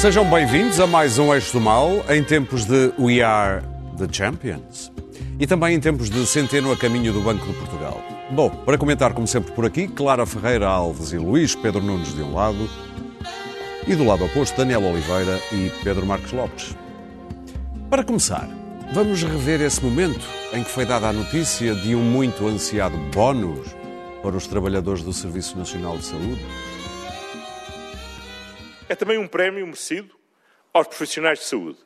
Sejam 0.00 0.24
bem-vindos 0.30 0.80
a 0.80 0.86
mais 0.86 1.18
um 1.18 1.30
Eixo 1.34 1.52
do 1.52 1.60
Mal, 1.60 1.90
em 2.08 2.24
tempos 2.24 2.64
de 2.64 2.90
We 2.98 3.20
Are 3.20 3.62
the 3.98 4.06
Champions 4.10 4.90
e 5.38 5.46
também 5.46 5.74
em 5.74 5.78
tempos 5.78 6.08
de 6.08 6.24
Centeno 6.26 6.72
a 6.72 6.76
caminho 6.76 7.12
do 7.12 7.20
Banco 7.20 7.46
de 7.46 7.52
Portugal. 7.52 8.02
Bom, 8.30 8.48
para 8.48 8.78
comentar, 8.78 9.12
como 9.12 9.26
sempre 9.26 9.52
por 9.52 9.66
aqui, 9.66 9.86
Clara 9.86 10.24
Ferreira 10.24 10.66
Alves 10.66 11.12
e 11.12 11.18
Luís 11.18 11.54
Pedro 11.54 11.82
Nunes 11.82 12.14
de 12.14 12.22
um 12.22 12.32
lado 12.32 12.66
e 13.86 13.94
do 13.94 14.04
lado 14.04 14.24
oposto, 14.24 14.56
Daniel 14.56 14.82
Oliveira 14.84 15.38
e 15.52 15.70
Pedro 15.84 16.06
Marcos 16.06 16.32
Lopes. 16.32 16.74
Para 17.90 18.02
começar, 18.02 18.48
vamos 18.94 19.22
rever 19.22 19.60
esse 19.60 19.84
momento 19.84 20.26
em 20.54 20.64
que 20.64 20.70
foi 20.70 20.86
dada 20.86 21.10
a 21.10 21.12
notícia 21.12 21.74
de 21.74 21.94
um 21.94 22.02
muito 22.02 22.48
ansiado 22.48 22.96
bónus 23.14 23.76
para 24.22 24.34
os 24.34 24.46
trabalhadores 24.46 25.02
do 25.02 25.12
Serviço 25.12 25.58
Nacional 25.58 25.98
de 25.98 26.06
Saúde. 26.06 26.40
É 28.90 28.96
também 28.96 29.16
um 29.18 29.28
prémio 29.28 29.64
merecido 29.64 30.12
aos 30.74 30.88
profissionais 30.88 31.38
de 31.38 31.44
saúde 31.44 31.78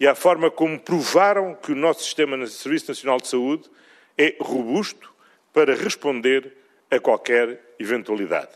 e 0.00 0.06
à 0.06 0.14
forma 0.14 0.50
como 0.50 0.80
provaram 0.80 1.54
que 1.54 1.72
o 1.72 1.76
nosso 1.76 2.02
sistema 2.04 2.38
de 2.38 2.48
Serviço 2.48 2.88
Nacional 2.88 3.18
de 3.18 3.28
Saúde 3.28 3.70
é 4.16 4.34
robusto 4.40 5.12
para 5.52 5.74
responder 5.74 6.56
a 6.90 6.98
qualquer 6.98 7.74
eventualidade. 7.78 8.48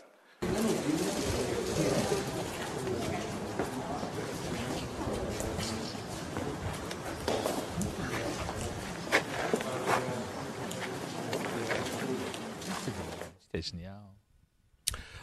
É 13.53 13.61
genial. 13.61 13.96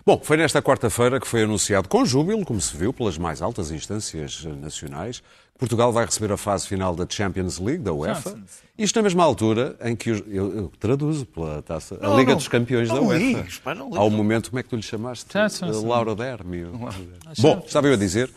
Bom, 0.07 0.21
foi 0.23 0.37
nesta 0.37 0.61
quarta-feira 0.61 1.19
que 1.19 1.27
foi 1.27 1.45
anunciado 1.45 1.89
com 1.89 2.05
júbilo, 2.05 2.45
como 2.45 2.61
se 2.61 2.77
viu 2.77 2.93
pelas 2.93 3.17
mais 3.17 3.41
altas 3.41 3.71
instâncias 3.71 4.45
nacionais, 4.45 5.21
que 5.21 5.27
Portugal 5.59 5.93
vai 5.93 6.05
receber 6.05 6.33
a 6.33 6.37
fase 6.37 6.67
final 6.67 6.97
da 6.97 7.07
Champions 7.09 7.59
League, 7.61 7.83
da 7.83 7.93
UEFA. 7.93 8.31
Champions. 8.31 8.65
Isto 8.77 8.97
na 8.97 9.03
mesma 9.05 9.23
altura 9.23 9.77
em 9.85 9.95
que 9.95 10.11
os- 10.11 10.23
eu, 10.27 10.53
eu 10.57 10.73
traduzo 10.81 11.25
pela 11.27 11.63
taça, 11.63 11.97
a 12.01 12.09
Não, 12.09 12.17
Liga 12.19 12.33
não, 12.33 12.39
dos 12.39 12.49
Campeões 12.49 12.89
não 12.89 12.97
da 12.97 13.03
UEFA. 13.03 13.19
ligues, 13.25 13.59
pá, 13.59 13.73
não 13.73 13.85
ligues. 13.85 13.99
Há 14.01 14.05
um 14.05 14.11
momento, 14.11 14.51
como 14.51 14.59
é 14.59 14.63
que 14.65 14.69
tu 14.69 14.75
lhe 14.75 14.83
chamaste? 14.83 15.33
Champions. 15.33 15.77
Uh, 15.77 15.87
Laura 15.87 16.15
Dermio. 16.17 16.73
Bom, 17.39 17.63
estava 17.65 17.87
eu 17.87 17.93
a 17.95 17.97
dizer, 17.97 18.29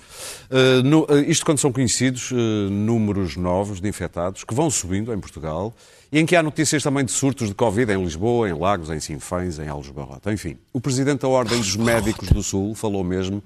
uh, 0.51 0.83
no- 0.83 1.05
uh, 1.09 1.17
isto 1.27 1.43
quando 1.43 1.57
são 1.57 1.71
conhecidos 1.71 2.29
uh, 2.31 2.35
números 2.69 3.35
novos 3.35 3.81
de 3.81 3.89
infectados 3.89 4.43
que 4.43 4.53
vão 4.53 4.69
subindo 4.69 5.11
em 5.11 5.19
Portugal 5.19 5.73
e 6.11 6.19
em 6.19 6.25
que 6.25 6.35
há 6.35 6.43
notícias 6.43 6.83
também 6.83 7.03
de 7.03 7.11
surtos 7.11 7.47
de 7.49 7.55
Covid 7.55 7.91
em 7.91 8.03
Lisboa, 8.03 8.47
em 8.47 8.53
Lagos, 8.53 8.91
em 8.91 8.99
Sinfãs, 8.99 9.57
em 9.57 9.67
Alves 9.67 9.89
Barrota. 9.89 10.31
Enfim, 10.31 10.55
o 10.71 10.79
Presidente 10.79 11.21
da 11.21 11.27
Ordem 11.27 11.57
dos 11.57 11.75
Médicos 11.75 12.29
do 12.29 12.43
Sul 12.43 12.75
falou 12.75 13.03
mesmo 13.03 13.41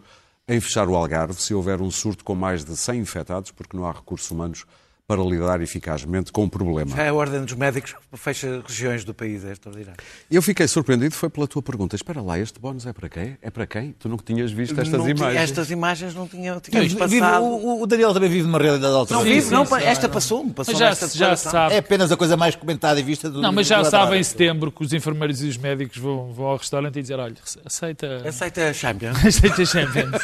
em 0.52 0.60
fechar 0.60 0.90
o 0.90 0.96
Algarve 0.98 1.42
se 1.42 1.54
houver 1.54 1.82
um 1.82 1.90
surto 1.90 2.26
com 2.26 2.36
mais 2.36 2.66
de 2.66 2.76
100 2.76 3.00
infectados, 3.00 3.52
porque 3.52 3.78
não 3.78 3.86
há 3.86 3.92
recursos 3.94 4.30
humanos 4.30 4.66
para 5.12 5.22
lidar 5.24 5.60
eficazmente 5.62 6.32
com 6.32 6.46
o 6.46 6.50
problema. 6.50 6.98
É 6.98 7.10
a 7.10 7.14
Ordem 7.14 7.44
dos 7.44 7.54
Médicos 7.54 7.94
que 7.94 8.18
fecha 8.18 8.64
regiões 8.66 9.04
do 9.04 9.14
país, 9.14 9.44
é 9.44 9.52
extraordinário. 9.52 9.98
Eu 10.32 10.42
fiquei 10.42 10.66
surpreendido, 10.70 11.14
foi 11.14 11.30
pela 11.30 11.46
tua 11.46 11.62
pergunta. 11.62 11.98
Espera 11.98 12.22
lá, 12.22 12.40
este 12.40 12.58
bónus 12.62 12.86
é 12.86 12.94
para 12.94 13.10
quem? 13.10 13.38
É 13.42 13.50
para 13.50 13.68
quem? 13.68 13.92
Tu 14.00 14.08
não 14.08 14.16
tinhas 14.16 14.54
visto 14.54 14.72
estas 14.80 14.88
Não 14.94 15.02
tinha- 15.04 15.12
imagens? 15.18 15.42
Estas 15.44 15.70
imagens 15.70 16.16
não 16.16 16.26
tinham 16.30 16.62
Vive- 16.72 16.96
passado. 16.96 17.44
o, 17.44 17.82
o 17.84 17.86
Daniel 17.88 18.14
também 18.14 18.30
vive 18.30 18.44
numa 18.48 18.58
realidade 18.58 18.90
Não 18.94 19.00
alternativa. 19.02 19.36
vive, 19.36 19.52
não, 19.52 19.66
sim, 19.66 19.76
esta 19.84 20.08
passou-me, 20.08 20.52
passou 20.54 20.74
Mas 20.74 20.80
já, 20.80 20.90
nesta 20.92 21.08
já 21.10 21.36
sabe. 21.36 21.76
É 21.76 21.80
apenas 21.80 22.10
a 22.10 22.16
coisa 22.16 22.38
mais 22.38 22.56
comentada 22.56 22.98
e 22.98 23.04
vista 23.04 23.30
do 23.30 23.42
Não, 23.42 23.52
mas 23.52 23.68
já 23.68 23.84
sabe 23.84 24.16
em 24.18 24.24
setembro 24.24 24.72
que 24.72 24.82
os 24.82 24.94
enfermeiros 24.94 25.44
e 25.44 25.48
os 25.50 25.58
médicos 25.58 25.98
vão, 25.98 26.32
vão 26.32 26.46
ao 26.46 26.56
restaurante 26.56 26.98
e 26.98 27.02
dizer: 27.02 27.20
olha, 27.20 27.36
aceita. 27.66 28.22
Aceita 28.26 28.70
a 28.70 28.74
Champions. 28.74 29.18
Aceita 29.26 29.66
Champions. 29.66 30.22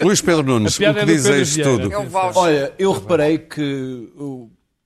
Luís 0.00 0.20
Pedro 0.20 0.44
Nunes, 0.44 0.74
A 0.80 0.90
o 0.90 0.94
que 0.94 1.00
é 1.00 1.04
diz 1.04 1.26
a 1.26 1.38
isto 1.38 1.60
tudo? 1.62 1.92
É 1.92 1.96
Olha, 2.36 2.72
eu 2.78 2.92
reparei 2.92 3.38
que 3.38 4.08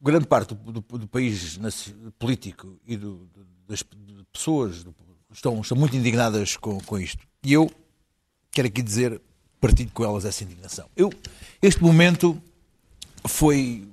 grande 0.00 0.26
parte 0.26 0.54
do, 0.54 0.72
do- 0.80 0.98
do 0.98 1.06
país 1.08 1.58
político 2.18 2.78
e 2.86 2.96
do- 2.96 3.28
das 3.68 3.82
pessoas 4.32 4.84
estão, 5.32 5.60
estão 5.60 5.76
muito 5.76 5.96
indignadas 5.96 6.56
com, 6.56 6.78
com 6.80 6.98
isto. 6.98 7.24
E 7.44 7.52
eu 7.52 7.70
quero 8.50 8.68
aqui 8.68 8.82
dizer, 8.82 9.20
partilho 9.60 9.90
com 9.94 10.04
elas 10.04 10.24
essa 10.24 10.42
indignação. 10.44 10.88
Eu, 10.96 11.10
este 11.62 11.82
momento 11.82 12.40
foi 13.26 13.86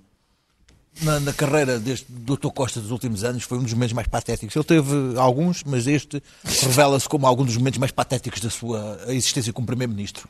na, 1.01 1.19
na 1.19 1.31
carreira 1.33 1.79
deste 1.79 2.07
Dr. 2.11 2.49
Costa 2.49 2.81
dos 2.81 2.91
últimos 2.91 3.23
anos 3.23 3.43
foi 3.43 3.57
um 3.57 3.63
dos 3.63 3.73
momentos 3.73 3.93
mais 3.93 4.07
patéticos. 4.07 4.55
Ele 4.55 4.65
teve 4.65 5.17
alguns, 5.17 5.63
mas 5.63 5.87
este 5.87 6.21
revela-se 6.63 7.07
como 7.07 7.25
algum 7.25 7.45
dos 7.45 7.55
momentos 7.55 7.77
mais 7.79 7.91
patéticos 7.91 8.41
da 8.41 8.49
sua 8.49 8.99
existência 9.07 9.53
como 9.53 9.65
Primeiro-Ministro. 9.67 10.27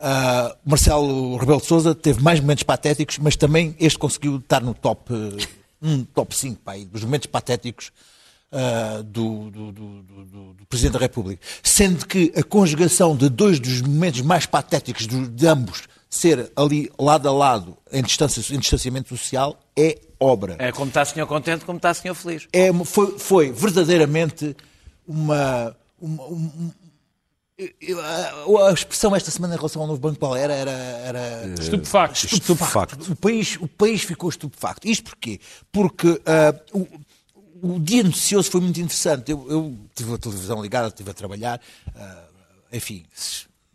Ah, 0.00 0.54
Marcelo 0.64 1.36
Rebelo 1.36 1.60
de 1.60 1.66
Sousa 1.66 1.94
teve 1.94 2.22
mais 2.22 2.38
momentos 2.40 2.62
patéticos, 2.62 3.18
mas 3.18 3.34
também 3.36 3.74
este 3.80 3.98
conseguiu 3.98 4.36
estar 4.36 4.60
no 4.60 4.72
top, 4.74 5.12
eh, 5.12 5.46
um 5.82 6.04
top 6.04 6.34
5 6.36 6.60
pá, 6.62 6.74
dos 6.90 7.02
momentos 7.02 7.26
patéticos 7.26 7.90
ah, 8.52 9.02
do, 9.04 9.50
do- 9.50 9.72
do- 9.72 10.02
do- 10.02 10.54
Presidente 10.68 10.92
da 10.94 10.98
República. 11.00 11.40
Sendo 11.62 12.06
que 12.06 12.32
a 12.36 12.42
conjugação 12.42 13.16
de 13.16 13.28
dois 13.28 13.58
dos 13.58 13.80
momentos 13.80 14.20
mais 14.20 14.46
patéticos 14.46 15.06
de 15.06 15.46
ambos 15.46 15.88
ser 16.10 16.50
ali 16.54 16.90
lado 16.98 17.28
a 17.28 17.32
lado 17.32 17.76
em, 17.92 18.02
distância, 18.02 18.40
em 18.54 18.58
distanciamento 18.58 19.08
social 19.08 19.58
é 19.76 19.98
obra. 20.20 20.56
É 20.58 20.70
como 20.72 20.88
está 20.88 21.02
o 21.02 21.06
senhor 21.06 21.26
contente, 21.26 21.64
como 21.64 21.78
está 21.78 21.90
o 21.90 21.94
senhor 21.94 22.14
feliz. 22.14 22.46
É, 22.52 22.72
foi, 22.84 23.18
foi 23.18 23.50
verdadeiramente 23.52 24.54
uma. 25.06 25.74
uma- 26.00 26.24
um- 26.24 26.34
um- 26.36 26.50
eu- 26.60 26.72
a, 27.58 28.72
expressão 28.72 29.16
esta 29.16 29.30
semana 29.30 29.54
em 29.54 29.56
relação 29.56 29.82
ao 29.82 29.88
novo 29.88 30.00
Banco 30.00 30.18
Paulo 30.18 30.36
era. 30.36 30.54
era, 30.54 30.70
era 30.70 31.54
Estupefacto. 31.58 32.26
Estupefacto. 32.26 33.12
O 33.12 33.16
país, 33.16 33.56
o 33.60 33.66
país 33.66 34.02
ficou 34.02 34.30
estupefacto. 34.30 34.86
Isto 34.86 35.10
porquê? 35.10 35.40
Porque 35.72 36.20
ah, 36.24 36.54
o, 36.72 36.86
o 37.60 37.80
dia 37.80 38.04
noticioso 38.04 38.50
foi 38.50 38.60
muito 38.60 38.78
interessante. 38.80 39.32
Eu, 39.32 39.44
eu 39.50 39.76
tive 39.94 40.14
a 40.14 40.18
televisão 40.18 40.62
ligada, 40.62 40.88
estive 40.88 41.10
a 41.10 41.14
trabalhar, 41.14 41.60
ah, 41.96 42.24
enfim, 42.72 43.04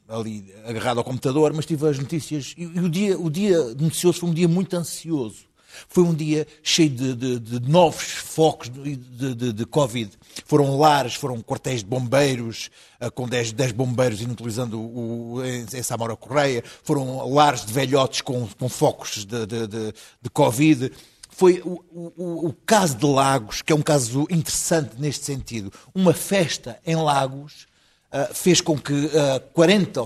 ali 0.07 0.53
agarrado 0.65 0.99
ao 0.99 1.03
computador, 1.03 1.51
mas 1.53 1.65
tive 1.65 1.87
as 1.87 1.99
notícias. 1.99 2.53
E, 2.57 2.63
e 2.63 2.79
o, 2.79 2.89
dia, 2.89 3.19
o 3.19 3.29
dia 3.29 3.61
noticioso 3.75 4.19
foi 4.19 4.29
um 4.29 4.33
dia 4.33 4.47
muito 4.47 4.75
ansioso. 4.77 5.52
Foi 5.89 6.03
um 6.03 6.13
dia 6.13 6.45
cheio 6.61 6.89
de, 6.89 7.13
de- 7.15 7.39
de 7.39 7.69
novos 7.69 8.03
focos 8.03 8.69
de, 8.69 8.95
de- 8.95 9.65
Covid. 9.65 10.11
Foram 10.45 10.77
lares, 10.77 11.15
foram 11.15 11.41
quartéis 11.41 11.79
de 11.79 11.85
bombeiros, 11.85 12.69
ah, 12.99 13.09
com 13.11 13.27
10, 13.27 13.51
10 13.53 13.71
bombeiros 13.71 14.21
inutilizando 14.21 14.79
o, 14.79 15.33
o, 15.35 15.45
em, 15.45 15.65
em 15.73 15.83
Samora 15.83 16.15
Correia. 16.15 16.63
Foram 16.83 17.27
lares 17.33 17.65
de 17.65 17.73
velhotes 17.73 18.21
com, 18.21 18.47
com 18.59 18.69
focos 18.69 19.25
de, 19.25 19.45
Covid. 20.31 20.91
Foi 21.29 21.61
o, 21.65 21.83
o- 21.91 22.47
o 22.49 22.53
caso 22.65 22.95
de 22.95 23.05
Lagos, 23.05 23.61
que 23.61 23.73
é 23.73 23.75
um 23.75 23.81
caso 23.81 24.27
interessante 24.29 24.91
neste 24.99 25.25
sentido. 25.25 25.71
Uma 25.93 26.13
festa 26.13 26.79
em 26.85 26.95
Lagos 26.95 27.65
fez 28.33 28.61
com 28.61 28.77
que 28.77 29.09
ah, 29.15 29.39
40 29.53 30.05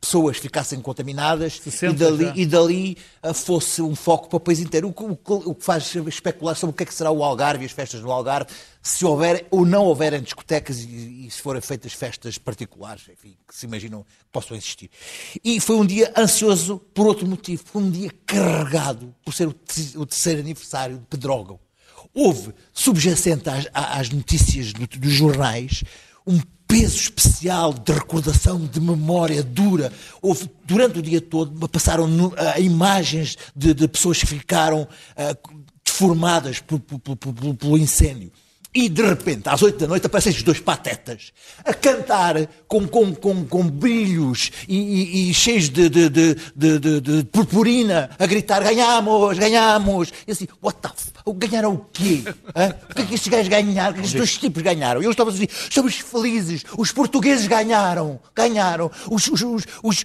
pessoas 0.00 0.36
ficassem 0.36 0.80
contaminadas 0.80 1.58
60 1.58 1.92
e 1.92 1.96
dali, 1.96 2.32
e 2.42 2.46
dali 2.46 2.96
ah, 3.22 3.34
fosse 3.34 3.82
um 3.82 3.94
foco 3.96 4.28
para 4.28 4.36
o 4.36 4.40
país 4.40 4.60
inteiro. 4.60 4.88
O 4.96 5.54
que, 5.54 5.64
faz 5.64 5.92
especular 6.06 6.54
sobre 6.56 6.72
o 6.72 6.76
que 6.76 6.82
é 6.84 6.86
que 6.86 6.94
será 6.94 7.10
o 7.10 7.22
Algarve 7.24 7.64
e 7.64 7.66
as 7.66 7.72
festas 7.72 8.00
do 8.00 8.10
Algarve, 8.12 8.50
se 8.82 9.04
houver 9.04 9.46
ou 9.50 9.66
não 9.66 9.84
houverem 9.84 10.20
discotecas 10.22 10.78
e, 10.80 11.26
e 11.26 11.30
se 11.30 11.40
forem 11.42 11.60
feitas 11.60 11.92
festas 11.92 12.38
particulares, 12.38 13.02
enfim, 13.12 13.36
que 13.46 13.54
se 13.54 13.66
imaginam 13.66 14.02
que 14.02 14.08
possam 14.30 14.56
existir. 14.56 14.88
E 15.44 15.58
foi 15.60 15.76
um 15.76 15.84
dia 15.84 16.12
ansioso 16.16 16.78
por 16.94 17.06
outro 17.06 17.26
motivo. 17.26 17.62
Foi 17.66 17.82
um 17.82 17.90
dia 17.90 18.10
carregado 18.24 19.14
por 19.24 19.34
ser 19.34 19.48
o, 19.48 19.52
te- 19.52 19.98
o 19.98 20.06
terceiro 20.06 20.40
aniversário 20.40 20.98
de 20.98 21.04
Pedrógão. 21.06 21.58
Houve, 22.14 22.54
subjacente 22.72 23.48
às, 23.50 23.66
às 23.72 24.08
notícias 24.10 24.72
do- 24.72 24.86
dos 24.86 25.12
jornais, 25.12 25.82
um 26.28 26.38
peso 26.68 26.96
especial 26.96 27.72
de 27.72 27.92
recordação, 27.92 28.60
de 28.66 28.78
memória 28.78 29.42
dura. 29.42 29.90
Houve, 30.20 30.50
durante 30.66 30.98
o 30.98 31.02
dia 31.02 31.20
todo, 31.20 31.66
passaram 31.68 32.06
ah, 32.36 32.60
imagens 32.60 33.38
de, 33.56 33.72
de 33.72 33.88
pessoas 33.88 34.18
que 34.18 34.26
ficaram 34.26 34.86
ah, 35.16 35.34
deformadas 35.82 36.62
pelo 37.58 37.78
incêndio. 37.78 38.30
E, 38.80 38.88
de 38.88 39.02
repente, 39.02 39.48
às 39.48 39.60
oito 39.62 39.78
da 39.78 39.86
noite, 39.88 40.06
aparecem 40.06 40.30
estes 40.30 40.44
dois 40.44 40.60
patetas 40.60 41.32
a 41.64 41.74
cantar 41.74 42.36
com, 42.68 42.86
com, 42.86 43.12
com, 43.12 43.44
com 43.44 43.62
brilhos 43.68 44.52
e, 44.68 44.76
e- 44.76 45.30
e 45.30 45.34
cheios 45.34 45.68
de, 45.68 45.88
de, 45.88 46.08
de, 46.08 47.00
de, 47.00 47.24
purpurina, 47.24 48.10
a 48.18 48.26
gritar: 48.26 48.62
ganhamos, 48.62 49.36
ganhamos. 49.38 50.12
E 50.26 50.30
assim, 50.32 50.46
what 50.62 50.78
the 50.80 50.88
f... 50.88 51.08
Ganharam 51.36 51.74
o 51.74 51.78
quê? 51.92 52.22
Hã? 52.56 52.74
O 52.90 52.94
que 52.94 53.02
é 53.02 53.04
que 53.06 53.14
estes 53.16 53.28
gajos 53.28 53.48
ganharam? 53.48 53.90
O 53.90 53.94
que 53.94 54.00
é 54.00 54.04
estes 54.04 54.16
dois 54.16 54.38
tipos 54.38 54.62
ganharam? 54.62 55.02
E 55.02 55.04
eu 55.04 55.10
estava 55.10 55.28
a 55.30 55.32
dizer: 55.32 55.48
estamos 55.68 55.94
felizes, 55.96 56.64
os 56.78 56.90
portugueses 56.92 57.46
ganharam, 57.46 58.18
ganharam, 58.34 58.90
os, 59.10 59.26
os, 59.28 59.42
os, 59.42 59.64
os, 59.82 60.04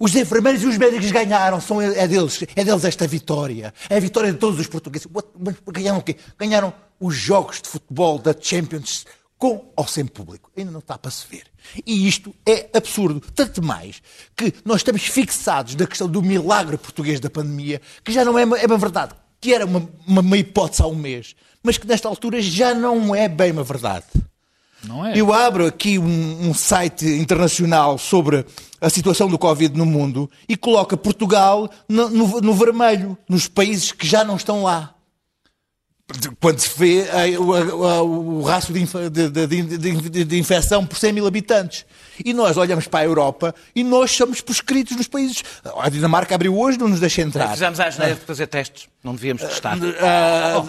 os 0.00 0.16
enfermeiros 0.16 0.62
e 0.62 0.66
os 0.66 0.78
médicos 0.78 1.10
ganharam, 1.12 1.60
São, 1.60 1.80
é, 1.80 2.08
deles, 2.08 2.42
é 2.56 2.64
deles 2.64 2.84
esta 2.84 3.06
vitória. 3.06 3.72
É 3.88 3.96
a 3.98 4.00
vitória 4.00 4.32
de 4.32 4.38
todos 4.38 4.58
os 4.58 4.66
portugueses. 4.66 5.06
What- 5.14 5.28
Mas 5.38 5.54
ganharam 5.68 5.98
o 5.98 6.02
quê? 6.02 6.16
Ganharam 6.38 6.72
os 7.02 7.14
jogos 7.16 7.60
de 7.60 7.68
futebol 7.68 8.18
da 8.18 8.34
Champions 8.38 9.04
com 9.38 9.72
ou 9.76 9.86
sem 9.88 10.06
público. 10.06 10.50
Ainda 10.56 10.70
não 10.70 10.78
está 10.78 10.96
para 10.96 11.10
se 11.10 11.26
ver. 11.28 11.44
E 11.84 12.06
isto 12.06 12.32
é 12.46 12.70
absurdo. 12.72 13.20
Tanto 13.34 13.60
mais 13.62 14.00
que 14.36 14.54
nós 14.64 14.76
estamos 14.76 15.02
fixados 15.02 15.74
na 15.74 15.86
questão 15.86 16.08
do 16.08 16.22
milagre 16.22 16.76
português 16.78 17.18
da 17.18 17.28
pandemia, 17.28 17.80
que 18.04 18.12
já 18.12 18.24
não 18.24 18.38
é 18.38 18.44
uma, 18.44 18.58
é 18.58 18.66
uma 18.66 18.78
verdade, 18.78 19.14
que 19.40 19.52
era 19.52 19.66
uma, 19.66 19.88
uma, 20.06 20.20
uma 20.20 20.36
hipótese 20.38 20.80
há 20.82 20.86
um 20.86 20.94
mês, 20.94 21.34
mas 21.62 21.76
que 21.76 21.86
nesta 21.88 22.06
altura 22.08 22.40
já 22.40 22.72
não 22.72 23.14
é 23.14 23.28
bem 23.28 23.50
uma 23.50 23.64
verdade. 23.64 24.06
É? 25.06 25.12
Eu 25.16 25.32
abro 25.32 25.64
aqui 25.66 25.96
um, 25.98 26.48
um 26.48 26.54
site 26.54 27.06
internacional 27.06 27.98
sobre 27.98 28.44
a 28.80 28.90
situação 28.90 29.28
do 29.28 29.38
Covid 29.38 29.76
no 29.78 29.86
mundo 29.86 30.28
e 30.48 30.56
coloca 30.56 30.96
Portugal 30.96 31.70
no, 31.88 32.08
no- 32.10 32.40
no 32.40 32.54
vermelho, 32.54 33.16
nos 33.28 33.46
países 33.46 33.92
que 33.92 34.04
já 34.06 34.24
não 34.24 34.34
estão 34.36 34.64
lá. 34.64 34.91
Quando 36.40 36.58
se 36.58 36.70
vê 36.78 37.00
eh, 37.08 37.38
o, 37.38 38.42
rastro 38.42 38.74
de, 38.74 38.80
de- 39.10 39.30
de- 39.30 39.46
de- 39.62 39.76
de- 40.10 40.24
de 40.24 40.38
infecção 40.38 40.84
por 40.86 40.96
100 40.98 41.12
mil 41.12 41.26
habitantes. 41.26 41.84
E 42.24 42.32
nós 42.34 42.56
olhamos 42.56 42.86
para 42.86 43.00
a 43.00 43.04
Europa 43.04 43.54
e 43.74 43.82
nós 43.82 44.10
somos 44.12 44.40
proscritos 44.40 44.96
nos 44.96 45.08
países. 45.08 45.42
A 45.80 45.88
Dinamarca 45.88 46.34
abriu 46.34 46.56
hoje, 46.58 46.78
não 46.78 46.88
nos 46.88 47.00
deixa 47.00 47.22
entrar. 47.22 47.50
Fizemos 47.52 47.80
a 47.80 47.86
asneira 47.86 48.14
de 48.14 48.20
fazer 48.20 48.46
testes. 48.46 48.86
Não 49.02 49.14
devíamos 49.14 49.42
testar. 49.42 49.76
Ah, 50.00 50.62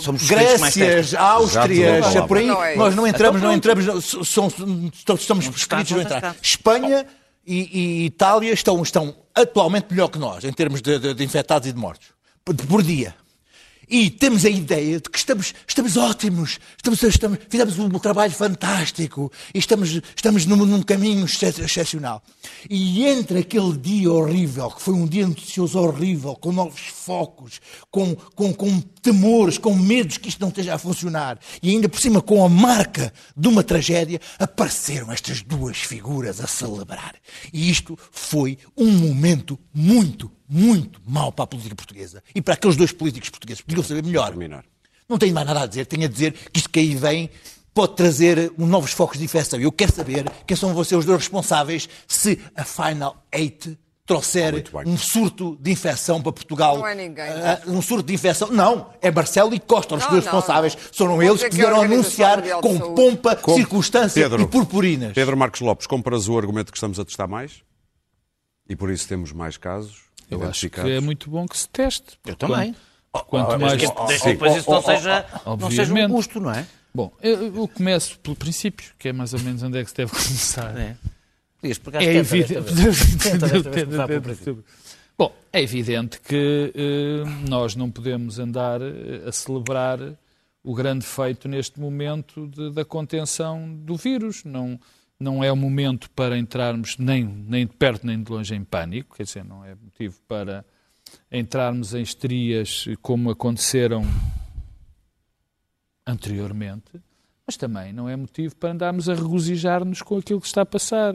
Somos 0.00 0.22
os 0.22 0.28
países 0.30 0.60
mais 0.60 0.76
Grécias. 0.76 1.14
Áustrias, 1.14 2.06
por 2.26 2.38
aí, 2.38 2.46
Não 2.46 2.64
é 2.64 2.76
nós 2.76 2.94
não 2.94 3.06
entramos, 3.06 3.40
Então 3.40 3.52
não 3.52 3.60
pronto. 3.60 3.80
entramos, 3.80 4.26
não- 5.06 5.14
estamos 5.14 5.48
prescritos 5.48 5.88
de 5.94 6.00
entrar. 6.00 6.34
Espanha 6.42 7.06
e, 7.46 8.02
e 8.02 8.06
Itália 8.06 8.52
estão, 8.52 8.82
estão 8.82 9.14
atualmente 9.34 9.86
melhor 9.90 10.08
que 10.08 10.18
nós, 10.18 10.44
em 10.44 10.52
termos 10.52 10.80
de, 10.80 10.98
de- 10.98 11.14
de 11.14 11.24
infectados 11.24 11.68
e 11.68 11.72
de 11.72 11.78
mortos, 11.78 12.08
por 12.44 12.82
dia. 12.82 13.14
E 13.88 14.10
temos 14.10 14.44
a 14.44 14.48
ideia 14.48 15.00
de 15.00 15.08
que 15.10 15.18
estamos, 15.18 15.54
estamos 15.66 15.96
ótimos, 15.96 16.58
estamos, 16.76 17.02
estamos- 17.02 17.38
fizemos 17.48 17.78
um 17.78 17.88
trabalho 17.98 18.32
fantástico 18.32 19.30
e 19.54 19.58
estamos, 19.58 20.00
estamos 20.16 20.46
num, 20.46 20.56
num 20.64 20.82
caminho 20.82 21.24
exce- 21.24 21.62
excepcional. 21.62 22.22
E 22.68 23.04
entre 23.04 23.40
aquele 23.40 23.76
dia 23.76 24.10
horrível, 24.12 24.70
que 24.70 24.80
foi 24.82 24.94
um 24.94 25.06
dia 25.06 25.26
noticioso 25.26 25.78
horrível, 25.78 26.34
com 26.36 26.52
novos 26.52 26.80
focos, 26.80 27.60
com, 27.90 28.14
com, 28.34 28.52
com 28.54 28.80
temores, 28.80 29.58
com 29.58 29.74
medos 29.74 30.16
que 30.16 30.28
isto 30.28 30.40
não 30.40 30.48
esteja 30.48 30.74
a 30.74 30.78
funcionar, 30.78 31.38
e 31.62 31.70
ainda 31.70 31.88
por 31.88 32.00
cima 32.00 32.22
com 32.22 32.44
a 32.44 32.48
marca 32.48 33.12
de 33.36 33.48
uma 33.48 33.62
tragédia, 33.62 34.20
apareceram 34.38 35.12
estas 35.12 35.42
duas 35.42 35.76
figuras 35.78 36.40
a 36.40 36.46
celebrar. 36.46 37.14
E 37.52 37.70
isto 37.70 37.98
foi 38.10 38.58
um 38.76 38.90
momento 38.90 39.58
muito, 39.74 40.30
muito 40.48 41.00
mau 41.06 41.32
para 41.32 41.44
a 41.44 41.46
política 41.46 41.74
portuguesa 41.74 42.22
e 42.34 42.42
para 42.42 42.54
aqueles 42.54 42.76
dois 42.76 42.92
políticos 42.92 43.30
portugueses. 43.30 43.62
Podiam 43.62 43.82
saber 43.84 44.02
melhor. 44.04 44.34
Não 45.08 45.18
tenho 45.18 45.34
mais 45.34 45.46
nada 45.46 45.62
a 45.62 45.66
dizer. 45.66 45.86
Tenho 45.86 46.04
a 46.04 46.08
dizer 46.08 46.32
que 46.32 46.58
isto 46.58 46.70
que 46.70 46.80
aí 46.80 46.94
vem 46.94 47.30
pode 47.72 47.96
trazer 47.96 48.52
um 48.58 48.66
novos 48.66 48.92
focos 48.92 49.18
de 49.18 49.24
infecção. 49.24 49.58
Eu 49.60 49.72
quero 49.72 49.92
saber 49.92 50.30
quem 50.46 50.56
são 50.56 50.72
vocês 50.74 50.98
os 50.98 51.04
dois 51.04 51.18
responsáveis 51.18 51.88
se 52.06 52.38
a 52.54 52.64
Final 52.64 53.16
Eight 53.32 53.76
trouxer 54.06 54.62
um 54.86 54.98
surto 54.98 55.56
de 55.60 55.72
infecção 55.72 56.20
para 56.20 56.30
Portugal. 56.30 56.76
Não 56.78 56.86
é 56.86 56.94
ninguém. 56.94 57.24
Ah, 57.24 57.62
um 57.66 57.80
surto 57.80 58.06
de 58.06 58.12
infecção. 58.14 58.50
Não, 58.52 58.90
é 59.00 59.10
Marcelo 59.10 59.54
e 59.54 59.58
Costa, 59.58 59.94
os 59.96 60.02
Não, 60.04 60.10
dois 60.10 60.24
não, 60.26 60.32
responsáveis. 60.32 60.76
Foram 60.92 61.22
eles 61.22 61.40
que 61.40 61.46
a 61.46 61.50
vieram 61.50 61.80
anunciar 61.80 62.42
com 62.60 62.76
Saúde. 62.78 62.94
pompa, 62.94 63.34
Com- 63.36 63.54
circunstância 63.54 64.22
Pedro, 64.22 64.42
e 64.42 64.46
purpurinas. 64.46 65.14
Pedro 65.14 65.36
Marcos 65.36 65.60
Lopes, 65.62 65.86
compras 65.86 66.28
o 66.28 66.36
argumento 66.36 66.70
que 66.70 66.76
estamos 66.76 67.00
a 67.00 67.04
testar 67.04 67.26
mais? 67.26 67.62
E 68.68 68.76
por 68.76 68.90
isso 68.90 69.08
temos 69.08 69.32
mais 69.32 69.56
casos 69.56 70.03
Eu 70.30 70.42
acho 70.48 70.68
que 70.70 70.80
é 70.80 71.00
muito 71.00 71.28
bom 71.30 71.46
que 71.46 71.56
se 71.58 71.68
teste. 71.68 72.18
Eu 72.26 72.34
também. 72.36 72.74
Quanto, 73.12 73.26
quanto 73.26 73.60
mais. 73.60 73.72
Desde 74.08 74.24
que 74.24 74.32
depois 74.32 74.56
isso 74.56 74.70
não 74.70 74.82
seja, 74.82 75.26
não 75.58 75.70
seja 75.70 75.94
um 75.94 76.08
custo, 76.10 76.40
não 76.40 76.50
é? 76.50 76.66
Bom, 76.94 77.12
eu, 77.22 77.54
eu 77.56 77.68
começo 77.68 78.18
pelo 78.20 78.36
princípio, 78.36 78.92
que 78.98 79.08
é 79.08 79.12
mais 79.12 79.34
ou 79.34 79.40
menos 79.40 79.62
onde 79.62 79.78
é 79.78 79.84
que 79.84 79.90
se 79.90 79.96
deve 79.96 80.12
começar. 80.12 80.76
É. 80.78 80.96
Podias 81.60 81.78
pegar 81.78 82.02
É 82.02 82.14
evidente. 82.14 82.54
Bom, 85.16 85.32
é 85.52 85.62
evidente 85.62 86.20
que 86.20 86.72
eh, 86.74 87.22
nós 87.48 87.76
não 87.76 87.90
podemos 87.90 88.38
andar 88.38 88.80
eh, 88.82 89.28
a 89.28 89.32
celebrar 89.32 89.98
o 90.62 90.74
grande 90.74 91.04
feito 91.06 91.48
neste 91.48 91.78
momento 91.78 92.48
de- 92.48 92.70
da 92.72 92.84
contenção 92.84 93.72
do 93.74 93.96
vírus. 93.96 94.42
Não, 94.44 94.78
não 95.24 95.42
é 95.42 95.50
o 95.50 95.56
momento 95.56 96.10
para 96.10 96.36
entrarmos 96.36 96.98
nem, 96.98 97.24
nem 97.24 97.66
de 97.66 97.72
perto 97.72 98.06
nem 98.06 98.22
de 98.22 98.30
longe 98.30 98.54
em 98.54 98.62
pânico, 98.62 99.16
quer 99.16 99.22
dizer, 99.22 99.42
não 99.42 99.64
é 99.64 99.74
motivo 99.74 100.20
para 100.28 100.64
entrarmos 101.32 101.94
em 101.94 102.02
histerias 102.02 102.86
como 103.00 103.30
aconteceram 103.30 104.04
anteriormente, 106.06 107.00
mas 107.46 107.56
também 107.56 107.92
não 107.92 108.06
é 108.08 108.14
motivo 108.14 108.54
para 108.56 108.72
andarmos 108.72 109.08
a 109.08 109.14
regozijar-nos 109.14 110.02
com 110.02 110.18
aquilo 110.18 110.40
que 110.40 110.46
está 110.46 110.60
a 110.60 110.66
passar. 110.66 111.14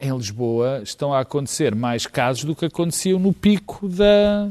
Em 0.00 0.16
Lisboa 0.16 0.80
estão 0.82 1.12
a 1.12 1.20
acontecer 1.20 1.74
mais 1.74 2.06
casos 2.06 2.44
do 2.44 2.56
que 2.56 2.64
aconteciam 2.64 3.18
no 3.18 3.32
pico 3.32 3.88
da 3.88 4.48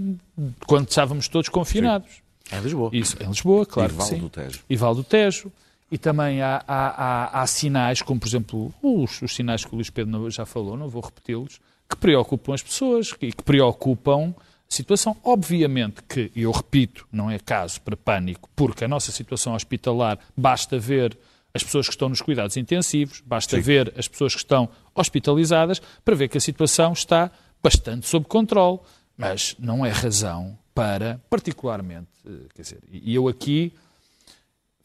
quando 0.67 0.89
estávamos 0.89 1.27
todos 1.27 1.49
confinados. 1.49 2.21
É 2.51 2.59
Lisboa. 2.59 2.89
Isso, 2.93 3.17
em 3.21 3.27
Lisboa, 3.27 3.65
claro 3.65 3.91
E 3.91 3.95
Val 3.95 4.07
sim. 4.07 4.19
do 4.19 4.29
Tejo. 4.29 4.59
E 4.69 4.75
Val 4.75 4.93
do 4.93 5.03
Tejo. 5.03 5.51
E 5.89 5.97
também 5.97 6.41
há, 6.41 6.63
há- 6.67 6.87
há- 7.31 7.41
há 7.41 7.47
sinais, 7.47 8.01
como 8.01 8.19
por 8.19 8.27
exemplo 8.27 8.73
os, 8.81 9.21
os 9.21 9.33
sinais 9.33 9.63
que 9.63 9.71
o 9.71 9.75
Luís 9.75 9.89
Pedro 9.89 10.29
já 10.29 10.45
falou, 10.45 10.75
não 10.75 10.89
vou 10.89 11.01
repeti-los, 11.01 11.59
que 11.89 11.95
preocupam 11.95 12.53
as 12.53 12.61
pessoas 12.61 13.13
e 13.21 13.31
que 13.31 13.41
preocupam 13.43 14.33
a 14.37 14.43
situação. 14.67 15.15
Obviamente 15.23 16.03
que, 16.03 16.29
e 16.35 16.41
eu 16.41 16.51
repito, 16.51 17.07
não 17.11 17.31
é 17.31 17.39
caso 17.39 17.79
para 17.81 17.95
pânico, 17.95 18.49
porque 18.53 18.83
a 18.83 18.87
nossa 18.87 19.11
situação 19.13 19.53
hospitalar 19.55 20.19
basta 20.35 20.77
ver 20.77 21.17
as 21.53 21.63
pessoas 21.63 21.87
que 21.87 21.93
estão 21.93 22.09
nos 22.09 22.21
cuidados 22.21 22.57
intensivos, 22.57 23.23
basta 23.25 23.59
ver 23.59 23.93
as 23.97 24.07
pessoas 24.09 24.33
que 24.33 24.41
estão 24.41 24.67
hospitalizadas 24.93 25.81
para 26.03 26.13
ver 26.15 26.27
que 26.27 26.37
a 26.37 26.41
situação 26.41 26.91
está 26.91 27.31
bastante 27.63 28.05
sob 28.07 28.25
controle. 28.27 28.79
Mas 29.17 29.55
não 29.57 29.85
é 29.85 29.89
razão 29.89 30.57
para, 30.75 31.19
particularmente, 31.29 32.07
eh, 32.25 32.31
quer 32.53 32.61
dizer, 32.61 32.79
e 32.91 33.15
eu 33.15 33.27
aqui 33.27 33.73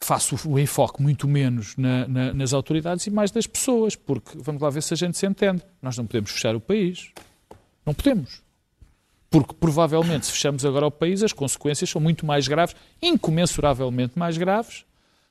faço 0.03 0.37
o 0.49 0.59
enfoque 0.59 1.01
muito 1.01 1.27
menos 1.27 1.75
na- 1.77 2.07
na- 2.07 2.33
nas 2.33 2.53
autoridades 2.53 3.05
e 3.07 3.09
mais 3.11 3.31
das 3.31 3.47
pessoas, 3.47 3.95
porque 3.95 4.31
vamos 4.37 4.61
lá 4.61 4.69
ver 4.69 4.83
se 4.83 4.93
a 4.93 4.97
gente 4.97 5.17
se 5.17 5.25
entende. 5.25 5.61
Nós 5.81 5.97
não 5.97 6.05
podemos 6.05 6.31
fechar 6.31 6.55
o 6.55 6.59
país. 6.59 7.11
Não 7.85 7.93
podemos. 7.93 8.41
Porque 9.29 9.53
provavelmente, 9.59 10.25
se 10.27 10.31
fechamos 10.31 10.63
agora 10.65 10.85
o 10.85 10.91
país, 10.91 11.23
as 11.23 11.33
consequências 11.33 11.89
são 11.89 11.99
muito 12.01 12.25
mais 12.25 12.47
graves, 12.47 12.75
incomensuravelmente 13.01 14.17
mais 14.17 14.37
graves, 14.37 14.85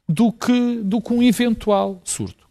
do 0.08 0.32
que, 0.32 0.80
do 0.82 1.00
que 1.00 1.12
um 1.12 1.22
eventual 1.22 2.00
surto. 2.04 2.46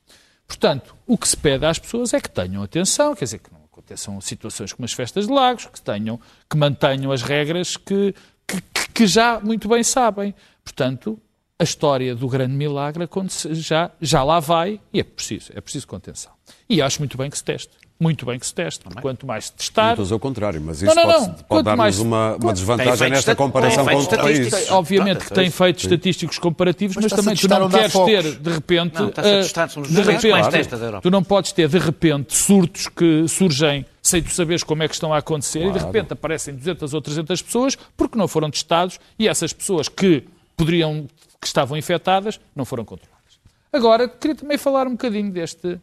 Portanto, 0.47 0.95
o 1.05 1.17
que 1.17 1.27
se 1.27 1.35
pede 1.37 1.65
às 1.65 1.77
pessoas 1.77 2.13
é 2.13 2.21
que 2.21 2.29
tenham 2.29 2.63
atenção, 2.63 3.13
quer 3.15 3.25
dizer, 3.25 3.39
que 3.39 3.51
não 3.51 3.59
aconteçam 3.65 4.19
situações 4.21 4.71
como 4.73 4.85
as 4.85 4.93
festas 4.93 5.27
de 5.27 5.33
lagos, 5.33 5.65
que, 5.65 5.81
tenham, 5.81 6.19
que 6.49 6.57
mantenham 6.57 7.11
as 7.11 7.21
regras 7.21 7.75
que, 7.77 8.13
que, 8.47 8.61
que 8.93 9.07
já 9.07 9.39
muito 9.39 9.67
bem 9.67 9.83
sabem. 9.83 10.33
Portanto, 10.63 11.19
a 11.61 11.63
história 11.63 12.15
do 12.15 12.27
grande 12.27 12.53
milagre 12.53 13.07
já, 13.51 13.91
já 14.01 14.23
lá 14.23 14.39
vai 14.39 14.79
e 14.91 14.99
é 14.99 15.03
preciso, 15.03 15.51
é 15.55 15.61
preciso 15.61 15.87
contenção. 15.87 16.31
E 16.67 16.81
acho 16.81 16.97
muito 16.99 17.15
bem 17.17 17.29
que 17.29 17.37
se 17.37 17.43
teste. 17.43 17.69
Muito 17.99 18.25
bem 18.25 18.39
que 18.39 18.47
se 18.47 18.53
teste. 18.55 18.83
porque 18.83 18.99
Quanto 18.99 19.27
mais 19.27 19.45
se 19.45 19.51
Não 19.51 19.57
testar, 19.57 19.89
estou 19.91 20.01
a 20.01 20.05
dizer 20.05 20.15
o 20.15 20.19
contrário, 20.19 20.59
mas 20.59 20.81
Não, 20.81 20.87
isso 20.91 20.95
não, 20.99 21.03
pode, 21.05 21.19
não. 21.19 21.27
pode 21.33 21.43
Quanto 21.47 21.65
dar-nos 21.65 21.77
mais- 21.77 21.99
uma, 21.99 22.35
uma 22.41 22.51
desvantagem 22.53 23.09
nesta 23.11 23.35
comparação 23.35 23.85
com 23.85 23.95
outros 23.95 24.19
países. 24.19 24.71
obviamente 24.71 25.23
que 25.23 25.31
tem 25.31 25.51
feitos 25.51 25.83
estatísticos 25.83 26.39
comparativos, 26.39 26.95
mas, 26.95 27.05
Mas 27.05 27.11
também 27.13 27.33
a 27.33 27.37
tu 27.37 27.47
não 27.47 27.69
queres 27.69 27.91
focos. 27.91 28.11
ter, 28.11 28.23
de 28.39 28.49
repente... 28.49 28.95
Não, 28.99 29.07
eh, 29.17 29.41
de 29.87 30.01
repente, 30.01 30.49
testa 30.49 30.77
da 30.77 30.85
Europa. 30.87 31.01
Tu 31.03 31.11
não 31.11 31.23
podes 31.23 31.51
ter, 31.51 31.67
de 31.69 31.77
repente, 31.77 32.35
surtos 32.35 32.87
que 32.87 33.27
surgem 33.27 33.85
sem 34.01 34.23
tu 34.23 34.31
saberes 34.31 34.63
como 34.63 34.81
é 34.81 34.87
que 34.87 34.95
estão 34.95 35.13
a 35.13 35.19
acontecer 35.19 35.63
e, 35.67 35.71
de 35.71 35.77
repente, 35.77 36.13
aparecem 36.13 36.55
200 36.55 36.95
ou 36.95 37.01
300 37.03 37.39
pessoas 37.43 37.77
porque 37.95 38.17
não 38.17 38.27
foram 38.27 38.49
testados 38.49 38.99
e 39.19 39.27
essas 39.27 39.53
pessoas 39.53 39.87
que 39.87 40.23
poderiam, 40.57 41.07
que 41.41 41.47
estavam 41.47 41.75
infectadas, 41.75 42.39
não 42.55 42.63
foram 42.63 42.85
controladas. 42.85 43.39
Agora, 43.73 44.07
queria 44.07 44.35
também 44.35 44.57
falar 44.57 44.85
um 44.85 44.91
bocadinho 44.91 45.31
deste, 45.31 45.79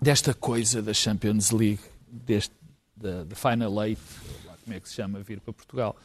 desta 0.00 0.32
coisa 0.32 0.80
da 0.80 0.94
Champions 0.94 1.50
League, 1.50 1.80
deste, 2.06 2.52
da, 2.96 3.24
da 3.24 3.34
Final 3.34 3.84
Eight, 3.84 4.00
como 4.62 4.76
é 4.76 4.80
que 4.80 4.88
se 4.88 4.94
chama, 4.94 5.20
vir 5.20 5.40
para 5.40 5.52
Portugal. 5.52 5.96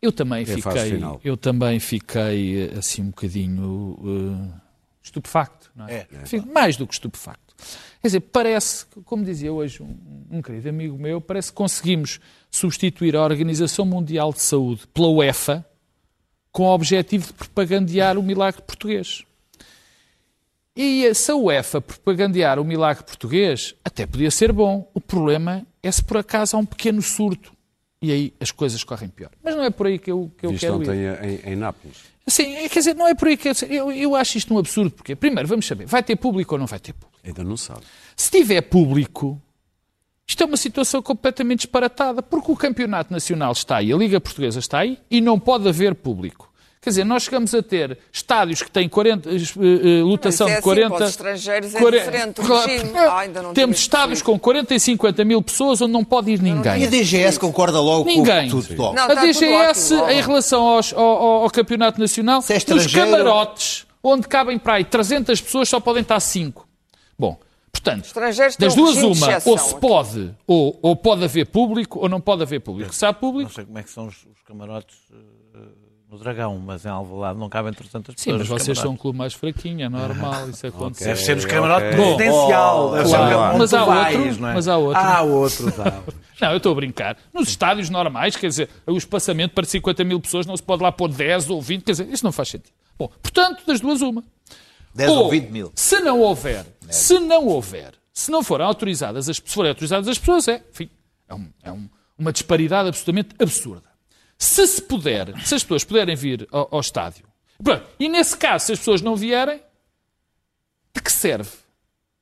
Eu 0.00 0.12
também 0.12 0.42
É 0.42 0.46
fiquei, 0.46 1.00
eu 1.24 1.36
também 1.36 1.80
fiquei 1.80 2.64
eh, 2.68 2.78
assim 2.78 3.02
um 3.02 3.06
bocadinho 3.06 4.52
eh, 4.54 4.60
estupefacto, 5.02 5.70
não 5.74 5.88
é? 5.88 6.06
Fico 6.26 6.46
mais 6.52 6.76
do 6.76 6.86
que 6.86 6.92
estupefacto. 6.94 7.54
Quer 8.02 8.08
dizer, 8.08 8.20
parece, 8.20 8.84
como 9.04 9.24
dizia 9.24 9.52
hoje 9.52 9.82
um, 9.82 10.26
um 10.30 10.42
querido 10.42 10.68
amigo 10.68 10.98
meu, 10.98 11.20
parece 11.20 11.50
que 11.50 11.56
conseguimos 11.56 12.20
substituir 12.50 13.16
a 13.16 13.22
Organização 13.24 13.86
Mundial 13.86 14.32
de 14.32 14.42
Saúde 14.42 14.86
pela 14.88 15.08
UEFA 15.08 15.64
com 16.56 16.62
o 16.62 16.72
objetivo 16.74 17.26
de 17.26 17.34
propagandear 17.34 18.16
o 18.16 18.22
milagre 18.22 18.62
português. 18.62 19.24
E 20.74 21.12
se 21.12 21.30
a 21.30 21.36
UEFA 21.36 21.82
propagandear 21.82 22.58
o 22.58 22.64
milagre 22.64 23.04
português, 23.04 23.74
até 23.84 24.06
podia 24.06 24.30
ser 24.30 24.52
bom. 24.52 24.90
O 24.94 24.98
problema 24.98 25.66
é 25.82 25.92
se 25.92 26.02
por 26.02 26.16
acaso 26.16 26.56
há 26.56 26.58
um 26.58 26.64
pequeno 26.64 27.02
surto. 27.02 27.52
E 28.00 28.10
aí 28.10 28.34
as 28.40 28.50
coisas 28.50 28.82
correm 28.82 29.10
pior. 29.10 29.30
Mas 29.44 29.54
não 29.54 29.64
é 29.64 29.68
por 29.68 29.86
aí 29.86 29.98
que 29.98 30.10
eu, 30.10 30.32
que 30.38 30.46
eu 30.46 30.54
quero 30.54 30.82
ir. 30.82 30.86
tem 30.86 31.50
em, 31.50 31.52
em 31.52 31.56
Nápoles. 31.56 31.98
Sim, 32.26 32.54
quer 32.70 32.78
dizer, 32.78 32.94
não 32.94 33.06
é 33.06 33.14
por 33.14 33.28
aí 33.28 33.36
que 33.36 33.50
eu, 33.50 33.52
eu, 33.68 33.92
eu 33.92 34.16
acho 34.16 34.38
isto 34.38 34.54
um 34.54 34.58
absurdo. 34.58 34.92
Porque, 34.92 35.14
primeiro, 35.14 35.46
vamos 35.46 35.66
saber, 35.66 35.84
vai 35.84 36.02
ter 36.02 36.16
público 36.16 36.54
ou 36.54 36.58
não 36.58 36.66
vai 36.66 36.80
ter 36.80 36.94
público? 36.94 37.20
Ainda 37.22 37.44
não 37.44 37.58
sabe. 37.58 37.82
Se 38.16 38.30
tiver 38.30 38.62
público, 38.62 39.38
isto 40.26 40.42
é 40.42 40.46
uma 40.46 40.56
situação 40.56 41.00
completamente 41.02 41.60
disparatada, 41.60 42.22
porque 42.22 42.50
o 42.50 42.56
Campeonato 42.56 43.12
Nacional 43.12 43.52
está 43.52 43.76
aí, 43.76 43.92
a 43.92 43.96
Liga 43.96 44.20
Portuguesa 44.20 44.58
está 44.58 44.80
aí 44.80 44.98
e 45.10 45.20
não 45.20 45.38
pode 45.38 45.68
haver 45.68 45.94
público. 45.94 46.46
Quer 46.82 46.90
dizer, 46.90 47.04
nós 47.04 47.24
chegamos 47.24 47.52
a 47.52 47.60
ter 47.62 47.98
estádios 48.12 48.62
que 48.62 48.70
têm 48.70 48.88
40, 48.88 49.28
eh, 49.28 49.34
eh, 49.34 50.02
lotação 50.04 50.46
Mas 50.46 50.54
é 50.54 50.58
de 50.58 50.62
40... 50.62 50.86
assim, 50.86 50.96
para 50.96 51.04
os 51.04 51.10
estrangeiros 51.10 51.74
é 51.74 51.78
40 51.80 52.04
diferente 52.04 52.40
regime. 52.42 52.98
Ah, 52.98 53.18
ainda 53.18 53.42
não 53.42 53.52
Temos 53.54 53.78
estádios 53.78 54.22
com 54.22 54.38
40 54.38 54.72
e 54.74 54.78
50 54.78 55.24
mil 55.24 55.42
pessoas 55.42 55.80
onde 55.82 55.92
não 55.92 56.04
pode 56.04 56.30
ir 56.30 56.38
E 56.40 56.48
a 56.48 56.54
ninguém. 56.54 56.88
DGS 56.88 57.40
concorda 57.40 57.80
logo 57.80 58.04
Ninguém. 58.04 58.48
com 58.50 58.60
tudo. 58.60 58.80
Logo. 58.80 58.94
Não, 58.94 59.02
A 59.04 59.08
tudo 59.08 59.20
DGS, 59.20 59.94
ótimo, 59.94 60.10
em 60.10 60.20
relação 60.20 60.62
aos- 60.64 60.92
ao, 60.92 61.04
ao- 61.04 61.42
ao 61.42 61.50
Campeonato 61.50 61.98
Nacional, 62.00 62.40
Se 62.40 62.52
é 62.52 62.54
nos 62.56 62.62
estrangeiro- 62.62 63.10
camarotes, 63.10 63.84
onde 64.00 64.28
cabem 64.28 64.56
para 64.56 64.74
aí 64.74 64.84
300 64.84 65.40
pessoas, 65.40 65.68
só 65.68 65.80
podem 65.80 66.02
estar 66.02 66.20
5. 66.20 66.68
Bom, 67.18 67.36
portanto, 67.80 68.12
das 68.58 68.74
duas 68.74 68.96
uma, 68.98 69.26
ou 69.44 69.58
se 69.58 69.74
pode, 69.76 70.34
ou, 70.46 70.78
ou 70.82 70.96
pode 70.96 71.24
haver 71.24 71.46
público, 71.46 71.98
ou 72.00 72.08
não 72.08 72.20
pode 72.20 72.42
haver 72.42 72.60
público. 72.60 72.94
Se 72.94 73.04
há 73.04 73.08
Não 73.08 73.14
público, 73.14 73.52
sei 73.52 73.64
como 73.64 73.78
é 73.78 73.82
que 73.82 73.90
são 73.90 74.06
os, 74.06 74.16
os 74.24 74.42
camarotes 74.46 74.96
eh, 75.14 75.58
no 76.10 76.18
Dragão, 76.18 76.56
mas 76.58 76.84
em 76.84 76.88
Alvalade 76.88 77.38
não 77.38 77.48
cabem 77.48 77.72
300 77.72 78.14
pessoas. 78.14 78.20
sim, 78.22 78.32
mas 78.38 78.46
vocês 78.48 78.78
são 78.78 78.92
um 78.92 78.96
clube 78.96 79.18
mais 79.18 79.34
fraquinho, 79.34 79.84
é 79.84 79.88
normal, 79.88 80.48
isso 80.50 80.64
acontece. 80.68 81.04
Deve 81.04 81.20
ser 81.20 81.36
os 81.36 81.44
Ok, 81.44 81.54
camarotes 81.56 81.88
ok. 81.88 81.96
presidencial. 82.16 82.96
ser 82.96 83.08
Claro. 83.16 83.58
Mas 83.58 83.74
há 83.74 83.84
vais, 83.84 84.16
outro, 84.16 84.40
não 84.40 84.48
é? 84.48 84.54
mas 84.54 84.68
há 84.68 84.76
outro. 84.76 85.02
Há 85.02 85.22
outros, 85.22 85.80
há. 85.80 86.02
Não, 86.38 86.50
eu 86.50 86.58
estou 86.58 86.72
a 86.72 86.74
brincar. 86.74 87.16
Nos 87.32 87.48
estádios 87.48 87.88
normais, 87.88 88.36
quer 88.36 88.48
dizer, 88.48 88.68
o 88.86 88.94
espaçamento 88.98 89.54
para 89.54 89.64
50 89.64 90.04
mil 90.04 90.20
pessoas 90.20 90.44
não 90.44 90.54
se 90.54 90.62
pode 90.62 90.82
lá 90.82 90.92
pôr 90.92 91.08
10 91.08 91.48
ou 91.48 91.62
20, 91.62 91.82
quer 91.82 91.92
dizer, 91.92 92.08
isso 92.12 92.22
não 92.26 92.30
faz 92.30 92.50
sentido. 92.50 92.74
Bom, 92.98 93.08
portanto, 93.22 93.62
das 93.66 93.80
duas, 93.80 94.02
uma. 94.02 94.22
10 94.94 95.10
ou 95.12 95.30
20 95.30 95.48
mil. 95.50 95.72
Se 95.74 95.98
não 96.00 96.20
houver, 96.20 96.66
se 96.92 97.18
não 97.18 97.46
houver, 97.46 97.92
se 98.12 98.30
não 98.30 98.42
forem 98.42 98.66
autorizadas 98.66 99.28
as, 99.28 99.36
se 99.36 99.42
forem 99.46 99.70
autorizadas 99.70 100.08
as 100.08 100.18
pessoas, 100.18 100.48
é, 100.48 100.62
enfim, 100.72 100.88
é, 101.28 101.34
um- 101.34 101.48
é 101.62 101.72
um- 101.72 101.88
uma 102.18 102.32
disparidade 102.32 102.88
absolutamente 102.88 103.30
absurda. 103.38 103.84
Se 104.38 104.66
se 104.66 104.82
puder, 104.82 105.28
se 105.44 105.54
as 105.54 105.62
pessoas 105.62 105.84
puderem 105.84 106.14
vir 106.16 106.46
ao, 106.50 106.68
ao 106.70 106.80
estádio, 106.80 107.24
pronto, 107.62 107.84
e 107.98 108.08
nesse 108.08 108.36
caso, 108.36 108.66
se 108.66 108.72
as 108.72 108.78
pessoas 108.78 109.00
não 109.02 109.16
vierem, 109.16 109.60
de 110.94 111.02
que 111.02 111.12
serve? 111.12 111.50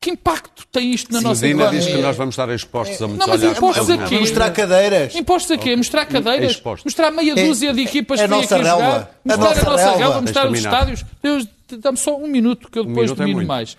Que 0.01 0.11
impacto 0.11 0.67
tem 0.67 0.93
isto 0.93 1.11
na 1.13 1.21
nossa 1.23 1.41
Medina 1.47 1.65
diz 1.71 1.77
economia? 1.85 1.97
que 1.97 2.03
nós 2.03 2.17
vamos 2.17 2.35
estar 2.35 2.49
expostos 2.51 3.01
a 3.01 3.09
muitos 3.09 3.27
Não, 3.27 3.33
mas 3.33 3.41
olhares. 3.41 3.57
impostos 3.59 3.89
É 3.89 3.93
aqui. 3.95 4.01
verdade. 4.03 4.21
Mostrar 4.21 4.51
cadeiras. 4.51 5.15
Impostos 5.15 5.51
a 5.53 5.57
quê? 5.59 5.77
Mostrar 5.77 6.05
cadeiras? 6.07 6.51
Expostos. 6.51 6.85
Mostrar 6.85 7.11
meia 7.11 7.35
dúzia 7.35 7.73
de 7.73 7.81
equipas 7.83 8.21
é 8.21 8.25
que 8.25 8.29
vêm 8.29 8.41
nossa 8.43 8.55
aqui 8.57 8.65
relva. 8.65 8.83
jogar? 8.85 8.97
A 8.99 9.01
Mostrar 9.25 9.35
a 9.35 9.39
nossa 9.49 9.71
nossa 9.71 9.97
relva. 9.97 10.21
Mostrar 10.21 10.51
os 10.51 10.59
estádios? 10.59 11.05
Deus, 11.23 11.49
Dá-me 11.79 11.97
só 11.97 12.17
um 12.19 12.27
minuto 12.29 12.71
que 12.71 12.79
eu 12.79 12.85
depois 12.85 13.07
minuto 13.07 13.19
é 13.19 13.23
domino 13.23 13.37
muito. 13.39 13.49
mais. 13.49 13.77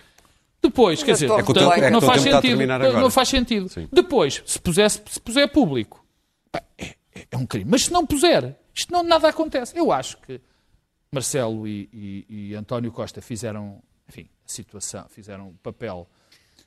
Depois, 0.69 1.03
quer 1.03 1.13
dizer, 1.13 1.29
É 1.31 1.43
que 1.43 1.85
é 1.85 1.89
não 1.89 2.01
faz 2.01 2.21
sentido. 2.21 2.65
Não 2.93 3.09
faz 3.09 3.29
sentido. 3.29 3.69
Sim. 3.69 3.87
Depois, 3.91 4.41
se, 4.45 4.59
pusesse, 4.59 5.01
se 5.07 5.19
puser 5.19 5.47
público, 5.51 6.05
é, 6.53 6.63
é- 6.77 6.95
é 7.31 7.37
um 7.37 7.45
crime. 7.45 7.69
Mas 7.69 7.85
se 7.85 7.91
não 7.93 8.05
puser, 8.05 8.55
isto 8.73 8.91
não, 8.91 9.03
nada 9.03 9.27
acontece. 9.29 9.77
Eu 9.77 9.91
acho 9.91 10.17
que 10.17 10.39
Marcelo 11.11 11.67
e, 11.67 11.89
e- 11.93 12.25
e 12.49 12.55
António 12.55 12.91
Costa 12.91 13.21
fizeram, 13.21 13.81
enfim, 14.09 14.27
a 14.45 14.49
situação, 14.49 15.05
fizeram 15.09 15.49
o 15.49 15.53
papel 15.63 16.07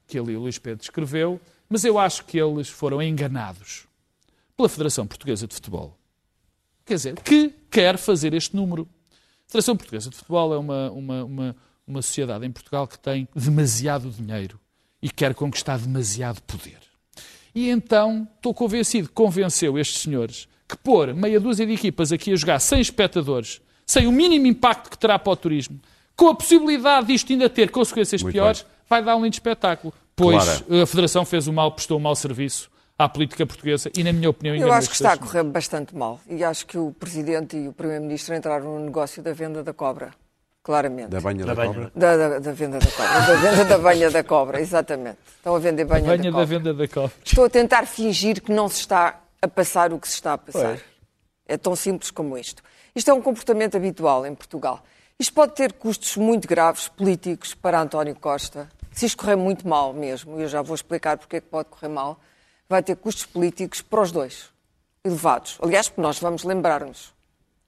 que 0.07 0.19
ali 0.19 0.35
o 0.37 0.41
Luís 0.41 0.59
Pedro 0.59 0.83
escreveu, 0.83 1.39
mas 1.69 1.85
eu 1.85 1.99
acho 1.99 2.25
que 2.25 2.39
eles 2.39 2.69
foram 2.69 3.03
enganados 3.03 3.87
pela 4.57 4.69
Federação 4.69 5.07
Portuguesa 5.07 5.47
de 5.47 5.55
Futebol. 5.55 5.97
Quer 6.87 6.95
dizer, 6.95 7.21
que 7.21 7.51
quer 7.71 7.99
fazer 7.99 8.33
este 8.33 8.57
número. 8.57 8.89
A 9.13 9.51
Federação 9.51 9.77
Portuguesa 9.77 10.09
de 10.09 10.17
Futebol 10.17 10.55
é 10.55 10.59
uma, 10.59 10.91
uma, 10.91 11.25
uma, 11.25 11.57
uma 11.89 12.03
sociedade 12.03 12.47
em 12.47 12.51
Portugal 12.51 12.87
que 12.87 12.99
tem 12.99 13.29
demasiado 13.35 14.11
dinheiro 14.11 14.59
e 15.03 15.09
quer 15.11 15.35
conquistar 15.35 15.79
demasiado 15.79 16.41
poder. 16.43 16.79
E 17.55 17.71
então 17.71 18.29
estou 18.37 18.53
convencido, 18.53 19.09
convenceu 19.11 19.79
estes 19.79 20.03
senhores, 20.03 20.49
que 20.69 20.77
pôr 20.77 21.15
meia 21.15 21.41
dúzia 21.41 21.67
de 21.67 21.73
equipas 21.73 22.13
aqui 22.13 22.33
a 22.33 22.37
jogar 22.37 22.59
sem 22.61 22.81
espectadores, 22.81 23.61
sem 23.87 24.07
o 24.07 24.13
mínimo 24.13 24.47
impacto 24.47 24.91
que 24.91 24.99
terá 24.99 25.19
para 25.19 25.33
o 25.33 25.37
turismo, 25.37 25.81
com 26.15 26.29
a 26.29 26.35
possibilidade 26.35 27.07
disto 27.07 27.33
ainda 27.33 27.49
ter 27.49 27.71
consequências 27.71 28.23
Muito 28.23 28.35
piores, 28.35 28.63
bem. 28.63 28.71
vai 28.89 29.03
dar 29.03 29.17
um 29.17 29.25
lindo 29.25 29.35
espetáculo. 29.35 29.95
Pois 30.15 30.45
Clara. 30.45 30.83
a 30.83 30.87
Federação 30.87 31.25
fez 31.25 31.47
o 31.47 31.53
mal, 31.53 31.73
prestou 31.73 31.97
um 31.97 32.01
mau 32.01 32.15
serviço 32.15 32.69
à 32.99 33.09
política 33.09 33.47
portuguesa 33.47 33.91
e, 33.97 34.03
na 34.03 34.13
minha 34.13 34.29
opinião, 34.29 34.57
Eu 34.57 34.73
acho 34.73 34.89
que 34.89 34.97
está 34.97 35.13
a 35.13 35.17
correr 35.17 35.45
bastante 35.45 35.95
mal. 35.95 36.21
E 36.29 36.43
acho 36.43 36.67
que 36.67 36.77
o 36.77 36.91
Presidente 36.93 37.57
e 37.57 37.69
o 37.69 37.73
Primeiro-Ministro 37.73 38.35
entraram 38.35 38.79
no 38.79 38.85
negócio 38.85 39.23
da 39.23 39.33
venda 39.33 39.63
da 39.63 39.73
cobra. 39.73 40.11
Claramente. 40.63 41.09
Da 41.09 41.21
banha 41.21 41.45
da, 41.47 41.55
banha. 41.55 41.69
cobra? 41.73 41.93
Da, 41.95 42.17
da- 42.17 42.39
da 42.41 42.53
venda 42.53 42.79
da 42.79 42.91
cobra. 42.91 43.21
Da 43.21 43.35
venda 43.37 43.65
da 43.65 43.79
banha 43.79 44.11
da 44.11 44.25
cobra, 44.25 44.61
exatamente. 44.61 45.19
Estão 45.37 45.55
a 45.55 45.59
vender 45.59 45.85
banha, 45.87 46.05
Banha 46.05 46.19
da 46.19 46.25
da 46.25 46.31
cobra. 46.33 46.47
venda 46.47 46.75
da 46.75 46.89
cobra. 46.89 47.13
Estou 47.25 47.45
a 47.45 47.51
tentar 47.51 47.87
fingir 47.87 48.43
que 48.43 48.53
não 48.53 48.69
se 48.69 48.81
está 48.81 49.21
a 49.41 49.49
passar 49.49 49.93
o 49.93 49.99
que 49.99 50.07
se 50.09 50.15
está 50.15 50.35
a 50.35 50.39
passar. 50.39 50.79
É 51.47 51.57
tão 51.57 51.75
simples 51.75 52.11
como 52.11 52.37
isto. 52.37 52.63
Isto 52.95 53.11
é 53.11 53.15
um 53.15 53.23
comportamento 53.23 53.77
habitual 53.77 54.27
em 54.27 54.35
Portugal. 54.35 54.83
Isto 55.19 55.33
pode 55.33 55.55
ter 55.55 55.73
custos 55.73 56.17
muito 56.17 56.47
graves 56.47 56.87
políticos 56.89 57.55
para 57.55 57.81
António 57.81 58.15
Costa. 58.15 58.69
Se 58.93 59.07
isto 59.07 59.17
correr 59.19 59.37
muito 59.37 59.67
mal 59.67 59.93
mesmo, 59.95 60.39
e 60.39 60.43
eu 60.43 60.49
já 60.49 60.61
vou 60.61 60.75
explicar 60.75 61.17
porque 61.17 61.37
é 61.37 61.41
que 61.41 61.47
pode 61.49 61.69
correr 61.71 61.89
mal, 61.89 62.21
vai 62.69 62.83
ter 62.83 62.97
custos 62.97 63.25
políticos 63.25 63.81
para 63.81 64.01
os 64.03 64.13
dois, 64.13 64.51
elevados. 65.05 65.57
Aliás, 65.63 65.89
porque 65.89 66.01
nós 66.03 66.19
vamos 66.19 66.43
lembrar-nos. 66.45 67.15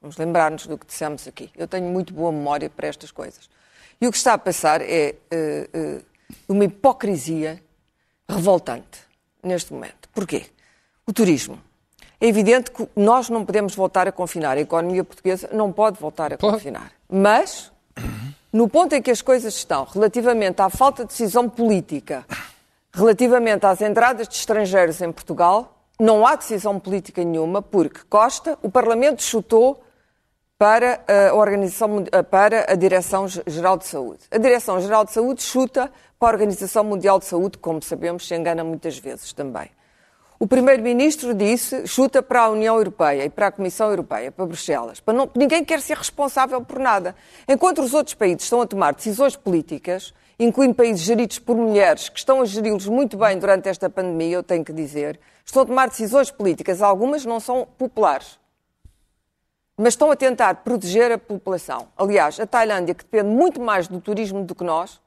Vamos 0.01 0.17
lembrar-nos 0.17 0.67
do 0.67 0.79
que 0.79 0.87
dissemos 0.87 1.29
aqui. 1.29 1.51
Eu 1.57 1.69
tenho 1.69 1.87
muito 1.87 2.15
boa 2.15 2.33
memória 2.33 2.71
para 2.71 2.89
estas 2.89 3.11
coisas. 3.11 3.51
E 4.01 4.07
o 4.07 4.11
que 4.11 4.17
está 4.17 4.33
a 4.33 4.39
passar 4.39 4.81
é 4.81 5.15
eh, 5.31 5.69
eh, 5.73 6.01
uma 6.49 6.65
hipocrisia 6.65 7.63
revoltante 8.27 9.01
neste 9.43 9.73
momento. 9.75 10.09
Porquê? 10.15 10.47
O 11.07 11.13
turismo. 11.13 11.61
É 12.19 12.27
evidente 12.27 12.71
que 12.71 12.89
nós 12.97 13.29
não 13.29 13.45
podemos 13.45 13.75
voltar 13.75 14.09
a 14.09 14.13
confinar. 14.13 14.57
A 14.57 14.61
economia 14.61 15.05
portuguesa 15.05 15.51
não 15.53 15.71
pode 15.71 16.01
voltar 16.01 16.33
a 16.33 16.39
Claro. 16.39 16.57
confinar. 16.57 16.93
Mas, 17.07 17.71
no 18.51 18.69
ponto 18.69 18.95
em 18.95 19.03
que 19.03 19.11
as 19.11 19.21
coisas 19.21 19.55
estão, 19.55 19.85
relativamente 19.85 20.63
à 20.63 20.71
falta 20.71 21.03
de 21.05 21.09
decisão 21.09 21.47
política, 21.47 22.25
relativamente 22.93 23.67
às 23.67 23.83
entradas 23.83 24.27
de 24.29 24.35
estrangeiros 24.35 25.01
em 25.03 25.13
Portugal, 25.13 25.77
não 25.99 26.27
há 26.27 26.37
decisão 26.37 26.81
política 26.81 27.23
nenhuma, 27.23 27.61
porque 27.61 28.01
Costa, 28.09 28.59
o 28.63 28.71
Parlamento 28.71 29.23
chutou 29.23 29.83
para 30.61 31.01
a, 31.09 31.35
Organização, 31.35 32.05
eh, 32.13 32.23
para 32.23 32.71
a 32.71 32.75
Direção-Geral 32.75 33.79
de 33.79 33.87
Saúde. 33.87 34.25
A 34.31 34.37
Direção-Geral 34.37 35.07
de 35.07 35.13
Saúde 35.13 35.43
chuta 35.43 35.91
para 36.19 36.29
a 36.29 36.33
Organização 36.33 36.85
Mundial 36.85 37.19
de 37.19 37.25
Saúde, 37.25 37.57
como 37.57 37.83
sabemos, 37.83 38.29
se 38.29 38.35
engana 38.35 38.63
muitas 38.63 38.99
vezes 38.99 39.33
também. 39.33 39.71
O 40.39 40.47
Primeiro-Ministro 40.47 41.33
disse, 41.33 41.87
chuta 41.87 42.23
para 42.23 42.43
a 42.43 42.51
União 42.51 42.77
Europeia 42.77 43.25
e 43.25 43.31
para 43.31 43.47
a 43.47 43.51
Comissão 43.51 43.89
Europeia, 43.89 44.31
para 44.31 44.45
Bruxelas. 44.45 45.01
Para 45.01 45.15
não- 45.15 45.31
ninguém 45.35 45.65
quer 45.65 45.81
ser 45.81 45.97
responsável 45.97 46.61
por 46.61 46.79
nada. 46.79 47.17
Enquanto 47.49 47.81
os 47.81 47.95
outros 47.95 48.13
países 48.15 48.43
estão 48.43 48.61
a 48.61 48.67
tomar 48.67 48.93
decisões 48.93 49.35
políticas, 49.35 50.13
incluindo 50.39 50.75
países 50.75 51.01
geridos 51.01 51.39
por 51.39 51.57
mulheres, 51.57 52.11
que 52.11 52.19
estão 52.19 52.43
a 52.43 52.45
geri-los 52.45 52.87
muito 52.87 53.17
bem 53.17 53.39
durante 53.39 53.67
esta 53.67 53.89
pandemia, 53.89 54.37
eu 54.37 54.43
tenho 54.43 54.63
que 54.63 54.75
dizer, 54.75 55.19
estão 55.43 55.63
a 55.63 55.67
tomar 55.67 55.89
decisões 55.89 56.31
políticas, 56.31 56.83
algumas 56.83 57.25
não 57.25 57.41
são 57.41 57.67
populares 57.79 58.40
mas 59.81 59.95
estão 59.95 60.11
a 60.11 60.17
tentar 60.17 60.55
proteger 60.57 61.11
a 61.13 61.19
população. 61.19 61.89
Aliás, 61.97 62.39
a 62.39 62.47
Tailândia, 62.47 62.95
que 62.95 63.05
depende 63.05 63.29
muito 63.31 63.61
mais 63.61 63.89
do 63.89 64.01
turismo 64.01 64.45
do 64.45 64.55
que 64.55 64.63
nós, 64.65 65.01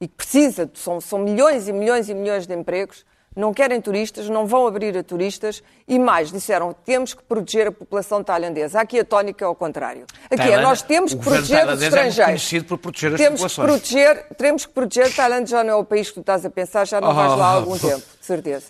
e 0.00 0.08
que 0.08 0.14
precisa, 0.14 0.70
são, 0.74 1.00
são 1.00 1.18
milhões 1.18 1.68
e 1.68 1.72
milhões 1.72 2.08
e 2.08 2.14
milhões 2.14 2.46
de 2.46 2.54
empregos, 2.54 3.04
não 3.34 3.52
querem 3.52 3.78
turistas, 3.82 4.28
não 4.30 4.46
vão 4.46 4.66
abrir 4.66 4.96
a 4.96 5.02
turistas 5.02 5.62
e 5.86 5.98
mais, 5.98 6.32
disseram, 6.32 6.72
temos 6.72 7.12
que 7.12 7.22
proteger 7.22 7.66
a 7.66 7.72
população 7.72 8.24
tailandesa. 8.24 8.80
Aqui 8.80 8.98
a 8.98 9.04
tónica 9.04 9.44
é 9.44 9.46
ao 9.46 9.54
contrário. 9.54 10.06
Aqui 10.24 10.34
é, 10.34 10.36
Tailândia- 10.36 10.62
nós 10.62 10.80
temos 10.80 11.12
que 11.12 11.20
proteger 11.22 11.68
os 11.68 11.82
é 11.82 11.84
estrangeiros. 11.86 12.24
conhecido 12.24 12.64
por 12.64 12.78
proteger 12.78 13.12
as 13.12 13.20
temos 13.20 13.40
que 13.42 13.46
populações. 13.48 13.68
proteger, 13.80 14.26
temos 14.38 14.64
que 14.66 14.72
proteger, 14.72 15.14
Tailândia 15.14 15.46
já 15.48 15.62
não 15.64 15.72
é 15.74 15.76
o 15.76 15.84
país 15.84 16.08
que 16.08 16.14
tu 16.14 16.20
estás 16.20 16.46
a 16.46 16.50
pensar, 16.50 16.86
já 16.86 16.98
não 16.98 17.12
vais 17.14 17.30
lá 17.32 17.46
há 17.46 17.50
Ah. 17.50 17.54
algum 17.56 17.78
tempo, 17.78 18.02
de 18.20 18.24
certeza. 18.24 18.66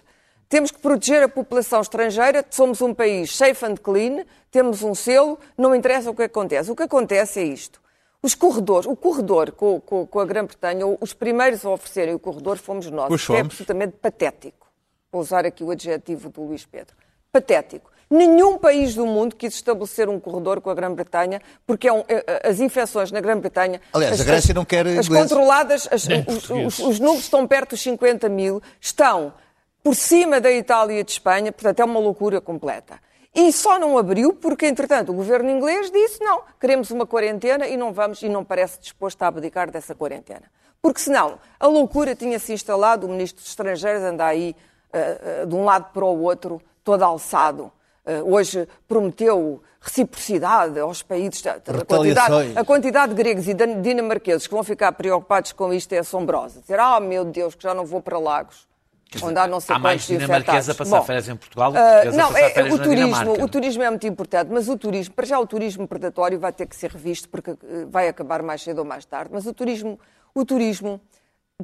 Temos 0.49 0.71
que 0.71 0.79
proteger 0.79 1.23
a 1.25 1.29
população 1.29 1.81
estrangeira, 1.81 2.45
somos 2.51 2.81
um 2.81 2.95
país 2.95 3.35
safe 3.37 3.65
and 3.65 3.75
clean, 3.77 4.25
temos 4.51 4.83
um 4.83 4.95
selo, 4.95 5.39
não 5.59 5.75
interessa 5.75 6.11
o 6.11 6.15
que 6.15 6.23
acontece. 6.23 6.71
O 6.71 6.77
que 6.77 6.85
acontece 6.85 7.41
é 7.41 7.45
isto. 7.45 7.81
Os 8.23 8.35
corredores, 8.35 8.87
o 8.87 8.95
corredor 8.97 9.53
com, 9.53 9.81
com- 9.81 10.07
com 10.07 10.21
a 10.21 10.25
Grã-Bretanha, 10.25 10.85
os 11.01 11.13
primeiros 11.13 11.65
a 11.65 11.71
oferecerem 11.71 12.15
o 12.15 12.19
corredor 12.19 12.59
fomos 12.59 12.91
nós. 12.91 13.09
Pois 13.09 13.23
é 13.23 13.27
fomos. 13.27 13.41
absolutamente 13.41 13.97
patético. 14.01 14.67
Vou 15.13 15.21
usar 15.21 15.45
aqui 15.45 15.63
o 15.65 15.71
adjetivo 15.71 16.29
do 16.29 16.43
Luís 16.43 16.65
Pedro. 16.65 16.95
Patético. 17.33 17.91
Nenhum 18.09 18.57
país 18.57 18.95
do 18.95 19.05
mundo 19.05 19.35
quis 19.35 19.55
estabelecer 19.55 20.09
um 20.09 20.21
corredor 20.21 20.61
com 20.61 20.71
a 20.71 20.75
Grã-Bretanha, 20.75 21.43
porque 21.67 21.89
é 21.89 21.93
um- 21.93 22.05
eh, 22.07 22.25
eh, 22.27 22.49
as 22.49 22.61
infecções 22.61 23.11
na 23.11 23.21
Grã-Bretanha. 23.21 23.81
Aliás, 23.93 24.15
as- 24.15 24.21
a 24.21 24.25
Grécia 24.25 24.55
não 24.55 24.65
quer 24.65 24.87
As 24.87 25.09
controladas, 25.09 25.89
as- 25.91 26.07
os, 26.29 26.49
os- 26.51 26.79
os 26.79 27.01
números 27.01 27.25
estão 27.25 27.47
perto 27.49 27.71
dos 27.71 27.81
50 27.83 28.29
mil, 28.29 28.63
estão 28.81 29.35
por 29.87 29.95
cima 29.95 30.41
da 30.41 30.51
Itália 30.51 30.99
e 30.99 31.05
de 31.05 31.13
Espanha, 31.13 31.53
portanto 31.53 31.79
é 31.79 31.85
uma 31.85 32.01
loucura 32.01 32.41
completa. 32.41 32.99
E 33.33 33.53
só 33.53 33.79
não 33.79 33.97
abriu 33.97 34.33
porque, 34.33 34.67
entretanto, 34.67 35.13
o 35.13 35.15
governo 35.15 35.49
inglês 35.49 35.93
disse 35.93 36.19
não, 36.25 36.43
queremos 36.61 36.91
uma 36.91 37.07
quarentena 37.07 37.69
e 37.69 37.77
não 37.77 37.93
vamos, 37.93 38.21
e 38.21 38.29
não 38.29 38.45
parece 38.45 38.81
disposto 38.81 39.23
a 39.23 39.29
abdicar 39.29 39.71
dessa 39.71 39.95
quarentena. 39.95 40.43
Porque 40.83 41.01
senão 41.01 41.39
a 41.61 41.69
loucura 41.69 42.17
tinha-se 42.17 42.53
instalado, 42.53 43.07
o 43.07 43.11
ministro 43.11 43.41
dos 43.41 43.51
Estrangeiros 43.51 44.03
anda 44.03 44.27
aí 44.27 44.57
uh, 44.93 45.45
uh, 45.45 45.47
de 45.47 45.55
um 45.55 45.63
lado 45.63 45.93
para 45.93 46.05
o 46.05 46.21
outro, 46.21 46.61
todo 46.83 47.05
alçado. 47.05 47.71
Uh, 48.05 48.35
hoje 48.35 48.67
prometeu 48.89 49.63
reciprocidade 49.81 50.81
aos 50.81 51.01
países. 51.01 51.47
A 51.47 51.85
quantidade, 51.85 52.59
a 52.59 52.65
quantidade 52.65 53.15
de 53.15 53.23
gregos 53.23 53.47
e 53.47 53.55
dinamarqueses 53.55 54.49
que 54.49 54.53
vão 54.53 54.65
ficar 54.65 54.91
preocupados 54.91 55.53
com 55.53 55.73
isto 55.73 55.93
é 55.93 55.99
assombrosa. 55.99 56.61
Dizer, 56.61 56.81
ah, 56.81 56.97
oh, 56.97 57.01
meu 57.01 57.25
Deus, 57.25 57.55
que 57.55 57.63
já 57.63 57.73
não 57.73 57.87
vou 57.87 58.03
para 58.03 58.19
Lagos. 58.19 58.67
Dizer, 59.09 59.25
onde 59.25 59.39
há, 59.39 59.47
não 59.47 59.61
sei 59.61 59.77
há 59.77 59.79
mais 59.79 60.07
dinamarquesa 60.07 60.73
a 60.73 60.75
passar 60.75 60.99
Bom, 60.99 61.05
férias 61.05 61.29
em 61.29 61.37
Portugal 61.37 61.71
do 61.71 61.79
que 61.79 62.09
uh, 62.09 62.17
não, 62.17 62.37
é, 62.37 62.73
o 62.73 62.79
turismo, 62.79 63.45
o 63.45 63.49
turismo 63.49 63.83
é 63.85 63.91
muito 63.91 64.07
importante, 64.07 64.51
mas 64.51 64.69
o 64.69 64.77
turismo, 64.77 65.15
para 65.15 65.25
já 65.25 65.39
o 65.39 65.47
turismo 65.47 65.87
predatório 65.87 66.41
vai 66.41 66.53
ter 66.53 66.67
que 66.67 66.75
ser 66.75 66.91
revisto 66.91 67.29
porque 67.29 67.57
vai 67.89 68.09
acabar 68.09 68.43
mais 68.43 68.63
cedo 68.63 68.79
ou 68.79 68.85
mais 68.85 69.05
tarde, 69.05 69.31
mas 69.33 69.47
o 69.47 69.55
turismo, 69.55 69.99
o 70.35 70.45
turismo 70.45 71.01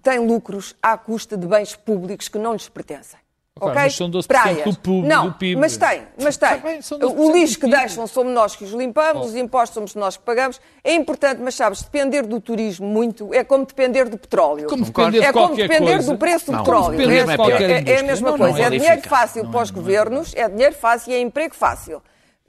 tem 0.00 0.18
lucros 0.24 0.76
à 0.80 0.96
custa 0.96 1.36
de 1.36 1.46
bens 1.46 1.74
públicos 1.74 2.28
que 2.28 2.38
não 2.38 2.52
lhes 2.52 2.68
pertencem. 2.68 3.18
Okay, 3.60 3.74
Mas 3.74 3.94
são 3.94 4.10
12% 4.10 4.26
Praias. 4.26 4.64
do, 4.64 4.80
PIB, 4.80 5.06
não, 5.06 5.28
do 5.28 5.34
PIB. 5.34 5.60
Mas 5.60 5.76
tem, 5.76 6.02
mas 6.20 6.36
tem. 6.38 6.58
Bem, 6.58 6.80
o 7.00 7.32
lixo 7.32 7.60
que 7.60 7.68
deixam 7.68 8.06
somos 8.06 8.32
nós 8.32 8.56
que 8.56 8.64
os 8.64 8.70
limpamos, 8.72 9.26
oh. 9.26 9.28
os 9.28 9.36
impostos 9.36 9.74
somos 9.74 9.94
nós 9.94 10.16
que 10.16 10.22
pagamos. 10.22 10.58
É 10.82 10.94
importante, 10.94 11.40
mas 11.42 11.54
sabes, 11.54 11.82
depender 11.82 12.22
do 12.22 12.40
turismo 12.40 12.86
muito 12.86 13.32
é 13.34 13.44
como 13.44 13.66
depender 13.66 14.08
do 14.08 14.16
petróleo. 14.16 14.68
Como 14.68 14.86
depender 14.86 15.20
de 15.20 15.26
é 15.26 15.32
como 15.32 15.54
depender 15.54 15.92
coisa. 15.92 16.12
do 16.12 16.18
preço 16.18 16.46
do 16.46 16.52
não, 16.52 16.58
petróleo. 16.60 17.00
É, 17.00 17.72
é, 17.72 17.90
é, 17.92 18.00
a 18.00 18.02
mesma 18.02 18.30
não, 18.30 18.38
coisa. 18.38 18.58
Não, 18.58 18.64
é 18.64 18.70
dinheiro 18.70 19.02
fácil 19.02 19.46
para 19.46 19.62
os 19.62 19.70
governos, 19.70 20.34
é 20.34 20.48
dinheiro 20.48 20.74
fácil 20.74 21.12
e 21.12 21.14
é 21.14 21.20
emprego 21.20 21.54
fácil. 21.54 22.02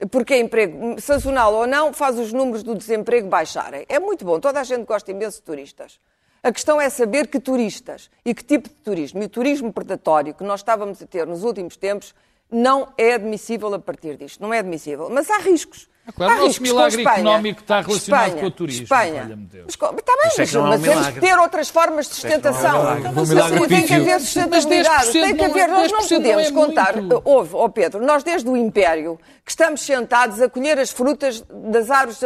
Porque 0.09 0.33
é 0.33 0.39
emprego 0.39 0.99
sazonal 1.01 1.53
ou 1.53 1.67
não, 1.67 1.91
faz 1.93 2.17
os 2.17 2.31
números 2.31 2.63
do 2.63 2.75
desemprego 2.75 3.27
baixarem. 3.27 3.85
É 3.89 3.99
muito 3.99 4.23
bom, 4.23 4.39
toda 4.39 4.61
a 4.61 4.63
gente 4.63 4.85
gosta 4.85 5.11
imenso 5.11 5.37
de 5.37 5.43
turistas. 5.43 5.99
A 6.43 6.51
questão 6.51 6.79
é 6.79 6.89
saber 6.89 7.27
que 7.27 7.39
turistas 7.39 8.11
e 8.25 8.35
que 8.35 8.43
tipo 8.43 8.67
de 8.67 8.75
turismo. 8.75 9.23
E 9.23 9.25
o 9.25 9.29
turismo 9.29 9.71
predatório 9.71 10.33
que 10.33 10.43
nós 10.43 10.59
estávamos 10.59 11.01
a 11.01 11.07
ter 11.07 11.25
nos 11.25 11.41
últimos 11.45 11.77
tempos 11.77 12.13
não 12.51 12.89
é 12.97 13.13
admissível 13.13 13.73
a 13.73 13.79
partir 13.79 14.17
disto. 14.17 14.41
Não 14.41 14.53
é 14.53 14.59
admissível. 14.59 15.09
Mas 15.09 15.29
há 15.29 15.37
riscos. 15.37 15.87
Ah, 16.05 16.11
claro, 16.11 16.33
há 16.33 16.35
o 16.35 16.47
nosso 16.47 16.61
milagre 16.61 17.01
económico 17.01 17.61
está 17.61 17.79
relacionado 17.79 18.25
Espanha, 18.25 18.41
com 18.41 18.47
o 18.47 18.51
turismo. 18.51 18.83
Espanha. 18.83 19.39
Mas, 19.63 19.73
está 19.73 19.87
bem, 19.87 20.31
mas, 20.37 20.53
é 20.53 20.59
mas 20.59 20.81
temos 20.81 21.07
que 21.07 21.19
ter 21.21 21.39
outras 21.39 21.69
formas 21.69 22.07
de 22.09 22.15
sustentação. 22.15 22.89
É 22.89 23.09
um 23.09 23.21
assim, 23.21 23.67
tem 23.69 23.87
que 23.87 23.93
haver 23.93 24.19
sustentabilidade. 24.19 25.11
Tem 25.13 25.35
que 25.37 25.45
haver, 25.45 25.69
nós 25.69 25.91
não 25.93 26.05
podemos 26.05 26.51
não 26.51 26.63
é 26.63 26.65
contar. 26.65 26.95
Houve, 27.23 27.55
oh 27.55 27.69
Pedro, 27.69 28.05
nós 28.05 28.21
desde 28.21 28.49
o 28.49 28.57
Império 28.57 29.17
que 29.45 29.51
estamos 29.51 29.79
sentados 29.79 30.41
a 30.41 30.49
colher 30.49 30.77
as 30.77 30.91
frutas 30.91 31.41
das 31.49 31.89
árvores, 31.89 32.19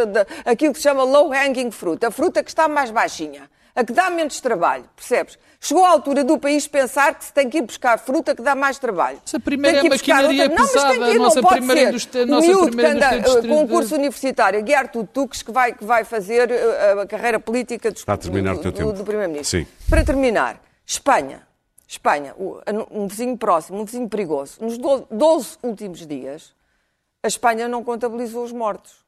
aquilo 0.44 0.74
que 0.74 0.80
se 0.80 0.84
chama 0.84 1.04
low 1.04 1.32
hanging 1.32 1.70
fruit, 1.70 2.04
a 2.04 2.10
fruta 2.10 2.42
que 2.42 2.50
está 2.50 2.68
mais 2.68 2.90
baixinha 2.90 3.48
a 3.77 3.84
que 3.84 3.93
dá 3.93 4.10
menos 4.10 4.41
trabalho, 4.41 4.86
percebes? 4.96 5.38
Chegou 5.60 5.86
a 5.86 5.89
altura 5.89 6.24
do 6.24 6.39
país 6.39 6.67
pensar 6.67 7.13
que 7.13 7.25
se 7.25 7.31
tem 7.31 7.48
que 7.48 7.60
ir 7.60 7.62
buscar 7.62 8.00
fruta 8.00 8.34
que 8.34 8.41
dá 8.41 8.55
mais 8.55 8.79
trabalho. 8.79 9.22
Essa 9.24 9.39
primeira 9.39 9.81
tem 9.81 9.89
que 9.91 9.96
ir 9.96 10.13
maquinaria 10.13 10.43
outra... 10.50 10.57
pesada, 10.57 10.79
não, 10.79 10.88
mas 10.88 10.98
tem 10.98 11.03
que 11.03 11.15
ir, 11.15 11.19
nossa 11.19 11.41
não 11.41 11.50
primeira 11.50 11.81
ser. 11.81 11.88
indústria, 11.89 12.24
o 12.24 12.27
nossa 12.27 12.48
miúdo 12.48 12.75
que 12.75 12.86
anda 12.86 13.41
com 13.41 13.62
um 13.62 13.67
curso 13.67 13.93
universitário, 13.93 14.63
guiar 14.63 14.88
tudo 14.91 15.07
tuques, 15.13 15.43
que 15.43 15.51
vai, 15.51 15.74
que 15.74 15.86
vai 15.86 16.03
fazer 16.03 16.50
uh, 16.50 17.01
a 17.01 17.05
carreira 17.05 17.39
política 17.39 17.91
do, 17.91 17.98
Está 17.98 18.17
terminar 18.17 18.55
do, 18.55 18.72
do, 18.72 18.93
do 18.93 19.03
Primeiro-Ministro. 19.03 19.67
Para 19.88 20.03
terminar, 20.03 20.60
Espanha. 20.84 21.46
Espanha, 21.88 22.36
um 22.91 23.07
vizinho 23.07 23.38
próximo, 23.38 23.79
um 23.79 23.86
vizinho 23.86 24.10
perigoso. 24.10 24.57
Nos 24.60 24.77
12 24.77 25.57
últimos 25.62 26.05
dias, 26.05 26.53
a 27.24 27.27
Espanha 27.27 27.68
não 27.68 27.83
contabilizou 27.83 28.44
os 28.44 28.51
mortos. 28.51 29.05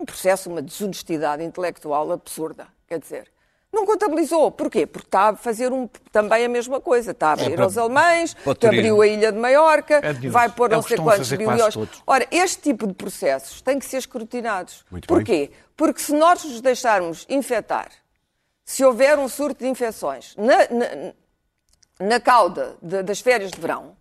Um 0.00 0.06
processo, 0.06 0.50
uma 0.50 0.62
desonestidade 0.62 1.44
intelectual 1.44 2.10
absurda. 2.10 2.66
Quer 2.88 2.98
dizer, 2.98 3.28
não 3.76 3.86
contabilizou. 3.86 4.50
Porquê? 4.50 4.86
Porque 4.86 5.06
está 5.06 5.28
a 5.28 5.36
fazer 5.36 5.72
um, 5.72 5.88
também 6.10 6.44
a 6.44 6.48
mesma 6.48 6.80
coisa. 6.80 7.12
Está 7.12 7.28
a 7.28 7.32
abrir 7.34 7.52
é 7.52 7.54
para, 7.54 7.64
aos 7.64 7.78
alemães, 7.78 8.34
que 8.58 8.66
abriu 8.66 9.02
a 9.02 9.06
Ilha 9.06 9.30
de 9.30 9.38
Maiorca, 9.38 10.00
é 10.02 10.12
vai 10.28 10.48
pôr 10.48 10.72
é 10.72 10.74
não 10.74 10.82
sei 10.82 10.96
quantos 10.96 11.30
bilhões. 11.30 11.76
Ora, 12.06 12.26
este 12.30 12.62
tipo 12.62 12.86
de 12.86 12.94
processos 12.94 13.60
têm 13.60 13.78
que 13.78 13.84
ser 13.84 13.98
escrutinados. 13.98 14.84
Muito 14.90 15.06
Porquê? 15.06 15.48
Bem. 15.48 15.50
Porque 15.76 16.00
se 16.00 16.14
nós 16.14 16.42
nos 16.42 16.60
deixarmos 16.60 17.26
infectar, 17.28 17.90
se 18.64 18.84
houver 18.84 19.18
um 19.18 19.28
surto 19.28 19.62
de 19.62 19.70
infecções 19.70 20.34
na, 20.36 20.56
na, 20.70 21.12
na 22.08 22.20
cauda 22.20 22.76
de, 22.82 23.02
das 23.02 23.20
férias 23.20 23.50
de 23.50 23.60
verão, 23.60 23.94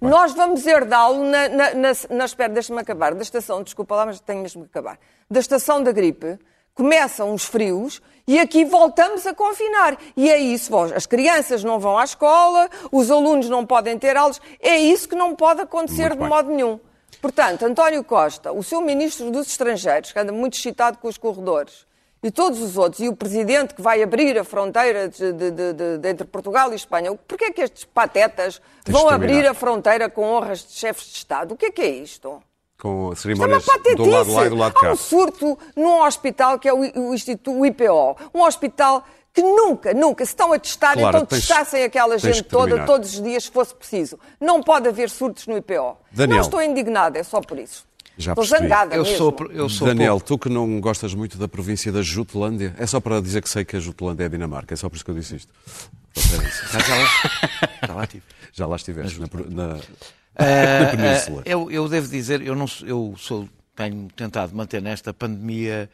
nós 0.00 0.32
vamos 0.32 0.66
herdá-lo 0.66 1.24
na, 1.24 1.48
na, 1.48 1.74
na, 1.74 1.92
na 2.10 2.24
espera, 2.24 2.52
deixa-me 2.52 2.80
acabar, 2.80 3.14
da 3.14 3.22
estação, 3.22 3.62
desculpa 3.62 3.94
lá, 3.94 4.06
mas 4.06 4.18
tenho 4.20 4.42
mesmo 4.42 4.62
que 4.64 4.70
acabar, 4.70 4.98
da 5.30 5.38
estação 5.38 5.82
da 5.82 5.92
gripe, 5.92 6.38
começam 6.76 7.34
os 7.34 7.44
frios 7.44 8.00
e 8.28 8.38
aqui 8.38 8.64
voltamos 8.64 9.26
a 9.26 9.34
confinar. 9.34 9.96
E 10.16 10.30
é 10.30 10.38
isso, 10.38 10.76
as 10.76 11.06
crianças 11.06 11.64
não 11.64 11.80
vão 11.80 11.98
à 11.98 12.04
escola, 12.04 12.68
os 12.92 13.10
alunos 13.10 13.48
não 13.48 13.66
podem 13.66 13.98
ter 13.98 14.16
aulas, 14.16 14.40
é 14.60 14.76
isso 14.76 15.08
que 15.08 15.16
não 15.16 15.34
pode 15.34 15.62
acontecer 15.62 16.14
de 16.14 16.22
modo 16.22 16.50
nenhum. 16.50 16.78
Portanto, 17.20 17.64
António 17.64 18.04
Costa, 18.04 18.52
o 18.52 18.62
seu 18.62 18.80
ministro 18.80 19.30
dos 19.30 19.48
Estrangeiros, 19.48 20.12
que 20.12 20.18
anda 20.18 20.32
muito 20.32 20.54
excitado 20.54 20.98
com 20.98 21.08
os 21.08 21.16
corredores, 21.16 21.86
e 22.22 22.30
todos 22.30 22.60
os 22.60 22.76
outros, 22.76 23.00
e 23.00 23.08
o 23.08 23.16
presidente 23.16 23.74
que 23.74 23.80
vai 23.80 24.02
abrir 24.02 24.38
a 24.38 24.44
fronteira 24.44 25.08
de, 25.08 25.32
de, 25.32 25.50
de, 25.50 25.98
de 25.98 26.08
entre 26.08 26.26
Portugal 26.26 26.72
e 26.72 26.76
Espanha, 26.76 27.14
porquê 27.26 27.46
é 27.46 27.52
que 27.52 27.62
estes 27.62 27.84
patetas 27.84 28.60
vão 28.86 29.08
abrir 29.08 29.46
a 29.46 29.54
fronteira 29.54 30.10
com 30.10 30.24
honras 30.24 30.66
de 30.66 30.72
chefes 30.72 31.06
de 31.06 31.16
Estado? 31.16 31.54
O 31.54 31.56
que 31.56 31.66
é 31.66 31.70
que 31.70 31.82
é 31.82 31.88
isto? 31.88 32.42
Com 32.78 33.14
cerimónias 33.14 33.64
do 33.96 34.04
lado 34.04 34.26
de 34.26 34.32
lá 34.32 34.46
e 34.46 34.48
do 34.50 34.56
lado 34.56 34.74
de 34.74 34.80
cá. 34.80 34.88
Há 34.88 34.92
um 34.92 34.96
surto 34.96 35.58
num 35.74 36.02
hospital 36.02 36.58
que 36.58 36.68
é 36.68 36.72
o, 36.74 37.14
Instituto 37.14 37.58
o 37.58 37.66
IPO, 37.66 38.16
um 38.34 38.42
hospital 38.42 39.04
que 39.32 39.42
nunca, 39.42 39.92
nunca 39.92 40.24
se 40.24 40.32
estão 40.32 40.52
a 40.52 40.58
testar, 40.58 40.94
claro, 40.94 41.08
então 41.08 41.26
tens, 41.26 41.46
testassem 41.46 41.84
aquela 41.84 42.16
gente 42.16 42.42
toda 42.42 42.86
todos 42.86 43.14
os 43.14 43.22
dias 43.22 43.44
se 43.44 43.50
fosse 43.50 43.74
preciso. 43.74 44.18
Não 44.40 44.62
pode 44.62 44.88
haver 44.88 45.10
surtos 45.10 45.46
no 45.46 45.56
IPO. 45.58 45.98
Daniel, 46.10 46.36
não 46.38 46.44
estou 46.44 46.62
indignada, 46.62 47.18
é 47.18 47.22
só 47.22 47.40
por 47.40 47.58
isso. 47.58 47.86
Já 48.16 48.32
estou 48.32 48.46
percebi. 48.46 48.62
zangada 48.62 48.96
eu 48.96 49.02
mesmo. 49.02 49.18
Sou, 49.18 49.36
eu 49.50 49.68
sou 49.68 49.86
Daniel, 49.88 50.12
pouco... 50.12 50.26
tu 50.26 50.38
que 50.38 50.48
não 50.48 50.80
gostas 50.80 51.12
muito 51.12 51.36
da 51.36 51.46
província 51.46 51.92
da 51.92 52.00
Jutlândia, 52.00 52.74
é 52.78 52.86
só 52.86 52.98
para 52.98 53.20
dizer 53.20 53.42
que 53.42 53.48
sei 53.48 53.62
que 53.62 53.76
a 53.76 53.80
Jutlândia 53.80 54.24
é 54.24 54.28
Dinamarca, 54.28 54.72
é 54.72 54.76
só 54.76 54.88
por 54.88 54.96
isso 54.96 55.04
que 55.04 55.10
eu 55.10 55.14
disse 55.14 55.36
isto. 55.36 55.52
Já, 56.16 57.94
lá. 57.94 58.08
Já 58.54 58.66
lá 58.66 58.76
estiveste, 58.76 59.20
na, 59.20 59.26
na, 59.50 59.80
Uh, 61.36 61.42
eu, 61.46 61.70
eu, 61.70 61.88
devo 61.88 62.08
dizer, 62.08 62.42
eu, 62.42 62.54
não, 62.54 62.66
eu 62.84 63.14
sou, 63.16 63.48
tenho 63.74 64.06
tentado 64.14 64.54
manter 64.54 64.82
nesta 64.82 65.14
pandemia 65.14 65.88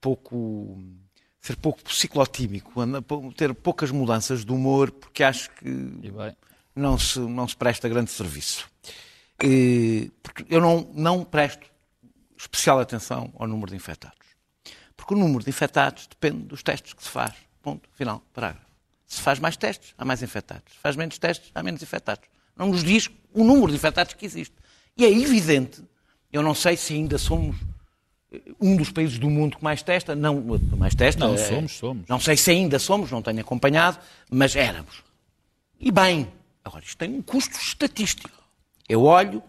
pouco 0.00 0.78
ser 1.46 1.56
pouco 1.56 1.80
ciclotímico, 1.92 2.72
ter 3.36 3.54
poucas 3.54 3.90
mudanças 3.90 4.44
de 4.44 4.52
humor, 4.52 4.90
porque 4.90 5.22
acho 5.22 5.48
que 5.52 5.68
não 6.74 6.98
se, 6.98 7.20
não 7.20 7.46
se 7.46 7.56
presta 7.56 7.88
grande 7.88 8.10
serviço. 8.10 8.68
E, 9.42 10.10
eu 10.48 10.60
não, 10.60 10.90
não 10.92 11.24
presto 11.24 11.70
especial 12.36 12.80
atenção 12.80 13.32
ao 13.38 13.46
número 13.46 13.70
de 13.70 13.76
infectados. 13.76 14.26
Porque 14.96 15.14
o 15.14 15.16
número 15.16 15.44
de 15.44 15.50
infectados 15.50 16.06
depende 16.08 16.46
dos 16.46 16.62
testes 16.62 16.92
que 16.92 17.02
se 17.02 17.10
faz. 17.10 17.32
Ponto, 17.62 17.88
final, 17.92 18.22
parágrafo. 18.32 18.66
Se 19.06 19.20
faz 19.20 19.38
mais 19.38 19.56
testes, 19.56 19.94
há 19.96 20.04
mais 20.04 20.22
infectados. 20.22 20.72
Se 20.72 20.78
faz 20.78 20.96
menos 20.96 21.16
testes, 21.18 21.50
há 21.54 21.62
menos 21.62 21.80
infectados. 21.82 22.28
Não 22.56 22.68
nos 22.68 22.82
diz 22.82 23.10
o 23.32 23.44
número 23.44 23.68
de 23.68 23.76
infectados 23.76 24.14
que 24.14 24.24
existe. 24.24 24.54
E 24.96 25.04
é 25.04 25.10
evidente, 25.10 25.82
eu 26.32 26.42
não 26.42 26.54
sei 26.54 26.76
se 26.76 26.94
ainda 26.94 27.18
somos 27.18 27.56
eh, 28.32 28.40
um 28.60 28.76
dos 28.76 28.90
países 28.90 29.18
do 29.18 29.28
mundo 29.28 29.58
que 29.58 29.64
mais 29.64 29.82
testa, 29.82 30.14
não, 30.14 30.42
mais 30.76 30.94
testa. 30.94 31.26
Não, 31.26 31.34
é, 31.34 31.38
somos, 31.38 31.72
somos. 31.72 32.08
Não 32.08 32.18
sei 32.18 32.36
se 32.36 32.50
ainda 32.50 32.78
somos, 32.78 33.10
não 33.10 33.20
tenho 33.20 33.40
acompanhado, 33.40 33.98
mas 34.30 34.56
éramos. 34.56 35.02
E 35.78 35.90
bem, 35.90 36.28
agora 36.64 36.82
isto 36.84 36.96
tem 36.96 37.14
um 37.14 37.22
custo 37.22 37.56
estatístico. 37.58 38.42
Eu 38.88 39.04
olho, 39.04 39.42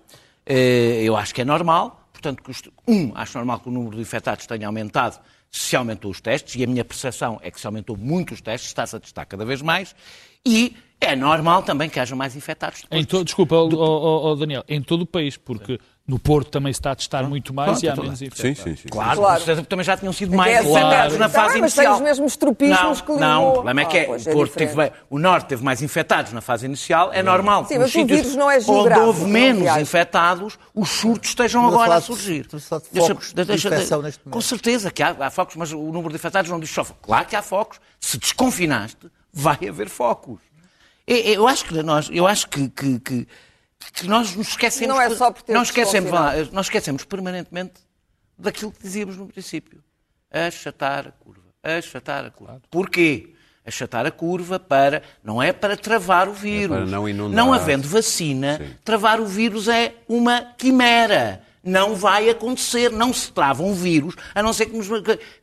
eh, 0.45 1.01
eu 1.03 1.15
acho 1.15 1.33
que 1.33 1.41
é 1.41 1.45
normal, 1.45 2.09
portanto, 2.11 2.43
um, 2.87 3.11
acho 3.15 3.37
normal 3.37 3.59
que 3.59 3.69
o 3.69 3.71
número 3.71 3.95
de 3.95 4.01
infectados 4.01 4.45
tenha 4.45 4.67
aumentado 4.67 5.19
se 5.49 5.75
aumentou 5.75 6.11
os 6.11 6.19
testes, 6.19 6.55
e 6.55 6.63
a 6.63 6.67
minha 6.67 6.83
percepção 6.83 7.39
é 7.41 7.49
que 7.49 7.59
se 7.59 7.65
aumentou 7.65 7.95
muito 7.95 8.33
os 8.33 8.41
testes, 8.41 8.69
está-se 8.69 8.95
a 8.95 8.99
testar 8.99 9.25
cada 9.25 9.45
vez 9.45 9.61
mais, 9.61 9.95
e 10.45 10.75
é 10.99 11.15
normal 11.15 11.63
também 11.63 11.89
que 11.89 11.99
haja 11.99 12.15
mais 12.15 12.35
infectados. 12.35 12.83
Em 12.89 13.03
to, 13.03 13.23
desculpa, 13.23 13.55
do... 13.67 13.79
oh, 13.79 14.31
oh, 14.31 14.35
Daniel, 14.35 14.63
em 14.67 14.81
todo 14.81 15.03
o 15.03 15.05
país, 15.05 15.37
porque 15.37 15.79
no 16.07 16.17
Porto 16.17 16.49
também 16.49 16.71
se 16.71 16.79
está 16.79 16.91
a 16.91 16.95
testar 16.95 17.23
muito 17.23 17.53
mais 17.53 17.83
e 17.83 17.89
há 17.89 17.95
menos 17.95 18.21
infectados. 18.21 18.57
Sim, 18.57 18.69
sim, 18.71 18.75
sim. 18.77 18.87
Claro, 18.89 19.19
claro. 19.19 19.43
Certeza, 19.43 19.67
também 19.67 19.83
já 19.83 19.97
tinham 19.97 20.13
sido 20.13 20.35
mais 20.35 20.65
infectados 20.65 21.17
claro. 21.17 21.17
na 21.17 21.29
fase 21.29 21.33
tá, 21.33 21.41
mas 21.41 21.55
inicial. 21.55 21.61
Mas 21.61 21.73
tem 21.73 21.91
os 21.91 22.01
mesmos 22.01 22.37
tropismos 22.37 22.79
não, 22.79 22.95
que 22.95 23.11
Não, 23.21 23.49
o 23.49 23.53
problema 23.53 23.81
é 23.81 23.85
que 23.85 23.99
ah, 23.99 24.11
o, 24.11 24.33
Porto 24.33 24.55
é 24.55 24.65
teve, 24.65 24.91
o 25.09 25.19
Norte 25.19 25.47
teve 25.47 25.63
mais 25.63 25.81
infectados 25.81 26.31
na 26.31 26.41
fase 26.41 26.65
inicial, 26.65 27.11
é 27.13 27.21
normal. 27.21 27.65
Sim, 27.65 27.77
mas 27.77 27.93
o 27.93 28.05
vírus 28.05 28.35
não 28.35 28.49
é 28.49 28.59
geográfico. 28.59 29.09
Onde 29.09 29.19
houve 29.19 29.31
menos 29.31 29.77
infectados, 29.77 30.57
os 30.73 30.89
surtos 30.89 31.29
estejam 31.29 31.67
agora 31.67 31.95
a 31.95 32.01
surgir. 32.01 32.47
Deixa, 32.91 33.13
deixa, 33.43 33.69
deixa, 33.69 34.19
com 34.29 34.41
certeza 34.41 34.89
que 34.89 35.03
há, 35.03 35.15
há 35.19 35.29
focos, 35.29 35.57
mas 35.57 35.73
o 35.73 35.91
número 35.91 36.09
de 36.09 36.15
infectados 36.15 36.49
não 36.49 36.59
diz 36.59 36.69
só 36.69 36.83
focos. 36.83 37.03
Claro 37.05 37.27
que 37.27 37.35
há 37.35 37.41
focos. 37.41 37.79
Se 37.99 38.17
desconfinaste, 38.17 39.07
vai 39.33 39.57
haver 39.67 39.89
focos. 39.89 40.39
Eu 41.07 41.47
acho 41.47 41.63
que 41.65 41.81
nós, 41.81 42.09
eu 42.11 42.27
acho 42.27 42.49
que, 42.49 42.67
que, 42.67 42.99
que, 42.99 43.27
que 43.93 44.07
nós 44.07 44.35
nos 44.35 44.49
esquecemos. 44.49 44.93
Não 44.93 45.01
é 45.01 45.09
só 45.09 45.31
por 45.31 45.41
ter 45.41 45.53
nós 45.53 45.69
esquecemos, 45.69 46.11
nós 46.51 46.65
esquecemos 46.65 47.05
permanentemente 47.05 47.75
daquilo 48.37 48.73
que 48.73 48.83
dizíamos 48.83 49.15
no 49.15 49.25
princípio. 49.25 49.81
Achatar 50.29 51.07
a 51.07 51.11
curva. 51.11 51.43
Achatar 51.63 52.25
a 52.25 52.29
curva. 52.29 52.53
Claro. 52.53 52.63
Porquê? 52.69 53.33
Achatar 53.65 54.05
a 54.05 54.11
curva 54.11 54.59
para. 54.59 55.01
Não 55.23 55.41
é 55.41 55.53
para 55.53 55.77
travar 55.77 56.27
o 56.27 56.33
vírus. 56.33 56.75
É 56.75 56.79
para 56.81 56.89
não 56.89 57.07
inundar. 57.07 57.35
Não 57.35 57.53
havendo 57.53 57.87
vacina, 57.87 58.57
Sim. 58.57 58.75
travar 58.83 59.21
o 59.21 59.25
vírus 59.25 59.67
é 59.67 59.93
uma 60.07 60.41
quimera. 60.57 61.41
Não 61.63 61.95
vai 61.95 62.29
acontecer. 62.29 62.91
Não 62.91 63.13
se 63.13 63.31
trava 63.31 63.63
um 63.63 63.73
vírus, 63.73 64.15
a 64.35 64.43
não 64.43 64.51
ser 64.51 64.67
que 64.67 64.77
nos 64.77 64.87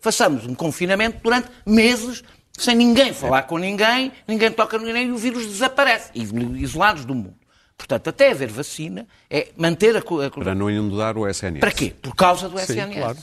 façamos 0.00 0.46
um 0.46 0.54
confinamento 0.54 1.20
durante 1.22 1.48
meses 1.66 2.22
sem 2.56 2.74
ninguém 2.74 3.12
falar 3.12 3.42
com 3.42 3.58
ninguém, 3.58 4.12
ninguém 4.26 4.50
toca 4.50 4.78
ninguém 4.78 5.08
e 5.08 5.12
o 5.12 5.16
vírus 5.16 5.46
desaparece, 5.46 6.10
isolados 6.14 7.04
do 7.04 7.14
mundo. 7.14 7.34
Portanto, 7.76 8.08
até 8.08 8.30
haver 8.30 8.50
vacina, 8.50 9.06
é 9.28 9.48
manter 9.56 9.96
a... 9.96 9.98
a... 9.98 10.30
Para 10.30 10.54
não 10.54 10.70
inundar 10.70 11.18
o 11.18 11.28
SNS. 11.28 11.60
Para 11.60 11.72
quê? 11.72 11.92
Por 12.00 12.14
causa 12.14 12.48
do 12.48 12.58
SNS. 12.58 12.94
Sim, 12.94 13.00
claro. 13.00 13.18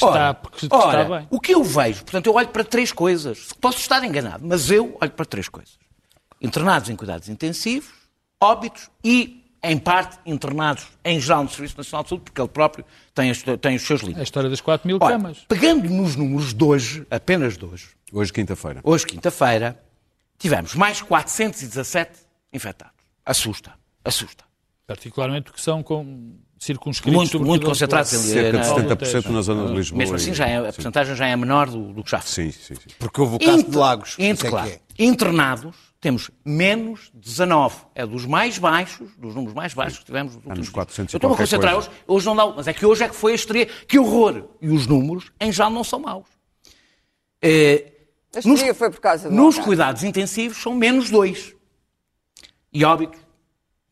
Ora, 0.00 0.10
está, 0.10 0.34
porque 0.34 0.68
ora, 0.70 1.02
está 1.02 1.18
bem. 1.18 1.28
o 1.30 1.40
que 1.40 1.54
eu 1.54 1.64
vejo, 1.64 2.04
portanto, 2.04 2.26
eu 2.26 2.34
olho 2.34 2.48
para 2.48 2.62
três 2.62 2.92
coisas. 2.92 3.48
Posso 3.60 3.78
estar 3.78 4.04
enganado, 4.04 4.46
mas 4.46 4.70
eu 4.70 4.96
olho 5.00 5.10
para 5.10 5.24
três 5.24 5.48
coisas. 5.48 5.78
Internados 6.40 6.88
em 6.90 6.96
cuidados 6.96 7.28
intensivos, 7.28 7.88
óbitos 8.40 8.90
e, 9.02 9.42
em 9.62 9.78
parte, 9.78 10.18
internados 10.26 10.86
em 11.04 11.18
geral 11.18 11.42
no 11.42 11.50
Serviço 11.50 11.78
Nacional 11.78 12.04
de 12.04 12.10
Saúde, 12.10 12.24
porque 12.24 12.40
ele 12.40 12.48
próprio 12.48 12.84
tem, 13.14 13.32
tem 13.58 13.76
os 13.76 13.82
seus 13.82 14.02
limites. 14.02 14.20
A 14.20 14.24
história 14.24 14.50
das 14.50 14.60
4 14.60 14.86
mil 14.86 14.98
camas. 14.98 15.44
Pegando 15.48 15.88
nos 15.88 16.14
números 16.14 16.52
de 16.52 16.62
hoje, 16.64 17.06
apenas 17.10 17.56
de 17.56 17.64
hoje. 17.64 17.95
Hoje, 18.12 18.32
quinta-feira. 18.32 18.80
Hoje, 18.82 19.06
quinta-feira, 19.06 19.82
tivemos 20.38 20.74
mais 20.74 21.02
417 21.02 22.20
infectados. 22.52 22.94
Assusta 23.24 23.74
assusta. 24.06 24.44
Particularmente 24.86 25.44
porque 25.44 25.60
são 25.60 25.82
com 25.82 26.38
circunscritos. 26.58 27.16
Muito, 27.16 27.40
muito 27.40 27.66
concentrados. 27.66 28.14
Ali, 28.14 28.22
Cerca 28.22 28.58
de 28.58 28.68
70% 28.68 29.30
na 29.30 29.42
zona 29.42 29.66
de 29.66 29.74
Lisboa. 29.74 29.98
Mesmo 29.98 30.14
assim, 30.14 30.32
já 30.32 30.46
é, 30.46 30.56
a 30.58 30.72
porcentagem 30.72 31.16
já 31.16 31.26
é 31.26 31.34
menor 31.34 31.68
do, 31.68 31.92
do 31.92 32.04
que 32.04 32.10
já 32.10 32.20
foi. 32.20 32.44
Sim, 32.44 32.52
sim, 32.52 32.74
sim. 32.76 32.94
Porque 32.98 33.20
houve 33.20 33.36
o 33.36 33.38
caso 33.38 33.58
Inter, 33.58 33.70
de 33.70 33.76
Lagos. 33.76 34.16
É 34.18 34.34
claro. 34.34 34.70
É. 34.70 34.80
Internados, 34.98 35.74
temos 36.00 36.30
menos 36.44 37.10
19. 37.12 37.74
É 37.96 38.06
dos 38.06 38.24
mais 38.24 38.58
baixos, 38.58 39.10
dos 39.18 39.34
números 39.34 39.54
mais 39.54 39.74
baixos 39.74 39.98
que 39.98 40.04
tivemos 40.04 40.36
nos 40.36 40.46
últimos 40.46 40.68
400 40.68 41.12
Eu 41.12 41.18
estou 41.18 41.32
a 41.32 41.36
concentrar 41.36 41.76
hoje, 41.76 41.90
hoje 42.06 42.26
não 42.26 42.36
dá, 42.36 42.46
mas 42.46 42.68
é 42.68 42.72
que 42.72 42.86
hoje 42.86 43.02
é 43.02 43.08
que 43.08 43.16
foi 43.16 43.32
a 43.32 43.34
estreia. 43.34 43.66
Que 43.66 43.98
horror! 43.98 44.44
E 44.62 44.68
os 44.68 44.86
números, 44.86 45.32
em 45.40 45.50
geral, 45.50 45.70
não 45.70 45.82
são 45.82 45.98
maus. 45.98 46.28
É, 47.42 47.92
a 48.34 48.38
estreia 48.38 48.68
nos, 48.68 48.78
foi 48.78 48.90
por 48.90 49.00
causa 49.00 49.28
do 49.28 49.34
Nos 49.34 49.58
cuidados 49.58 50.02
intensivos 50.02 50.58
são 50.58 50.74
menos 50.74 51.10
dois. 51.10 51.54
E 52.72 52.84
óbitos, 52.84 53.20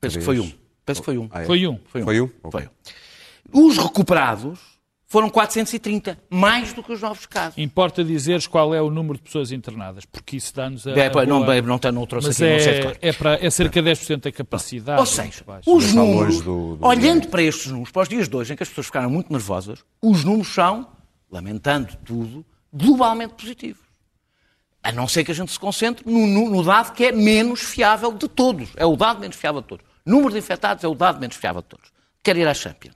Penso 0.01 0.19
que 0.19 0.25
foi 0.25 0.39
um. 0.39 0.53
Penso 0.85 1.01
que 1.01 1.05
foi 1.05 1.19
um. 1.19 1.29
Ah, 1.33 1.43
é? 1.43 1.47
Foi 1.47 1.67
um. 1.67 1.79
Foi 1.87 2.03
um. 2.03 2.05
Foi 2.05 2.21
um? 2.21 2.31
Foi 2.51 2.63
um. 2.63 3.67
Os 3.67 3.79
recuperados 3.79 4.59
foram 5.07 5.31
430, 5.31 6.19
mais 6.29 6.73
do 6.73 6.83
que 6.83 6.93
os 6.93 7.01
novos 7.01 7.25
casos. 7.25 7.57
Importa 7.57 8.03
dizeres 8.03 8.47
qual 8.47 8.75
é 8.75 8.83
o 8.83 8.91
número 8.91 9.17
de 9.17 9.23
pessoas 9.23 9.53
internadas, 9.53 10.05
porque 10.05 10.37
isso 10.37 10.55
dá-nos 10.55 10.87
a. 10.87 10.91
É, 10.91 11.07
a 11.07 11.27
não, 11.27 11.45
boa... 11.45 11.63
não, 11.63 11.79
não 11.93 12.07
trouxe 12.07 12.29
Mas 12.29 12.43
aqui, 12.43 12.45
é, 12.45 12.53
não 12.53 12.61
sei 12.61 12.83
claro. 12.83 12.99
é, 13.01 13.13
para, 13.13 13.47
é 13.47 13.51
cerca 13.51 13.81
de 13.81 13.91
10% 13.91 14.21
da 14.21 14.33
capacidade. 14.33 15.01
Ou 15.01 15.07
seja, 15.07 15.45
os 15.67 15.95
números, 15.95 16.41
do, 16.43 16.77
do... 16.77 16.87
olhando 16.87 17.29
para 17.29 17.43
estes 17.43 17.71
números, 17.71 17.91
para 17.91 18.03
os 18.03 18.09
dias 18.09 18.29
de 18.29 18.37
hoje, 18.37 18.53
em 18.53 18.57
que 18.57 18.63
as 18.63 18.69
pessoas 18.69 18.87
ficaram 18.87 19.09
muito 19.09 19.33
nervosas, 19.33 19.85
os 20.03 20.25
números 20.25 20.49
são, 20.49 20.89
lamentando 21.31 21.97
tudo, 22.05 22.45
globalmente 22.73 23.35
positivos. 23.35 23.84
A 24.85 24.93
não 24.93 25.09
ser 25.09 25.25
que 25.25 25.33
a 25.33 25.35
gente 25.35 25.51
se 25.51 25.59
concentre 25.59 26.05
no, 26.07 26.27
no, 26.27 26.51
no 26.51 26.63
dado 26.63 26.93
que 26.93 27.07
é 27.07 27.13
menos 27.13 27.63
fiável 27.63 28.13
de 28.13 28.29
todos. 28.29 28.69
É 28.77 28.85
o 28.85 28.95
dado 28.95 29.19
menos 29.19 29.35
fiável 29.35 29.63
de 29.63 29.67
todos 29.67 29.95
Número 30.05 30.33
de 30.33 30.39
infectados 30.39 30.85
é 30.85 30.89
o 30.89 30.95
dado 30.95 31.19
menos 31.19 31.37
fiável 31.37 31.63
de 31.63 31.69
todos. 31.69 31.91
Quero 32.23 32.39
ir 32.39 32.47
à 32.47 32.53
Champions. 32.53 32.95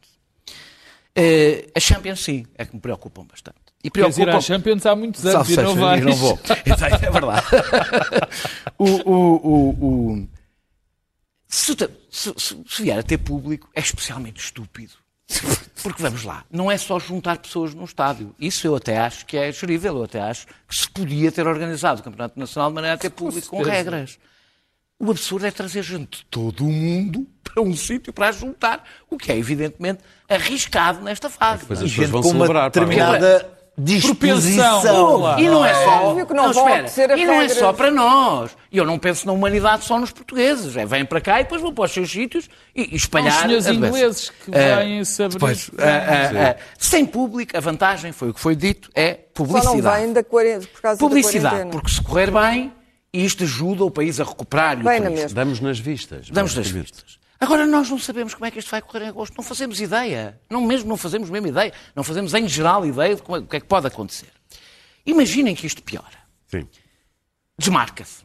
Uh, 1.16 1.70
a 1.74 1.80
Champions, 1.80 2.20
sim, 2.20 2.46
é 2.54 2.64
que 2.66 2.74
me 2.74 2.80
preocupam 2.80 3.24
bastante. 3.24 3.58
E 3.82 3.90
preocupam... 3.90 4.24
Queres 4.24 4.34
ir 4.34 4.36
à 4.36 4.40
Champions 4.40 4.86
há 4.86 4.94
muitos 4.94 5.24
anos 5.24 5.48
e 5.48 5.56
não 5.56 5.74
vais. 5.74 6.04
não 6.04 6.12
vou. 6.12 6.38
é 6.44 7.10
verdade. 7.10 7.46
o, 8.78 8.84
o, 8.84 9.36
o, 9.36 10.12
o... 10.12 10.28
Se, 11.48 11.74
se, 12.10 12.34
se 12.36 12.82
vier 12.82 12.98
a 12.98 13.02
ter 13.02 13.18
público, 13.18 13.68
é 13.74 13.80
especialmente 13.80 14.38
estúpido. 14.38 14.92
Porque 15.82 16.02
vamos 16.02 16.24
lá, 16.24 16.44
não 16.50 16.70
é 16.70 16.76
só 16.76 16.98
juntar 16.98 17.38
pessoas 17.38 17.74
num 17.74 17.84
estádio. 17.84 18.34
Isso 18.38 18.66
eu 18.66 18.74
até 18.74 18.98
acho 18.98 19.26
que 19.26 19.36
é 19.36 19.50
gerível, 19.52 19.96
eu 19.98 20.04
até 20.04 20.20
acho 20.20 20.46
que 20.66 20.74
se 20.74 20.90
podia 20.90 21.30
ter 21.30 21.46
organizado 21.46 22.00
o 22.00 22.04
Campeonato 22.04 22.38
Nacional 22.38 22.70
de 22.70 22.74
maneira 22.74 22.94
a 22.94 22.98
ter 22.98 23.10
público 23.10 23.48
com 23.48 23.62
regras. 23.62 24.18
O 25.00 25.10
absurdo 25.10 25.46
é 25.46 25.50
trazer 25.50 25.82
gente 25.82 26.18
de 26.18 26.24
todo 26.24 26.64
o 26.64 26.72
mundo 26.72 27.24
para 27.44 27.62
um 27.62 27.74
sítio 27.76 28.12
para 28.12 28.32
juntar, 28.32 28.84
o 29.08 29.16
que 29.16 29.30
é 29.30 29.38
evidentemente 29.38 30.00
arriscado 30.28 31.00
nesta 31.00 31.30
fase. 31.30 31.64
É 31.68 31.72
as 31.72 31.78
gente 31.88 32.06
vão 32.06 32.20
com 32.20 32.30
celebrar, 32.30 32.64
uma 32.64 32.70
determinada 32.70 33.57
disposição. 33.78 35.38
E 35.38 35.48
não 35.48 35.64
é 35.64 35.72
só, 35.72 36.18
é, 36.18 36.34
não, 36.34 36.50
espera, 36.50 37.16
e 37.16 37.24
não 37.24 37.40
é 37.40 37.48
só 37.48 37.72
para 37.72 37.90
nós. 37.90 38.50
E 38.70 38.76
eu 38.76 38.84
não 38.84 38.98
penso 38.98 39.26
na 39.26 39.32
humanidade 39.32 39.84
só 39.84 39.98
nos 39.98 40.10
portugueses. 40.10 40.76
É, 40.76 40.84
vêm 40.84 41.04
para 41.04 41.20
cá 41.20 41.40
e 41.40 41.44
depois 41.44 41.62
vão 41.62 41.72
para 41.72 41.84
os 41.84 41.92
seus 41.92 42.10
sítios 42.10 42.50
e, 42.74 42.94
e 42.94 42.96
espalhar. 42.96 43.48
Os 43.48 43.66
ingleses 43.66 44.30
que 44.30 44.50
vêm 44.50 45.00
uh, 45.00 45.04
saber. 45.04 45.34
Depois, 45.34 45.68
uh, 45.68 45.72
uh, 45.72 46.60
sem 46.76 47.06
público, 47.06 47.56
a 47.56 47.60
vantagem, 47.60 48.12
foi 48.12 48.30
o 48.30 48.34
que 48.34 48.40
foi 48.40 48.56
dito, 48.56 48.90
é 48.94 49.14
publicidade. 49.14 49.82
Só 49.82 49.82
não 49.82 49.96
vêm 49.96 50.12
da 50.12 50.22
por 50.22 50.82
causa 50.82 50.98
publicidade, 50.98 51.70
porque 51.70 51.90
se 51.90 52.02
correr 52.02 52.30
bem, 52.30 52.72
isto 53.12 53.44
ajuda 53.44 53.84
o 53.84 53.90
país 53.90 54.20
a 54.20 54.24
recuperar. 54.24 54.76
Bem, 54.82 55.00
na 55.00 55.10
mesma. 55.10 55.34
Damos 55.34 55.60
nas 55.60 55.78
vistas. 55.78 56.28
Damos 56.30 56.54
nas 56.54 56.68
vistas. 56.68 57.17
Agora, 57.40 57.66
nós 57.66 57.88
não 57.88 57.98
sabemos 57.98 58.34
como 58.34 58.46
é 58.46 58.50
que 58.50 58.58
isto 58.58 58.70
vai 58.70 58.82
correr 58.82 59.04
em 59.04 59.08
agosto. 59.08 59.36
Não 59.36 59.44
fazemos 59.44 59.80
ideia. 59.80 60.40
Não 60.50 60.60
mesmo 60.60 60.88
não 60.88 60.96
fazemos 60.96 61.30
mesmo 61.30 61.46
ideia. 61.46 61.72
Não 61.94 62.02
fazemos 62.02 62.34
em 62.34 62.48
geral 62.48 62.84
ideia 62.84 63.14
de 63.14 63.22
como 63.22 63.36
é, 63.36 63.40
o 63.40 63.46
que 63.46 63.56
é 63.56 63.60
que 63.60 63.66
pode 63.66 63.86
acontecer. 63.86 64.32
Imaginem 65.06 65.54
que 65.54 65.66
isto 65.66 65.82
piora. 65.82 66.18
Sim. 66.46 66.68
Desmarca-se. 67.56 68.24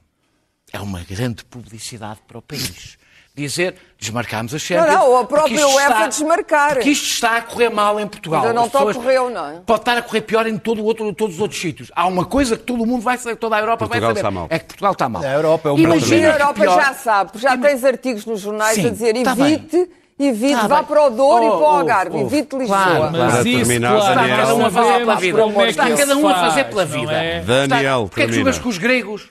É 0.71 0.79
uma 0.79 1.03
grande 1.03 1.45
publicidade 1.45 2.21
para 2.27 2.39
o 2.39 2.41
país 2.41 2.97
dizer 3.35 3.75
desmarcámos 3.97 4.53
a 4.53 4.59
Champions. 4.59 4.93
Não, 4.93 5.09
não, 5.11 5.17
a 5.17 5.25
própria 5.25 5.67
UEFA 5.67 5.81
está, 5.81 6.07
desmarcar. 6.07 6.73
Porque 6.73 6.89
isto 6.89 7.05
está 7.05 7.37
a 7.37 7.41
correr 7.41 7.69
mal 7.69 7.99
em 7.99 8.07
Portugal. 8.07 8.41
Ainda 8.41 8.53
não 8.53 8.65
está 8.65 8.79
a 8.79 8.93
correr, 8.93 9.29
não 9.29 9.49
é? 9.49 9.61
Pode 9.65 9.81
estar 9.81 9.97
a 9.97 10.01
correr 10.01 10.21
pior 10.21 10.45
em 10.45 10.57
todo 10.57 10.83
outro, 10.83 11.11
todos 11.13 11.35
os 11.35 11.41
outros 11.41 11.59
sítios. 11.59 11.91
Há 11.95 12.05
uma 12.05 12.25
coisa 12.25 12.55
que 12.55 12.63
todo 12.63 12.83
o 12.83 12.85
mundo 12.85 13.01
vai 13.01 13.17
saber, 13.17 13.35
toda 13.37 13.55
a 13.55 13.59
Europa 13.59 13.87
Portugal 13.87 14.13
vai 14.13 14.21
saber. 14.21 14.27
Está 14.27 14.31
mal. 14.31 14.47
É 14.49 14.59
que 14.59 14.65
Portugal 14.65 14.91
está 14.91 15.09
mal. 15.09 15.23
A 15.23 15.31
Europa 15.31 15.69
é 15.69 15.71
o 15.71 15.77
Imagina 15.79 16.27
a 16.27 16.33
Europa 16.33 16.53
pior... 16.53 16.81
já 16.81 16.93
sabe, 16.93 17.31
já 17.35 17.55
Ima... 17.55 17.67
tens 17.67 17.83
artigos 17.83 18.25
nos 18.25 18.41
jornais 18.41 18.75
Sim, 18.75 18.87
a 18.87 18.89
dizer 18.91 19.15
evite. 19.15 19.89
Evite, 20.19 20.53
tá 20.53 20.67
vá 20.67 20.77
bem. 20.77 20.85
para 20.85 21.07
o 21.07 21.09
Douro 21.09 21.43
oh, 21.43 21.47
e 21.47 21.49
para 21.49 21.59
o 21.59 21.65
Algarve, 21.65 22.17
oh, 22.17 22.21
evite 22.21 22.55
Lisboa. 22.55 22.83
Claro, 22.83 23.11
mas 23.11 23.31
para 23.33 23.49
isso, 23.49 23.57
terminar, 23.57 23.95
claro, 23.95 24.21
está 24.21 24.37
cada 24.37 24.55
um 24.55 24.65
a 24.65 24.71
fazer 24.71 24.99
pela 24.99 25.15
vida. 25.15 25.41
É 25.43 25.69
está 25.69 25.97
cada 25.97 26.17
um 26.17 26.27
a 26.27 26.35
fazer 26.35 26.63
pela 26.65 26.85
vida. 26.85 27.11
É? 27.11 27.41
Daniel, 27.41 28.07
Porquê 28.07 28.21
é 28.21 28.27
que 28.27 28.33
jogas 28.33 28.59
com 28.59 28.69
os 28.69 28.77
gregos? 28.77 29.29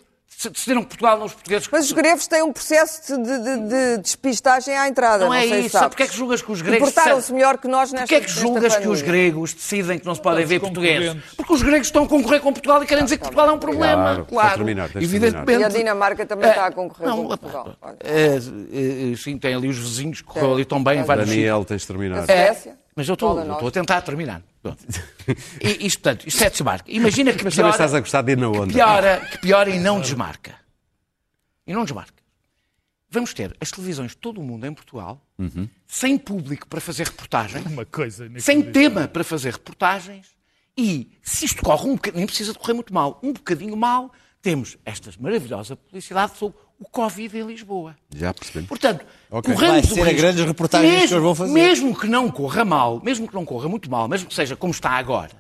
Decidiram 0.51 0.83
que 0.83 0.89
Portugal 0.89 1.19
não 1.19 1.27
os 1.27 1.33
portugueses. 1.33 1.69
Mas 1.71 1.87
os 1.87 1.93
gregos 1.93 2.27
têm 2.27 2.43
um 2.43 2.53
processo 2.53 3.17
de, 3.17 3.39
de, 3.39 3.69
de 3.69 3.99
despistagem 3.99 4.77
à 4.77 4.89
entrada. 4.89 5.19
Não, 5.19 5.29
não 5.29 5.35
é 5.35 5.45
isso. 5.45 5.71
Sabe 5.71 5.91
porque 5.91 6.03
é 6.03 6.07
que 6.07 6.17
julgas 6.17 6.43
que 6.43 6.53
os 6.53 6.63
gregos. 6.63 6.93
Portaram-se 6.93 7.33
melhor 7.33 7.59
que 7.59 7.69
nós 7.69 7.93
nesta 7.93 8.07
Porquê 8.07 8.15
é 8.17 8.21
que 8.21 8.31
julgas 8.31 8.77
que 8.77 8.89
os 8.89 9.03
gregos 9.03 9.55
decidem 9.55 9.99
que 9.99 10.07
não 10.07 10.15
se 10.15 10.23
podem 10.23 10.45
ver 10.45 10.61
portugueses? 10.61 11.17
Porque 11.37 11.53
os 11.53 11.63
gregos 11.63 11.89
estão 11.89 12.05
a 12.05 12.09
concorrer 12.09 12.41
com 12.41 12.53
Portugal 12.53 12.83
e 12.83 12.87
querem 12.87 13.05
dizer 13.05 13.17
que 13.17 13.23
Portugal 13.23 13.49
é 13.49 13.53
um 13.53 13.59
problema. 13.59 14.03
Claro, 14.03 14.27
claro. 14.27 14.57
Terminar, 14.57 14.91
evidentemente. 14.97 15.61
E 15.61 15.65
a 15.65 15.69
Dinamarca 15.69 16.27
também 16.27 16.51
está 16.51 16.67
a 16.67 16.73
concorrer 16.73 17.09
não, 17.09 17.17
com 17.17 17.29
Portugal. 17.29 17.77
É, 18.01 18.37
é, 18.37 19.17
sim, 19.17 19.39
tem 19.39 19.55
ali 19.55 19.69
os 19.69 19.79
vizinhos 19.79 20.21
que 20.21 20.27
correu 20.27 20.53
ali 20.55 20.65
tão 20.65 20.83
bem 20.83 21.01
em 21.01 21.05
vários 21.05 21.29
Daniel, 21.29 21.65
tens 21.65 21.83
de 21.83 21.87
terminar. 21.87 22.25
Mas 22.95 23.09
eu 23.09 23.15
estou 23.15 23.69
a 23.69 23.71
tentar 23.71 24.01
terminar. 24.03 24.43
E, 25.61 25.87
isto, 25.87 26.01
portanto, 26.01 26.27
isto 26.27 26.43
é 26.43 26.51
desmarca. 26.51 26.91
Imagina 26.91 27.33
que 27.33 27.45
piora, 27.51 27.71
estás 27.71 27.95
a 27.95 28.01
gostar 28.01 28.23
de 28.23 28.33
ir 28.33 28.39
na 28.39 28.49
onda. 28.49 28.67
Que 28.67 28.75
piora, 28.75 29.21
que 29.31 29.39
piora 29.39 29.71
e 29.71 29.79
não 29.79 30.01
desmarca 30.01 30.55
e 31.67 31.73
não 31.73 31.85
desmarca. 31.85 32.23
Vamos 33.11 33.35
ter 33.35 33.55
as 33.61 33.71
televisões 33.71 34.13
de 34.13 34.17
todo 34.17 34.41
o 34.41 34.45
mundo 34.45 34.67
em 34.67 34.73
Portugal, 34.73 35.23
uhum. 35.39 35.69
sem 35.87 36.17
público 36.17 36.67
para 36.67 36.81
fazer 36.81 37.07
reportagem, 37.07 37.63
sem 38.39 38.63
tema 38.73 39.07
para 39.07 39.23
fazer 39.23 39.53
reportagens, 39.53 40.29
e 40.77 41.13
se 41.23 41.45
isto 41.45 41.63
corre 41.63 41.87
um 41.89 41.95
bocadinho, 41.95 42.21
nem 42.21 42.27
precisa 42.27 42.53
de 42.53 42.59
correr 42.59 42.73
muito 42.73 42.93
mal, 42.95 43.21
um 43.23 43.35
bocadinho 43.35 43.77
mal, 43.77 44.11
temos 44.41 44.79
esta 44.85 45.11
maravilhosa 45.21 45.77
publicidade 45.77 46.39
sobre 46.39 46.59
o 46.83 46.91
Covid 46.91 47.39
em 47.39 47.47
Lisboa. 47.47 47.97
Já 48.15 48.35
percebi. 48.35 48.67
Portanto, 48.67 49.07
okay. 49.31 49.55
corremos 49.55 49.87
Vai 49.87 50.05
ser 50.05 50.09
a 50.09 50.13
grandes 50.13 50.45
reportagens 50.45 50.93
mesmo, 50.93 51.09
que 51.09 51.15
eles 51.15 51.23
vão 51.23 51.35
fazer. 51.35 51.53
Mesmo 51.53 51.99
que 51.99 52.07
não 52.09 52.29
corra 52.29 52.65
mal, 52.65 53.01
mesmo 53.03 53.29
que 53.29 53.35
não 53.35 53.45
corra 53.45 53.69
muito 53.69 53.89
mal, 53.89 54.09
mesmo 54.09 54.29
que 54.29 54.35
seja 54.35 54.57
como 54.57 54.73
está 54.73 54.91
agora, 54.91 55.31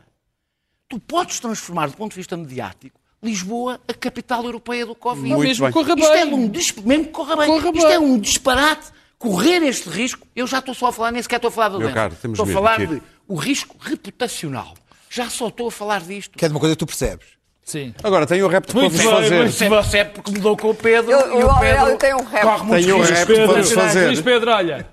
tu 0.88 1.00
podes 1.00 1.40
transformar 1.40 1.88
do 1.88 1.96
ponto 1.96 2.12
de 2.12 2.16
vista 2.16 2.37
mediático 2.37 3.00
Lisboa 3.22 3.81
a 3.87 3.94
capital 3.94 4.44
europeia 4.44 4.85
do 4.85 4.96
Covid. 4.96 5.28
Muito 5.28 5.46
mesmo 5.46 5.64
bem. 5.64 5.72
corra 5.72 5.94
bem. 5.94 6.05
Isto 6.05 6.14
é 6.14 6.24
um, 6.24 6.87
mesmo 6.87 7.05
que 7.05 7.11
corra 7.11 7.37
bem. 7.37 7.46
Corra 7.46 7.70
Isto 7.70 7.87
bem. 7.87 7.94
é 7.94 7.98
um 7.98 8.18
disparate. 8.18 8.90
Correr 9.16 9.62
este 9.62 9.88
risco, 9.88 10.26
eu 10.35 10.48
já 10.48 10.59
estou 10.59 10.74
só 10.74 10.88
a 10.88 10.92
falar, 10.92 11.12
nem 11.12 11.22
sequer 11.22 11.37
estou 11.37 11.48
a 11.48 11.52
falar 11.52 11.68
do 11.68 11.78
Meu 11.78 11.92
caro, 11.92 12.12
Estou 12.12 12.44
a 12.44 12.48
falar 12.48 12.85
de 12.85 13.00
o 13.28 13.37
risco 13.37 13.76
reputacional. 13.78 14.74
Já 15.09 15.31
só 15.31 15.46
estou 15.46 15.68
a 15.68 15.70
falar 15.70 16.00
disto. 16.00 16.37
Que 16.37 16.44
é 16.44 16.48
de 16.48 16.55
uma 16.55 16.59
coisa 16.59 16.74
que 16.74 16.81
tu 16.81 16.87
percebes. 16.87 17.28
Sim. 17.64 17.94
Agora, 18.03 18.27
tem 18.27 18.42
o 18.42 18.48
repto 18.48 18.72
para 18.75 18.88
vos 18.88 19.01
fazer. 19.01 19.51
Se 19.53 19.68
você 19.68 19.98
é 19.98 20.05
porque 20.05 20.31
mudou 20.33 20.57
com 20.57 20.70
o 20.70 20.75
Pedro 20.75 21.12
Eu- 21.12 21.29
e 21.40 21.44
o 21.44 21.48
eu- 21.48 21.55
Pedro 21.61 21.87
eu 21.90 21.96
tenho 21.96 22.16
um 22.18 22.25
rap. 22.25 22.42
corre 22.42 22.83
Tenho 22.83 22.96
um 22.96 23.03
rap 23.03 23.27
para 23.27 23.46
vos 23.46 23.72
fazer. 23.72 24.07
Luís 24.07 24.20
Pedro, 24.20 24.51
olha, 24.51 24.87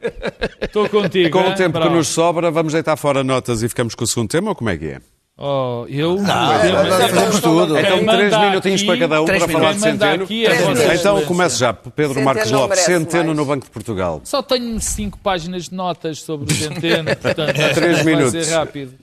estou 0.61 0.87
contigo. 0.87 1.31
Com 1.31 1.43
o 1.45 1.47
hein? 1.49 1.55
tempo 1.55 1.79
que 1.81 1.89
nos 1.89 2.07
sobra, 2.07 2.51
vamos 2.51 2.73
deitar 2.73 2.95
fora 2.95 3.23
notas 3.23 3.63
e 3.63 3.69
ficamos 3.69 3.95
com 3.95 4.03
o 4.03 4.07
segundo 4.07 4.29
tema, 4.29 4.49
ou 4.49 4.55
como 4.55 4.69
é 4.69 4.77
que 4.77 4.85
é? 4.85 4.99
Oh, 5.41 5.85
eu... 5.89 6.15
Não, 6.21 6.53
eu- 6.63 6.73
nós 6.73 6.85
eu- 6.99 6.99
fazemos 7.09 7.39
tudo. 7.39 7.79
Então, 7.79 8.05
três 8.05 8.37
minutinhos 8.37 8.83
para 8.83 8.97
cada 8.99 9.21
um 9.21 9.25
para 9.25 9.47
falar 9.47 9.73
de 9.73 9.79
Centeno. 9.79 10.23
é. 10.29 10.35
Então, 10.35 10.93
Excelência. 10.93 11.25
comece 11.25 11.57
já. 11.57 11.73
Pedro 11.73 12.21
Marcos 12.21 12.51
não 12.51 12.59
Lopes, 12.61 12.79
Centeno 12.81 13.33
no 13.33 13.45
Banco 13.45 13.65
de 13.65 13.71
Portugal. 13.71 14.21
Só 14.25 14.41
tenho 14.43 14.79
cinco 14.81 15.17
páginas 15.19 15.69
de 15.69 15.73
notas 15.73 16.21
sobre 16.21 16.51
o 16.53 16.55
Centeno, 16.55 17.15
portanto 17.17 17.55
Três 17.73 18.03
vai 18.03 18.03
minutos. 18.15 18.45
ser 18.45 18.53
rápido. 18.53 18.93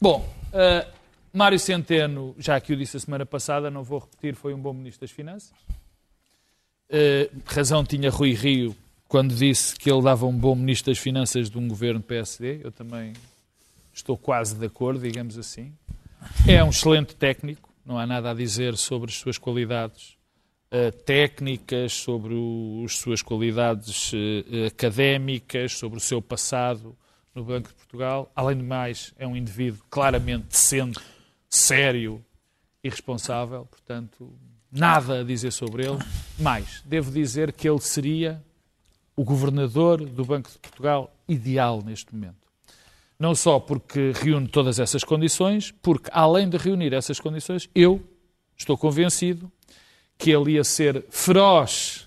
Bom, 0.00 0.28
uh, 0.52 0.97
Mário 1.38 1.56
Centeno, 1.58 2.34
já 2.36 2.60
que 2.60 2.72
o 2.72 2.76
disse 2.76 2.96
a 2.96 3.00
semana 3.00 3.24
passada, 3.24 3.70
não 3.70 3.84
vou 3.84 4.00
repetir, 4.00 4.34
foi 4.34 4.52
um 4.52 4.58
bom 4.60 4.72
Ministro 4.72 5.02
das 5.02 5.12
Finanças. 5.12 5.52
Uh, 6.90 7.30
razão 7.46 7.84
tinha 7.84 8.10
Rui 8.10 8.32
Rio 8.32 8.74
quando 9.06 9.32
disse 9.36 9.76
que 9.76 9.88
ele 9.88 10.02
dava 10.02 10.26
um 10.26 10.36
bom 10.36 10.56
Ministro 10.56 10.90
das 10.92 10.98
Finanças 10.98 11.48
de 11.48 11.56
um 11.56 11.68
governo 11.68 12.02
PSD. 12.02 12.60
Eu 12.64 12.72
também 12.72 13.12
estou 13.94 14.16
quase 14.18 14.56
de 14.56 14.66
acordo, 14.66 14.98
digamos 15.00 15.38
assim. 15.38 15.72
É 16.46 16.62
um 16.64 16.70
excelente 16.70 17.14
técnico, 17.14 17.72
não 17.86 17.96
há 17.96 18.04
nada 18.04 18.32
a 18.32 18.34
dizer 18.34 18.76
sobre 18.76 19.08
as 19.08 19.16
suas 19.16 19.38
qualidades 19.38 20.16
eh, 20.72 20.90
técnicas, 20.90 21.92
sobre 21.92 22.34
o- 22.34 22.82
as 22.84 22.96
suas 22.96 23.22
qualidades 23.22 24.10
eh, 24.12 24.66
académicas, 24.66 25.72
sobre 25.78 25.98
o 25.98 26.00
seu 26.00 26.20
passado 26.20 26.96
no 27.32 27.44
Banco 27.44 27.68
de 27.68 27.74
Portugal. 27.74 28.28
Além 28.34 28.56
de 28.56 28.64
mais, 28.64 29.14
é 29.16 29.24
um 29.26 29.36
indivíduo 29.36 29.80
claramente 29.88 30.46
decente, 30.48 30.98
sério 31.48 32.24
e 32.82 32.88
responsável, 32.88 33.66
portanto, 33.66 34.32
nada 34.70 35.20
a 35.20 35.24
dizer 35.24 35.52
sobre 35.52 35.86
ele. 35.86 35.98
Mais, 36.38 36.82
devo 36.84 37.10
dizer 37.10 37.52
que 37.52 37.68
ele 37.68 37.80
seria 37.80 38.42
o 39.16 39.24
governador 39.24 40.04
do 40.04 40.24
Banco 40.24 40.50
de 40.50 40.58
Portugal 40.58 41.12
ideal 41.28 41.82
neste 41.84 42.14
momento. 42.14 42.36
Não 43.18 43.34
só 43.34 43.58
porque 43.58 44.12
reúne 44.14 44.46
todas 44.46 44.78
essas 44.78 45.02
condições, 45.02 45.72
porque 45.82 46.08
além 46.12 46.48
de 46.48 46.56
reunir 46.56 46.92
essas 46.92 47.18
condições, 47.18 47.68
eu 47.74 48.00
estou 48.56 48.78
convencido 48.78 49.50
que 50.16 50.30
ele 50.30 50.52
ia 50.52 50.62
ser 50.62 51.04
feroz 51.10 52.06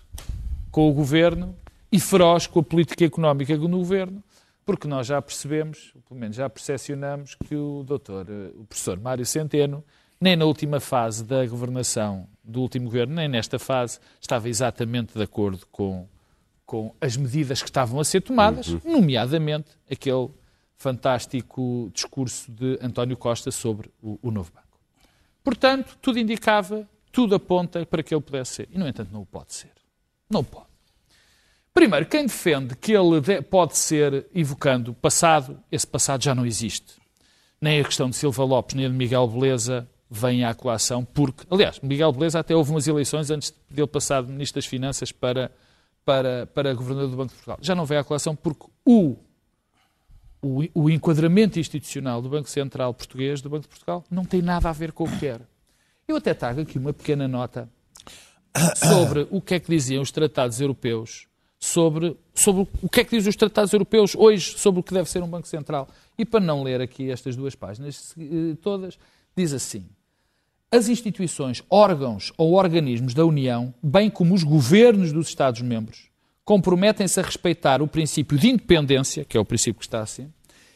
com 0.72 0.90
o 0.90 0.94
governo 0.94 1.56
e 1.92 2.00
feroz 2.00 2.48
com 2.48 2.62
a 2.62 2.64
política 2.64 3.04
económica 3.04 3.58
do 3.58 3.68
governo, 3.68 4.24
porque 4.66 4.88
nós 4.88 5.08
já 5.08 5.22
percebemos, 5.22 5.94
pelo 6.08 6.20
menos 6.20 6.36
já 6.36 6.50
percepcionamos, 6.50 7.36
que 7.36 7.56
o 7.56 7.84
doutor, 7.84 8.28
eh, 8.30 8.52
o 8.56 8.64
professor 8.66 9.00
Mário 9.00 9.26
Centeno, 9.26 9.84
nem 10.20 10.36
na 10.36 10.46
última 10.46 10.80
fase 10.80 11.24
da 11.24 11.46
governação 11.46 12.28
do 12.44 12.62
último 12.62 12.86
governo, 12.86 13.16
nem 13.16 13.28
nesta 13.28 13.58
fase, 13.58 14.00
estava 14.20 14.48
exatamente 14.48 15.18
de 15.18 15.24
acordo 15.24 15.66
com, 15.72 16.08
com 16.66 16.94
as 17.02 17.18
medidas 17.18 17.62
que 17.62 17.70
estavam 17.70 18.00
a 18.00 18.04
ser 18.04 18.22
tomadas, 18.22 18.68
nomeadamente 18.84 19.72
aquele 19.90 20.30
fantástico 20.78 21.90
discurso 21.94 22.52
de 22.52 22.78
António 22.82 23.18
Costa 23.18 23.52
sobre 23.52 23.92
o, 24.02 24.20
o 24.22 24.32
novo 24.32 24.52
banco. 24.52 24.80
Portanto, 25.44 25.98
tudo 26.02 26.20
indicava, 26.20 26.88
tudo 27.12 27.36
aponta 27.36 27.86
para 27.86 28.04
que 28.04 28.14
ele 28.14 28.22
pudesse 28.22 28.54
ser. 28.54 28.70
E, 28.72 28.78
no 28.78 28.88
entanto, 28.88 29.12
não 29.12 29.22
o 29.22 29.26
pode 29.26 29.54
ser. 29.54 29.72
Não 30.30 30.44
pode. 30.44 30.71
Primeiro, 31.74 32.06
quem 32.06 32.26
defende 32.26 32.76
que 32.76 32.92
ele 32.92 33.22
de- 33.22 33.42
pode 33.42 33.78
ser 33.78 34.28
evocando 34.36 34.94
passado, 34.94 35.60
esse 35.72 35.88
passado 35.88 36.24
já 36.24 36.36
não 36.36 36.46
existe. 36.46 36.96
Nem 37.62 37.80
a 37.80 37.84
questão 37.84 38.10
de 38.10 38.16
Silva 38.16 38.44
Lopes, 38.44 38.76
nem 38.76 38.86
a 38.86 38.90
de 38.90 38.96
Miguel 38.96 39.28
Beleza 39.28 39.88
vem 40.10 40.44
à 40.44 40.54
colação, 40.54 41.06
porque, 41.06 41.46
aliás, 41.50 41.80
Miguel 41.80 42.12
Beleza 42.12 42.40
até 42.40 42.54
houve 42.56 42.72
umas 42.72 42.88
eleições 42.88 43.30
antes 43.32 43.54
de 43.70 43.80
ele 43.82 43.88
passar 43.88 44.22
de 44.24 44.32
Ministro 44.32 44.56
das 44.60 44.66
Finanças 44.66 45.12
para, 45.14 45.50
para, 46.04 46.46
para 46.48 46.74
Governador 46.74 47.10
do 47.12 47.16
Banco 47.16 47.30
de 47.30 47.36
Portugal. 47.36 47.58
Já 47.62 47.74
não 47.74 47.86
vem 47.86 47.98
à 47.98 48.04
colação 48.04 48.36
porque 48.36 48.66
o, 48.84 49.16
o, 50.42 50.64
o 50.74 50.90
enquadramento 50.90 51.58
institucional 51.60 52.22
do 52.22 52.28
Banco 52.28 52.50
Central 52.50 52.94
Português, 52.94 53.42
do 53.42 53.50
Banco 53.50 53.64
de 53.64 53.70
Portugal, 53.70 54.04
não 54.12 54.26
tem 54.26 54.42
nada 54.42 54.68
a 54.70 54.74
ver 54.74 54.92
com 54.92 55.06
o 55.06 55.18
que 55.20 55.26
era. 55.26 55.48
Eu 56.06 56.18
até 56.18 56.34
trago 56.34 56.60
aqui 56.60 56.78
uma 56.78 56.92
pequena 56.92 57.26
nota 57.30 57.70
sobre 58.76 59.28
o 59.32 59.40
que 59.40 59.54
é 59.54 59.60
que 59.62 59.70
diziam 59.70 60.02
os 60.02 60.12
tratados 60.12 60.60
europeus, 60.60 61.28
sobre, 61.62 62.18
sobre 62.34 62.68
o 62.82 62.90
que 62.90 63.02
é 63.02 63.04
que 63.04 63.16
dizem 63.16 63.30
os 63.30 63.36
tratados 63.36 63.72
europeus 63.72 64.16
hoje 64.16 64.58
sobre 64.58 64.80
o 64.80 64.84
que 64.84 64.94
deve 64.94 65.08
ser 65.08 65.22
um 65.22 65.28
Banco 65.28 65.48
Central. 65.48 65.88
E 66.18 66.26
para 66.26 66.40
não 66.40 66.64
ler 66.64 66.82
aqui 66.82 67.12
estas 67.12 67.36
duas 67.36 67.54
páginas 67.54 68.16
eh, 68.20 68.58
todas, 68.62 68.98
diz 69.38 69.54
assim: 69.54 69.86
as 70.72 70.90
instituições, 70.90 71.64
órgãos 71.70 72.34
ou 72.36 72.54
organismos 72.54 73.14
da 73.14 73.24
União, 73.24 73.74
bem 73.82 74.10
como 74.10 74.34
os 74.34 74.44
governos 74.44 75.14
dos 75.14 75.28
Estados-membros, 75.28 76.10
comprometem-se 76.44 77.20
a 77.20 77.24
respeitar 77.24 77.82
o 77.82 77.88
princípio 77.88 78.38
de 78.40 78.50
independência, 78.50 79.24
que 79.24 79.38
é 79.38 79.40
o 79.40 79.46
princípio 79.46 79.80
que 79.80 79.86
está 79.86 80.02
assim, 80.02 80.34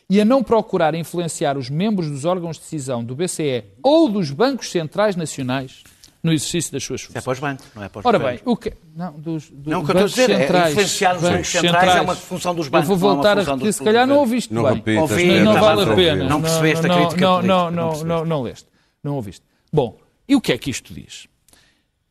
e 0.07 0.21
a 0.21 0.25
não 0.25 0.43
procurar 0.43 0.93
influenciar 0.93 1.57
os 1.57 1.67
membros 1.67 2.11
dos 2.11 2.25
órgãos 2.25 2.57
de 2.57 2.61
decisão 2.61 3.03
do 3.03 3.15
BCE 3.15 3.63
ou 3.81 4.07
dos 4.07 4.29
bancos 4.29 4.69
centrais 4.69 5.15
nacionais 5.15 5.83
no 6.25 6.33
exercício 6.33 6.71
das 6.71 6.83
suas 6.83 7.01
É 7.01 7.05
funções. 7.05 7.23
para 7.23 7.31
os 7.33 7.39
bancos, 7.39 7.65
não 7.75 7.83
é 7.83 7.89
para 7.89 7.99
os 7.99 8.05
Ora 8.05 8.19
bem, 8.19 8.39
o 8.43 8.57
que. 8.57 8.73
Não, 8.95 9.13
dos, 9.13 9.49
dos 9.49 9.67
Não, 9.71 9.81
o 9.81 9.85
que 9.85 9.91
eu 9.91 9.93
estou 9.93 10.03
a 10.03 10.07
dizer 10.07 10.29
é 10.31 10.39
centrais, 10.41 10.71
influenciar 10.71 11.15
os 11.15 11.21
bancos 11.21 11.47
centrais 11.49 11.95
é 11.95 12.01
uma 12.01 12.15
função 12.15 12.55
dos 12.55 12.67
bancos, 12.67 12.89
Eu 12.89 12.95
vou 12.97 13.09
não 13.09 13.13
é 13.13 13.15
voltar 13.23 13.37
a 13.39 13.43
repetir, 13.43 13.73
se 13.73 13.83
calhar 13.83 14.07
não 14.07 14.17
ouviste 14.17 14.53
Não 14.53 14.63
bem. 14.63 14.73
repitas, 14.75 15.11
Ouvi, 15.11 15.39
Não, 15.39 15.53
não 15.53 15.61
vale 15.61 15.81
a 15.81 15.93
a 15.93 15.95
pena. 15.95 16.23
Não 16.29 16.41
percebeste 16.41 16.85
a 16.85 16.89
não, 16.89 16.95
crítica 16.97 17.21
não, 17.21 17.33
política, 17.35 17.53
não, 17.53 17.71
não 17.71 17.93
não, 17.93 18.03
não, 18.03 18.25
não 18.25 18.41
leste. 18.41 18.67
Não 19.03 19.15
ouviste. 19.15 19.43
Bom, 19.71 19.97
e 20.27 20.35
o 20.35 20.41
que 20.41 20.51
é 20.51 20.57
que 20.57 20.69
isto 20.69 20.93
diz? 20.93 21.27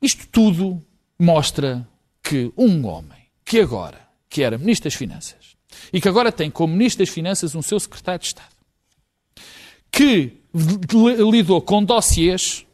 Isto 0.00 0.28
tudo 0.28 0.80
mostra 1.18 1.86
que 2.22 2.52
um 2.56 2.86
homem 2.86 3.18
que 3.44 3.60
agora, 3.60 3.98
que 4.28 4.42
era 4.42 4.56
Ministro 4.56 4.84
das 4.90 4.94
Finanças, 4.94 5.56
e 5.92 6.00
que 6.00 6.08
agora 6.08 6.30
tem 6.30 6.50
como 6.50 6.72
Ministro 6.74 7.04
das 7.04 7.12
Finanças 7.12 7.54
um 7.54 7.62
seu 7.62 7.80
Secretário 7.80 8.20
de 8.20 8.26
Estado, 8.26 8.48
que 9.90 10.32
li- 10.54 11.30
lidou 11.30 11.60
com 11.60 11.82
dossiês, 11.84 12.64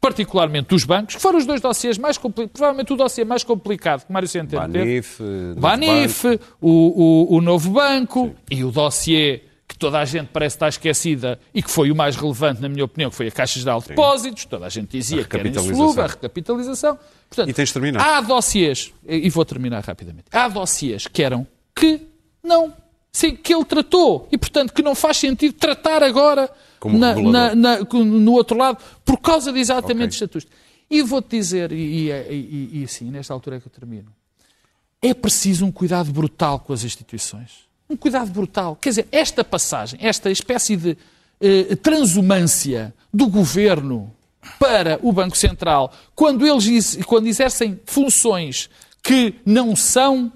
particularmente 0.00 0.68
dos 0.68 0.84
bancos, 0.84 1.16
que 1.16 1.20
foram 1.20 1.38
os 1.38 1.46
dois 1.46 1.60
dossiês 1.60 1.98
mais 1.98 2.16
complicados, 2.16 2.52
provavelmente 2.52 2.92
o 2.92 2.96
dossiê 2.96 3.24
mais 3.24 3.44
complicado 3.44 4.06
que 4.06 4.12
Mário 4.12 4.26
Centeno 4.26 4.66
teve, 4.72 4.78
Banif, 4.80 5.20
Novo 5.22 5.60
Banif, 5.60 6.24
o, 6.60 6.70
o, 6.70 7.36
o 7.36 7.40
novo 7.40 7.70
banco 7.70 8.34
e 8.50 8.64
o 8.64 8.70
dossiê 8.70 9.42
que 9.68 9.76
toda 9.78 10.00
a 10.00 10.04
gente 10.04 10.28
parece 10.32 10.56
estar 10.56 10.68
esquecida 10.68 11.38
e 11.54 11.62
que 11.62 11.70
foi 11.70 11.92
o 11.92 11.94
mais 11.94 12.16
relevante, 12.16 12.60
na 12.60 12.68
minha 12.68 12.84
opinião, 12.84 13.08
que 13.08 13.16
foi 13.16 13.28
a 13.28 13.30
Caixa 13.30 13.60
Geral 13.60 13.80
de 13.80 13.88
Depósitos. 13.88 14.44
Toda 14.46 14.66
a 14.66 14.68
gente 14.68 14.88
dizia 14.88 15.22
A 15.22 15.24
que 15.24 15.36
era 15.36 15.46
insolúvel, 15.48 16.02
a 16.02 16.06
recapitalização. 16.08 16.98
Portanto, 17.28 17.48
E 17.48 17.52
tens 17.52 17.68
de 17.68 17.74
terminar. 17.74 18.00
Há 18.04 18.20
dossiês, 18.20 18.92
e 19.06 19.30
vou 19.30 19.44
terminar 19.44 19.84
rapidamente, 19.84 20.24
há 20.32 20.48
dossiês 20.48 21.06
que 21.06 21.22
eram 21.22 21.46
que 21.76 22.00
não, 22.42 22.72
sim, 23.12 23.36
que 23.36 23.54
ele 23.54 23.64
tratou 23.64 24.26
e, 24.32 24.36
portanto, 24.38 24.72
que 24.72 24.82
não 24.82 24.94
faz 24.94 25.18
sentido 25.18 25.52
tratar 25.52 26.02
agora 26.02 26.50
Como 26.80 26.98
na- 26.98 27.14
na- 27.14 27.54
na- 27.54 27.78
no 27.78 28.32
outro 28.32 28.56
lado 28.56 28.78
por 29.04 29.18
causa 29.18 29.52
de 29.52 29.60
exatamente 29.60 29.98
Ok. 30.04 30.08
os 30.08 30.14
estatutos. 30.14 30.48
E 30.90 31.02
vou-te 31.02 31.36
dizer, 31.36 31.70
e, 31.70 32.10
e, 32.10 32.10
e, 32.10 32.80
e 32.80 32.84
assim, 32.84 33.10
nesta 33.10 33.32
altura 33.32 33.56
é 33.56 33.60
que 33.60 33.68
eu 33.68 33.70
termino, 33.70 34.10
é 35.00 35.14
preciso 35.14 35.64
um 35.64 35.70
cuidado 35.70 36.10
brutal 36.12 36.58
com 36.58 36.72
as 36.72 36.82
instituições. 36.82 37.68
Um 37.88 37.96
cuidado 37.96 38.30
brutal. 38.30 38.76
Quer 38.76 38.88
dizer, 38.90 39.08
esta 39.12 39.44
passagem, 39.44 39.98
esta 40.02 40.30
espécie 40.30 40.76
de 40.76 40.96
eh, 41.40 41.76
transumância 41.76 42.92
do 43.12 43.26
governo 43.28 44.12
para 44.58 44.98
o 45.02 45.12
Banco 45.12 45.36
Central, 45.36 45.92
quando 46.14 46.46
eles 46.46 46.96
quando 47.06 47.26
exercem 47.26 47.78
funções 47.84 48.68
que 49.02 49.34
não 49.44 49.76
são 49.76 50.32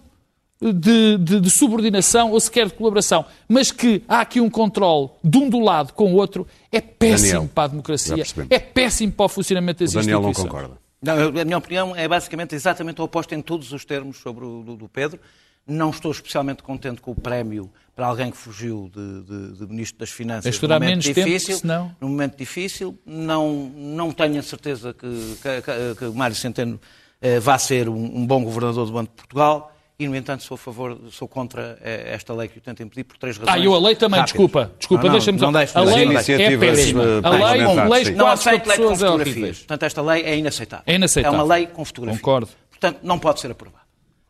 de, 0.72 1.18
de- 1.18 1.40
de 1.40 1.50
subordinação 1.50 2.31
ou 2.33 2.40
sequer 2.40 2.66
de 2.66 2.74
colaboração, 2.74 3.24
mas 3.48 3.70
que 3.70 4.03
há 4.09 4.20
aqui 4.20 4.40
um 4.40 4.48
controle 4.48 5.11
de 5.22 5.37
um 5.38 5.48
do 5.48 5.61
lado 5.61 5.92
com 5.92 6.12
o 6.12 6.16
outro, 6.16 6.46
é 6.72 6.81
péssimo 6.81 7.33
Daniel, 7.33 7.50
para 7.55 7.64
a 7.64 7.68
democracia, 7.68 8.24
é 8.50 8.59
péssimo 8.59 9.12
para 9.12 9.27
o 9.27 9.29
funcionamento 9.29 9.85
das 9.85 9.92
O 9.94 9.98
Daniel 9.98 10.20
não 10.22 10.31
instituições. 10.31 10.53
concorda. 10.62 10.79
Não, 11.03 11.16
eu- 11.20 11.40
a 11.40 11.44
minha 11.44 11.59
opinião 11.59 11.94
é 11.94 12.09
basicamente 12.09 12.55
exatamente 12.55 13.00
o 13.00 13.05
oposto 13.05 13.35
em 13.35 13.42
todos 13.42 13.72
os 13.72 13.85
termos 13.85 14.16
sobre 14.18 14.44
o 14.44 14.62
do, 14.62 14.77
do 14.77 14.88
Pedro. 14.88 15.20
Não 15.66 15.88
estou 15.90 16.11
especialmente 16.12 16.62
contente 16.62 17.00
com 17.00 17.11
o 17.12 17.14
prémio 17.14 17.70
para 17.96 18.07
alguém 18.07 18.31
que 18.31 18.37
fugiu 18.37 18.90
de, 18.94 19.22
de- 19.22 19.59
de 19.59 19.66
Ministro 19.66 19.98
das 19.98 20.11
Finanças 20.11 20.61
num 20.61 20.68
momento 20.68 20.88
menos 20.88 21.05
tempo, 21.07 21.20
difícil. 21.24 21.57
senão- 21.59 21.96
Num 22.00 22.09
momento 22.09 22.37
difícil. 22.37 22.98
Não, 23.07 23.70
não 23.74 24.12
tenho 24.12 24.38
a 24.38 24.42
certeza 24.42 24.92
que, 24.92 25.07
que, 25.42 25.62
que, 25.62 25.94
que 25.98 26.05
o 26.07 26.14
Mário 26.14 26.37
Centeno 26.37 26.79
eh, 27.20 27.40
vá 27.40 27.57
ser 27.59 27.88
um, 27.88 27.94
um 28.18 28.27
bom 28.27 28.44
governador 28.44 28.85
do 28.87 28.92
Banco 28.92 29.11
de 29.11 29.16
Portugal. 29.16 29.74
E, 29.96 30.09
no 30.09 30.16
entanto, 30.16 30.42
sou, 30.42 30.57
a 30.57 30.59
favor, 30.59 30.98
sou 31.12 31.28
contra 31.28 31.78
eh, 31.80 32.11
esta 32.14 32.35
lei 32.35 32.48
que 32.48 32.59
o 32.59 32.61
tenta 32.61 32.83
impedir 32.83 33.04
por 33.04 33.16
três 33.16 33.37
razões. 33.37 33.54
Ah, 33.54 33.64
eu 33.64 33.72
a 33.72 33.78
lei 33.78 33.94
também, 33.94 34.18
rápidas. 34.18 34.33
desculpa, 34.33 34.72
desculpa, 34.76 35.09
deixa-me 35.09 35.38
não 35.38 35.52
só. 35.52 35.78
A 35.78 35.85
não 35.85 35.94
lei 35.94 36.09
deixo, 36.09 36.33
não 36.33 36.37
deixo. 36.37 36.52
é 36.52 36.59
péssima. 36.59 37.04
eh, 37.04 37.20
A 37.22 37.30
lei, 37.30 37.88
leis. 37.88 38.11
Não 38.16 38.26
aceito 38.26 38.66
lei 38.66 38.76
com 38.76 38.90
é 38.92 38.96
fotografias. 38.96 39.59
Portanto, 39.59 39.83
esta 39.85 40.02
lei 40.02 40.22
é 40.24 40.37
inaceitável. 40.37 40.85
É 40.85 40.94
inaceitável. 40.96 41.38
É 41.38 41.42
uma 41.42 41.54
lei 41.54 41.66
com 41.68 41.85
fotografias. 41.85 42.20
Concordo. 42.20 42.48
Portanto, 42.70 42.98
não 43.04 43.20
pode 43.20 43.38
ser 43.40 43.52
aprovada. 43.52 43.84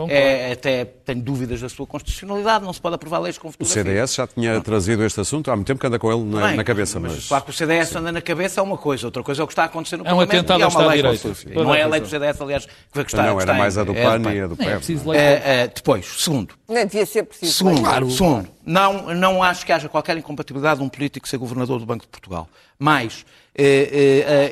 É, 0.08 0.52
até 0.52 0.84
tenho 0.84 1.22
dúvidas 1.22 1.60
da 1.60 1.68
sua 1.68 1.86
constitucionalidade, 1.86 2.64
não 2.64 2.72
se 2.72 2.80
pode 2.80 2.94
aprovar 2.94 3.20
leis 3.20 3.38
com 3.38 3.50
fotografia. 3.50 3.82
O 3.82 3.84
CDS 3.84 4.14
já 4.14 4.26
tinha 4.26 4.60
trazido 4.60 5.04
este 5.04 5.20
assunto 5.20 5.50
há 5.50 5.56
muito 5.56 5.66
tempo 5.66 5.80
que 5.80 5.86
anda 5.86 5.98
com 5.98 6.12
ele 6.12 6.24
na, 6.24 6.48
Bem, 6.48 6.56
na 6.56 6.64
cabeça. 6.64 6.98
Mas, 7.00 7.12
mas... 7.12 7.28
Claro 7.28 7.44
que 7.44 7.50
o 7.50 7.52
CDS 7.52 7.88
Sim. 7.88 7.98
anda 7.98 8.12
na 8.12 8.20
cabeça 8.20 8.60
é 8.60 8.62
uma 8.62 8.78
coisa, 8.78 9.06
outra 9.06 9.22
coisa 9.22 9.42
é 9.42 9.44
o 9.44 9.46
que 9.46 9.52
está 9.52 9.62
a 9.62 9.66
acontecer 9.66 9.96
no 9.96 10.06
é 10.06 10.12
um 10.12 10.18
Parlamento. 10.18 10.52
É 10.52 10.66
uma 10.66 10.86
lei 10.86 11.02
direito. 11.02 11.54
Não 11.54 11.74
é 11.74 11.82
a 11.82 11.86
lei 11.86 12.00
do 12.00 12.08
CDS, 12.08 12.40
aliás, 12.40 12.66
que 12.66 13.00
está, 13.00 13.22
Não, 13.22 13.40
era 13.40 13.54
mais 13.54 13.78
a 13.78 13.84
do 13.84 13.94
PAN 13.94 14.30
é, 14.30 14.34
e 14.34 14.40
a 14.40 14.46
do 14.46 14.56
PEP. 14.56 15.00
É, 15.14 15.68
depois, 15.68 16.06
segundo. 16.18 16.54
Não 16.68 16.84
devia 16.84 17.06
ser 17.06 17.24
preciso. 17.24 17.52
Segundo, 17.52 17.82
claro. 17.82 18.10
segundo 18.10 18.54
não, 18.66 19.14
não 19.14 19.42
acho 19.42 19.64
que 19.64 19.72
haja 19.72 19.88
qualquer 19.88 20.16
incompatibilidade 20.16 20.80
de 20.80 20.86
um 20.86 20.88
político 20.88 21.28
ser 21.28 21.36
governador 21.36 21.78
do 21.78 21.86
Banco 21.86 22.04
de 22.04 22.10
Portugal. 22.10 22.48
Mas 22.78 23.24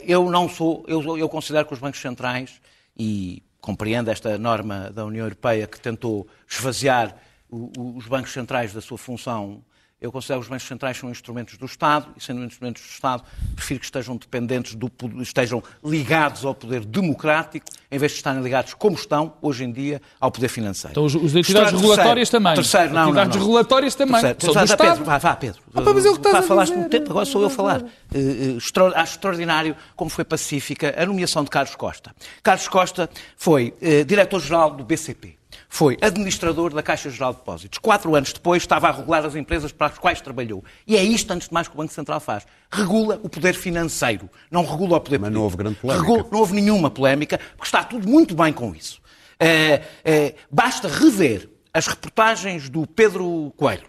eu 0.06 0.30
não 0.30 0.48
sou, 0.48 0.84
eu, 0.86 1.16
eu 1.16 1.28
considero 1.28 1.66
que 1.66 1.74
os 1.74 1.80
bancos 1.80 2.00
centrais 2.00 2.60
e 2.96 3.42
compreendo 3.62 4.10
esta 4.10 4.36
norma 4.36 4.90
da 4.90 5.04
União 5.04 5.24
Europeia 5.24 5.68
que 5.68 5.80
tentou 5.80 6.26
esvaziar 6.50 7.16
os 7.48 8.06
bancos 8.06 8.32
centrais 8.32 8.72
da 8.74 8.80
sua 8.80 8.98
função 8.98 9.62
eu 10.02 10.10
considero 10.10 10.40
que 10.40 10.46
os 10.46 10.50
bancos 10.50 10.66
centrais 10.66 10.96
são 10.96 11.08
instrumentos 11.08 11.56
do 11.56 11.64
Estado 11.64 12.08
e, 12.16 12.22
sendo 12.22 12.42
instrumentos 12.44 12.82
do 12.82 12.88
Estado, 12.88 13.22
prefiro 13.54 13.78
que 13.78 13.86
estejam 13.86 14.16
dependentes 14.16 14.74
do 14.74 14.90
estejam 15.20 15.62
ligados 15.84 16.44
ao 16.44 16.54
poder 16.54 16.84
democrático, 16.84 17.64
em 17.90 17.98
vez 17.98 18.10
de 18.10 18.18
estarem 18.18 18.42
ligados, 18.42 18.74
como 18.74 18.96
estão 18.96 19.34
hoje 19.40 19.62
em 19.64 19.70
dia, 19.70 20.02
ao 20.20 20.32
poder 20.32 20.48
financeiro. 20.48 20.92
Então, 20.92 21.04
os, 21.04 21.14
os 21.14 21.36
entidades 21.36 21.72
regulatórias 21.72 22.28
também. 22.28 22.54
Terceiro, 22.54 22.92
não, 22.92 23.08
entidades 23.08 23.36
não, 23.36 23.40
não. 23.40 23.46
regulatórias 23.46 23.94
também. 23.94 24.20
Terceiro. 24.20 24.52
São 24.52 24.64
do 24.64 24.76
Pedro, 24.76 25.04
vá, 25.04 25.18
vá, 25.18 25.36
Pedro. 25.36 25.62
Ah, 25.72 25.80
mas 25.80 26.18
que 26.18 26.32
vá, 26.32 26.42
falaste 26.42 26.74
muito 26.74 26.90
tempo, 26.90 27.10
agora 27.10 27.24
sou 27.24 27.40
eu 27.40 27.46
a 27.46 27.50
falar. 27.50 27.82
Uh, 27.82 28.56
uh, 28.56 28.92
acho 28.96 29.12
extraordinário 29.14 29.76
como 29.94 30.10
foi 30.10 30.24
pacífica 30.24 30.94
a 31.00 31.06
nomeação 31.06 31.44
de 31.44 31.50
Carlos 31.50 31.76
Costa. 31.76 32.12
Carlos 32.42 32.66
Costa 32.66 33.08
foi 33.36 33.72
uh, 33.80 34.04
diretor-geral 34.04 34.72
do 34.72 34.82
BCP 34.82 35.41
foi 35.74 35.96
administrador 36.02 36.74
da 36.74 36.82
Caixa 36.82 37.08
Geral 37.08 37.32
de 37.32 37.38
Depósitos. 37.38 37.78
Quatro 37.78 38.14
anos 38.14 38.30
depois 38.30 38.62
estava 38.62 38.88
a 38.88 38.92
regular 38.92 39.24
as 39.24 39.34
empresas 39.34 39.72
para 39.72 39.86
as 39.86 39.98
quais 39.98 40.20
trabalhou. 40.20 40.62
E 40.86 40.98
é 40.98 41.02
isto, 41.02 41.32
antes 41.32 41.48
de 41.48 41.54
mais, 41.54 41.66
que 41.66 41.72
o 41.72 41.78
Banco 41.78 41.94
Central 41.94 42.20
faz. 42.20 42.46
Regula 42.70 43.18
o 43.22 43.28
poder 43.28 43.54
financeiro, 43.54 44.28
não 44.50 44.66
regula 44.66 44.98
o 44.98 45.00
poder 45.00 45.18
Mas 45.18 45.30
político. 45.30 45.34
não 45.34 45.42
houve 45.42 45.56
grande 45.56 45.76
polémica. 45.76 46.06
Regula, 46.06 46.28
não 46.30 46.40
houve 46.40 46.54
nenhuma 46.54 46.90
polémica, 46.90 47.40
porque 47.56 47.64
está 47.64 47.82
tudo 47.82 48.06
muito 48.06 48.34
bem 48.34 48.52
com 48.52 48.74
isso. 48.74 49.00
É, 49.40 49.82
é, 50.04 50.34
basta 50.50 50.88
rever 50.88 51.48
as 51.72 51.86
reportagens 51.86 52.68
do 52.68 52.86
Pedro 52.86 53.50
Coelho, 53.56 53.88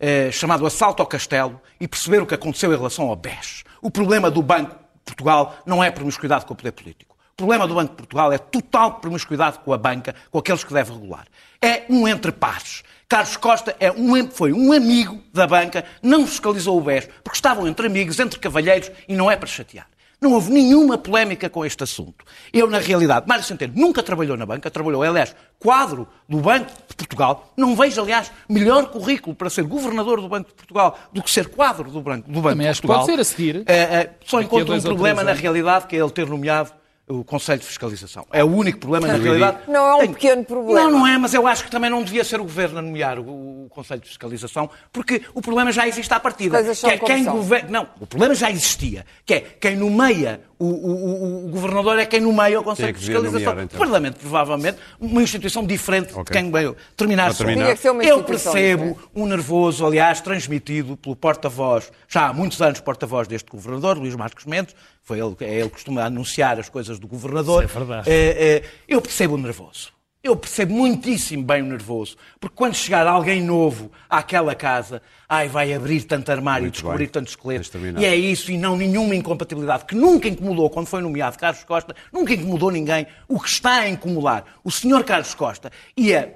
é, 0.00 0.30
chamado 0.30 0.64
Assalto 0.64 1.02
ao 1.02 1.06
Castelo, 1.06 1.60
e 1.78 1.86
perceber 1.86 2.22
o 2.22 2.26
que 2.26 2.34
aconteceu 2.34 2.72
em 2.72 2.76
relação 2.76 3.08
ao 3.08 3.16
BES. 3.16 3.64
O 3.82 3.90
problema 3.90 4.30
do 4.30 4.40
Banco 4.42 4.70
de 4.70 5.04
Portugal 5.04 5.58
não 5.66 5.84
é 5.84 5.90
promiscuidade 5.90 6.46
com 6.46 6.54
o 6.54 6.56
poder 6.56 6.72
político. 6.72 7.11
O 7.32 7.36
problema 7.36 7.66
do 7.66 7.74
Banco 7.74 7.90
de 7.90 7.96
Portugal 7.96 8.32
é 8.32 8.38
total 8.38 8.94
promiscuidade 8.94 9.58
com 9.64 9.72
a 9.72 9.78
banca, 9.78 10.14
com 10.30 10.38
aqueles 10.38 10.62
que 10.62 10.72
deve 10.72 10.92
regular. 10.92 11.26
É 11.60 11.84
um 11.88 12.06
entre 12.06 12.30
pares. 12.30 12.82
Carlos 13.08 13.36
Costa 13.36 13.74
é 13.80 13.90
um, 13.90 14.30
foi 14.30 14.52
um 14.52 14.72
amigo 14.72 15.20
da 15.32 15.46
banca, 15.46 15.84
não 16.02 16.26
fiscalizou 16.26 16.78
o 16.78 16.80
BES, 16.80 17.08
porque 17.22 17.36
estavam 17.36 17.66
entre 17.66 17.86
amigos, 17.86 18.18
entre 18.18 18.38
cavalheiros, 18.38 18.90
e 19.08 19.14
não 19.14 19.30
é 19.30 19.36
para 19.36 19.46
chatear. 19.46 19.86
Não 20.20 20.34
houve 20.34 20.52
nenhuma 20.52 20.96
polémica 20.96 21.50
com 21.50 21.66
este 21.66 21.82
assunto. 21.82 22.24
Eu, 22.52 22.70
na 22.70 22.78
realidade, 22.78 23.26
Mário 23.26 23.42
Centeno 23.42 23.72
nunca 23.74 24.04
trabalhou 24.04 24.36
na 24.36 24.46
banca, 24.46 24.70
trabalhou, 24.70 25.02
aliás, 25.02 25.34
quadro 25.58 26.06
do 26.28 26.38
Banco 26.38 26.70
de 26.88 26.94
Portugal. 26.94 27.52
Não 27.56 27.74
vejo, 27.74 28.00
aliás, 28.00 28.30
melhor 28.48 28.86
currículo 28.86 29.34
para 29.34 29.50
ser 29.50 29.64
governador 29.64 30.20
do 30.20 30.28
Banco 30.28 30.50
de 30.50 30.54
Portugal 30.54 30.96
do 31.12 31.22
que 31.22 31.30
ser 31.30 31.48
quadro 31.48 31.90
do 31.90 32.00
Banco, 32.00 32.30
do 32.30 32.40
banco 32.40 32.54
Também 32.56 32.72
de 32.72 32.80
Portugal. 32.80 33.00
pode 33.00 33.12
ser 33.12 33.20
a 33.20 33.24
seguir. 33.24 33.56
Uh, 33.56 34.10
só 34.24 34.40
encontro 34.40 34.72
um 34.74 34.80
problema, 34.80 35.24
na 35.24 35.32
realidade, 35.32 35.88
que 35.88 35.96
é 35.96 35.98
ele 35.98 36.10
ter 36.10 36.28
nomeado 36.28 36.70
o 37.08 37.24
Conselho 37.24 37.60
de 37.60 37.66
Fiscalização. 37.66 38.26
É 38.32 38.44
o 38.44 38.48
único 38.48 38.78
problema, 38.78 39.06
na 39.06 39.14
realidade. 39.14 39.58
Não 39.68 39.86
é 39.86 39.94
um 39.94 39.98
Tem... 40.00 40.12
pequeno 40.12 40.44
problema. 40.44 40.82
Não, 40.82 40.98
não 41.00 41.06
é, 41.06 41.18
mas 41.18 41.34
eu 41.34 41.46
acho 41.46 41.64
que 41.64 41.70
também 41.70 41.90
não 41.90 42.02
devia 42.02 42.24
ser 42.24 42.40
o 42.40 42.44
Governo 42.44 42.78
a 42.78 42.82
nomear 42.82 43.18
o, 43.18 43.64
o 43.64 43.68
Conselho 43.70 44.00
de 44.00 44.08
Fiscalização, 44.08 44.70
porque 44.92 45.22
o 45.34 45.42
problema 45.42 45.72
já 45.72 45.86
existe 45.86 46.12
à 46.12 46.20
partida. 46.20 46.62
Que 46.62 46.86
é 46.86 46.98
quem 46.98 47.24
governa... 47.24 47.68
Não, 47.68 47.88
o 48.00 48.06
problema 48.06 48.34
já 48.34 48.50
existia, 48.50 49.04
que 49.26 49.34
é 49.34 49.40
quem 49.40 49.76
nomeia 49.76 50.40
o, 50.62 50.66
o, 50.66 51.46
o, 51.46 51.48
Governador 51.50 51.98
é 51.98 52.06
quem 52.06 52.20
nomeia 52.20 52.60
o 52.60 52.62
Conselho 52.62 52.92
de 52.92 52.98
Fiscalização. 52.98 53.40
Nomear, 53.40 53.64
então. 53.64 53.76
O 53.76 53.78
Parlamento, 53.78 54.18
provavelmente, 54.20 54.78
uma 55.00 55.22
instituição 55.22 55.66
diferente 55.66 56.12
okay. 56.12 56.24
de 56.24 56.30
quem 56.30 56.50
veio 56.50 56.76
terminar. 56.96 57.34
terminar. 57.34 57.76
Eu 58.02 58.22
percebo 58.22 58.98
um 59.14 59.26
nervoso, 59.26 59.84
aliás, 59.84 60.20
transmitido 60.20 60.96
pelo 60.96 61.16
porta-voz, 61.16 61.90
já 62.08 62.28
há 62.28 62.32
muitos 62.32 62.60
anos 62.62 62.80
porta-voz 62.80 63.26
deste 63.26 63.50
Governador, 63.50 63.98
Luís 63.98 64.14
Marcos 64.14 64.44
Mendes, 64.44 64.74
foi 65.02 65.18
ele, 65.18 65.34
é 65.40 65.54
ele 65.54 65.68
que 65.68 65.74
costuma 65.74 66.04
anunciar 66.04 66.58
as 66.60 66.68
coisas 66.68 66.98
do 66.98 67.08
governador. 67.08 67.64
Isso 67.64 67.76
é 67.76 67.78
verdade. 67.80 68.10
É, 68.10 68.54
é, 68.56 68.62
eu 68.86 69.00
percebo 69.00 69.34
o 69.34 69.38
nervoso. 69.38 69.92
Eu 70.22 70.36
percebo 70.36 70.72
muitíssimo 70.72 71.42
bem 71.42 71.62
o 71.62 71.66
nervoso. 71.66 72.16
Porque 72.38 72.54
quando 72.54 72.74
chegar 72.74 73.06
alguém 73.08 73.42
novo 73.42 73.90
àquela 74.08 74.54
casa, 74.54 75.02
ai, 75.28 75.48
vai 75.48 75.74
abrir 75.74 76.04
tanto 76.04 76.30
armário, 76.30 76.62
Muito 76.62 76.74
descobrir 76.74 76.98
bem. 76.98 77.08
tanto 77.08 77.28
esqueleto. 77.28 77.76
E 77.98 78.04
é 78.04 78.14
isso, 78.14 78.52
e 78.52 78.56
não 78.56 78.76
nenhuma 78.76 79.16
incompatibilidade, 79.16 79.84
que 79.84 79.96
nunca 79.96 80.28
incomodou 80.28 80.70
quando 80.70 80.86
foi 80.86 81.02
nomeado 81.02 81.36
Carlos 81.36 81.64
Costa, 81.64 81.96
nunca 82.12 82.32
incomodou 82.34 82.70
ninguém. 82.70 83.04
O 83.26 83.40
que 83.40 83.48
está 83.48 83.80
a 83.80 83.88
incomodar 83.88 84.44
o 84.62 84.70
senhor 84.70 85.02
Carlos 85.02 85.34
Costa 85.34 85.72
e 85.96 86.14
a 86.14 86.28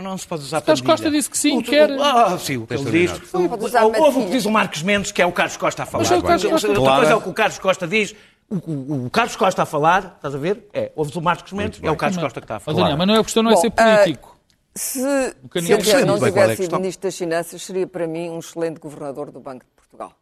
não 0.00 0.16
se 0.16 0.26
pode 0.26 0.42
usar 0.42 0.60
Carlos 0.60 0.80
Costa 0.80 1.10
disse 1.10 1.28
que 1.28 1.36
sim, 1.38 1.58
o, 1.58 1.62
quer. 1.62 1.90
Ah, 2.00 2.38
sim, 2.38 2.56
o 2.56 2.66
que 2.66 2.74
ele 2.74 2.90
diz. 2.90 3.34
Houve 3.34 4.18
o 4.20 4.24
que 4.26 4.30
diz 4.30 4.44
o 4.46 4.50
Marcos 4.50 4.82
Mendes, 4.82 5.10
que 5.10 5.20
é 5.20 5.26
o 5.26 5.32
Carlos 5.32 5.56
Costa 5.56 5.82
a 5.82 5.86
falar. 5.86 6.04
Mas 6.04 6.12
é 6.12 6.16
o 6.16 6.22
Carlos 6.22 6.44
Costa. 6.44 6.68
Outra 6.68 6.96
coisa 6.96 7.12
é 7.12 7.14
o 7.16 7.20
que 7.20 7.28
o 7.28 7.34
Carlos 7.34 7.58
Costa 7.58 7.86
diz. 7.86 8.14
O, 8.50 8.54
o, 8.54 9.06
o, 9.06 9.10
Carlos 9.10 9.36
Costa 9.36 9.62
a 9.62 9.66
falar, 9.66 10.14
estás 10.16 10.34
a 10.34 10.38
ver? 10.38 10.68
É, 10.72 10.90
ouves 10.96 11.14
o 11.14 11.20
Marcos 11.20 11.52
Mendes, 11.52 11.80
é 11.82 11.90
o 11.90 11.96
Carlos 11.96 12.18
Costa 12.18 12.40
que 12.40 12.44
está 12.44 12.56
a 12.56 12.60
falar. 12.60 12.78
Daniel, 12.78 12.96
mas 12.96 13.06
não 13.06 13.14
é 13.14 13.18
a 13.18 13.24
questão, 13.24 13.42
não 13.42 13.50
é 13.50 13.54
Bom, 13.54 13.60
ser 13.60 13.70
político. 13.70 14.28
Uh, 14.28 14.38
se, 14.78 15.00
se 15.00 15.92
eu 15.92 16.06
não 16.06 16.18
tivesse 16.18 16.62
sido 16.62 16.76
Ministro 16.76 17.08
das 17.08 17.18
Finanças, 17.18 17.62
seria 17.62 17.86
para 17.86 18.06
mim 18.06 18.30
um 18.30 18.38
excelente 18.38 18.80
Governador 18.80 19.30
do 19.30 19.40
Banco 19.40 19.64
de 19.64 19.70
Portugal. 19.72 20.12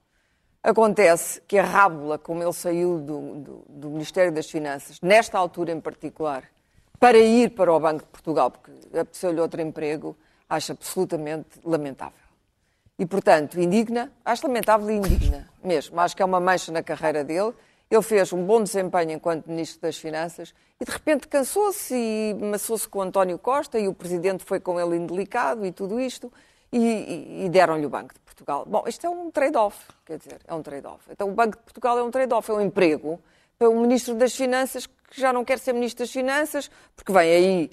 Acontece 0.63 1.41
que 1.47 1.57
a 1.57 1.63
rábula, 1.63 2.19
como 2.19 2.43
ele 2.43 2.53
saiu 2.53 2.99
do, 2.99 3.35
do, 3.37 3.65
do 3.69 3.91
Ministério 3.91 4.33
das 4.33 4.51
Finanças, 4.51 5.01
nesta 5.01 5.39
altura 5.39 5.71
em 5.71 5.81
particular, 5.81 6.43
para 6.99 7.19
ir 7.19 7.51
para 7.51 7.73
o 7.73 7.79
Banco 7.79 8.01
de 8.01 8.09
Portugal, 8.09 8.51
porque 8.51 8.73
apeteceu-lhe 8.99 9.41
outro 9.41 9.61
emprego, 9.61 10.17
acho 10.49 10.73
absolutamente 10.73 11.61
lamentável. 11.65 12.27
E, 12.99 13.05
portanto, 13.05 13.61
indigna, 13.61 14.11
acho 14.25 14.47
lamentável 14.47 14.91
e 14.91 14.95
indigna 14.95 15.49
mesmo. 15.63 16.01
Acho 16.01 16.17
que 16.17 16.23
é 16.23 16.25
uma 16.25 16.41
mancha 16.41 16.73
na 16.73 16.83
carreira 16.83 17.23
dele. 17.23 17.53
Ele 17.91 18.03
fez 18.03 18.33
um 18.33 18.45
bom 18.45 18.63
desempenho 18.63 19.13
enquanto 19.13 19.47
Ministro 19.47 19.81
das 19.81 19.97
Finanças 19.97 20.53
e, 20.81 20.85
de 20.85 20.91
repente, 20.91 21.29
cansou-se 21.29 21.95
e 21.95 22.35
maçou-se 22.35 22.89
com 22.89 22.99
o 22.99 23.03
António 23.03 23.39
Costa 23.39 23.79
e 23.79 23.87
o 23.87 23.95
Presidente 23.95 24.45
foi 24.45 24.59
com 24.59 24.81
ele 24.81 24.97
indelicado 24.97 25.65
e 25.65 25.71
tudo 25.71 26.01
isto 26.01 26.33
e, 26.73 27.45
e, 27.45 27.49
deram-lhe 27.49 27.87
o 27.87 27.91
Banco 27.91 28.13
de 28.13 28.21
Portugal. 28.21 28.65
Bom, 28.67 28.85
isto 28.87 29.07
é 29.07 29.11
um 29.11 29.31
trade-off, 29.31 29.79
quer 30.05 30.19
dizer, 30.19 30.41
é 30.47 30.55
um 30.55 30.63
trade-off. 30.63 31.05
Então, 31.11 31.29
o 31.29 31.33
Banco 31.33 31.57
de 31.57 31.63
Portugal 31.63 31.99
é 31.99 32.03
um 32.03 32.11
trade-off, 32.11 32.51
é 32.51 32.55
um 32.55 32.61
emprego 32.61 33.21
para 33.59 33.71
um 33.71 33.81
Ministro 33.81 34.15
das 34.15 34.35
Finanças 34.35 34.87
que 34.87 35.21
já 35.21 35.33
não 35.33 35.45
quer 35.45 35.59
ser 35.59 35.73
Ministro 35.73 36.05
das 36.05 36.13
Finanças, 36.13 36.71
porque 36.95 37.13
vem 37.13 37.31
aí, 37.31 37.71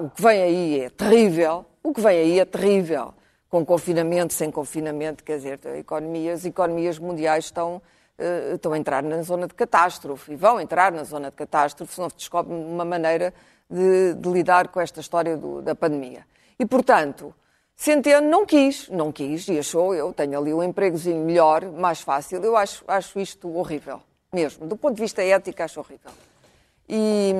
o 0.00 0.10
que 0.10 0.22
vem 0.22 0.42
aí 0.42 0.80
é 0.80 0.90
terrível, 0.90 1.66
o 1.82 1.92
que 1.92 2.00
vem 2.00 2.18
aí 2.18 2.40
é 2.40 2.44
terrível, 2.44 3.12
com 3.48 3.66
confinamento, 3.66 4.32
sem 4.32 4.50
confinamento, 4.50 5.22
quer 5.22 5.36
dizer, 5.36 5.60
economias, 5.76 6.40
as 6.40 6.44
economias 6.46 6.98
mundiais 6.98 7.46
estão, 7.46 7.82
uh, 8.18 8.54
estão 8.54 8.72
a 8.72 8.78
entrar 8.78 9.02
na 9.02 9.22
zona 9.22 9.46
de 9.46 9.54
catástrofe 9.54 10.32
e 10.32 10.36
vão 10.36 10.60
entrar 10.60 10.92
na 10.92 11.04
zona 11.04 11.30
de 11.30 11.36
catástrofe 11.36 11.94
se 11.94 12.00
não 12.00 12.10
se 12.10 12.16
descobre 12.16 12.54
uma 12.54 12.84
maneira 12.84 13.32
de, 13.68 14.14
de 14.14 14.28
lidar 14.28 14.68
com 14.68 14.80
esta 14.80 15.00
história 15.00 15.36
do, 15.36 15.62
da 15.62 15.74
pandemia. 15.74 16.26
E, 16.58 16.66
portanto, 16.66 17.34
Centeno 17.74 18.28
não 18.28 18.46
quis, 18.46 18.88
não 18.88 19.10
quis 19.10 19.48
e 19.48 19.58
achou, 19.58 19.94
eu 19.94 20.12
tenho 20.12 20.38
ali 20.38 20.54
um 20.54 20.62
empregozinho 20.62 21.24
melhor, 21.24 21.64
mais 21.72 22.00
fácil, 22.00 22.42
eu 22.44 22.56
acho, 22.56 22.84
acho 22.86 23.18
isto 23.18 23.52
horrível, 23.56 24.00
mesmo. 24.32 24.66
Do 24.66 24.76
ponto 24.76 24.94
de 24.94 25.02
vista 25.02 25.22
ético, 25.22 25.62
acho 25.62 25.80
horrível. 25.80 26.12
E, 26.88 27.34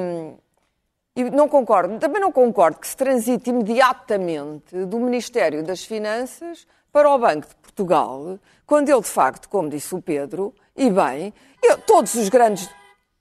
e 1.14 1.30
não 1.30 1.48
concordo, 1.48 1.98
também 1.98 2.20
não 2.20 2.32
concordo 2.32 2.78
que 2.78 2.88
se 2.88 2.96
transite 2.96 3.50
imediatamente 3.50 4.84
do 4.86 4.98
Ministério 4.98 5.62
das 5.62 5.84
Finanças 5.84 6.66
para 6.90 7.08
o 7.08 7.18
Banco 7.18 7.46
de 7.46 7.54
Portugal, 7.56 8.38
quando 8.66 8.88
ele, 8.88 9.00
de 9.00 9.08
facto, 9.08 9.48
como 9.48 9.68
disse 9.68 9.94
o 9.94 10.02
Pedro, 10.02 10.54
e 10.76 10.90
bem, 10.90 11.32
eu, 11.62 11.78
todos 11.78 12.14
os 12.14 12.28
grandes. 12.28 12.68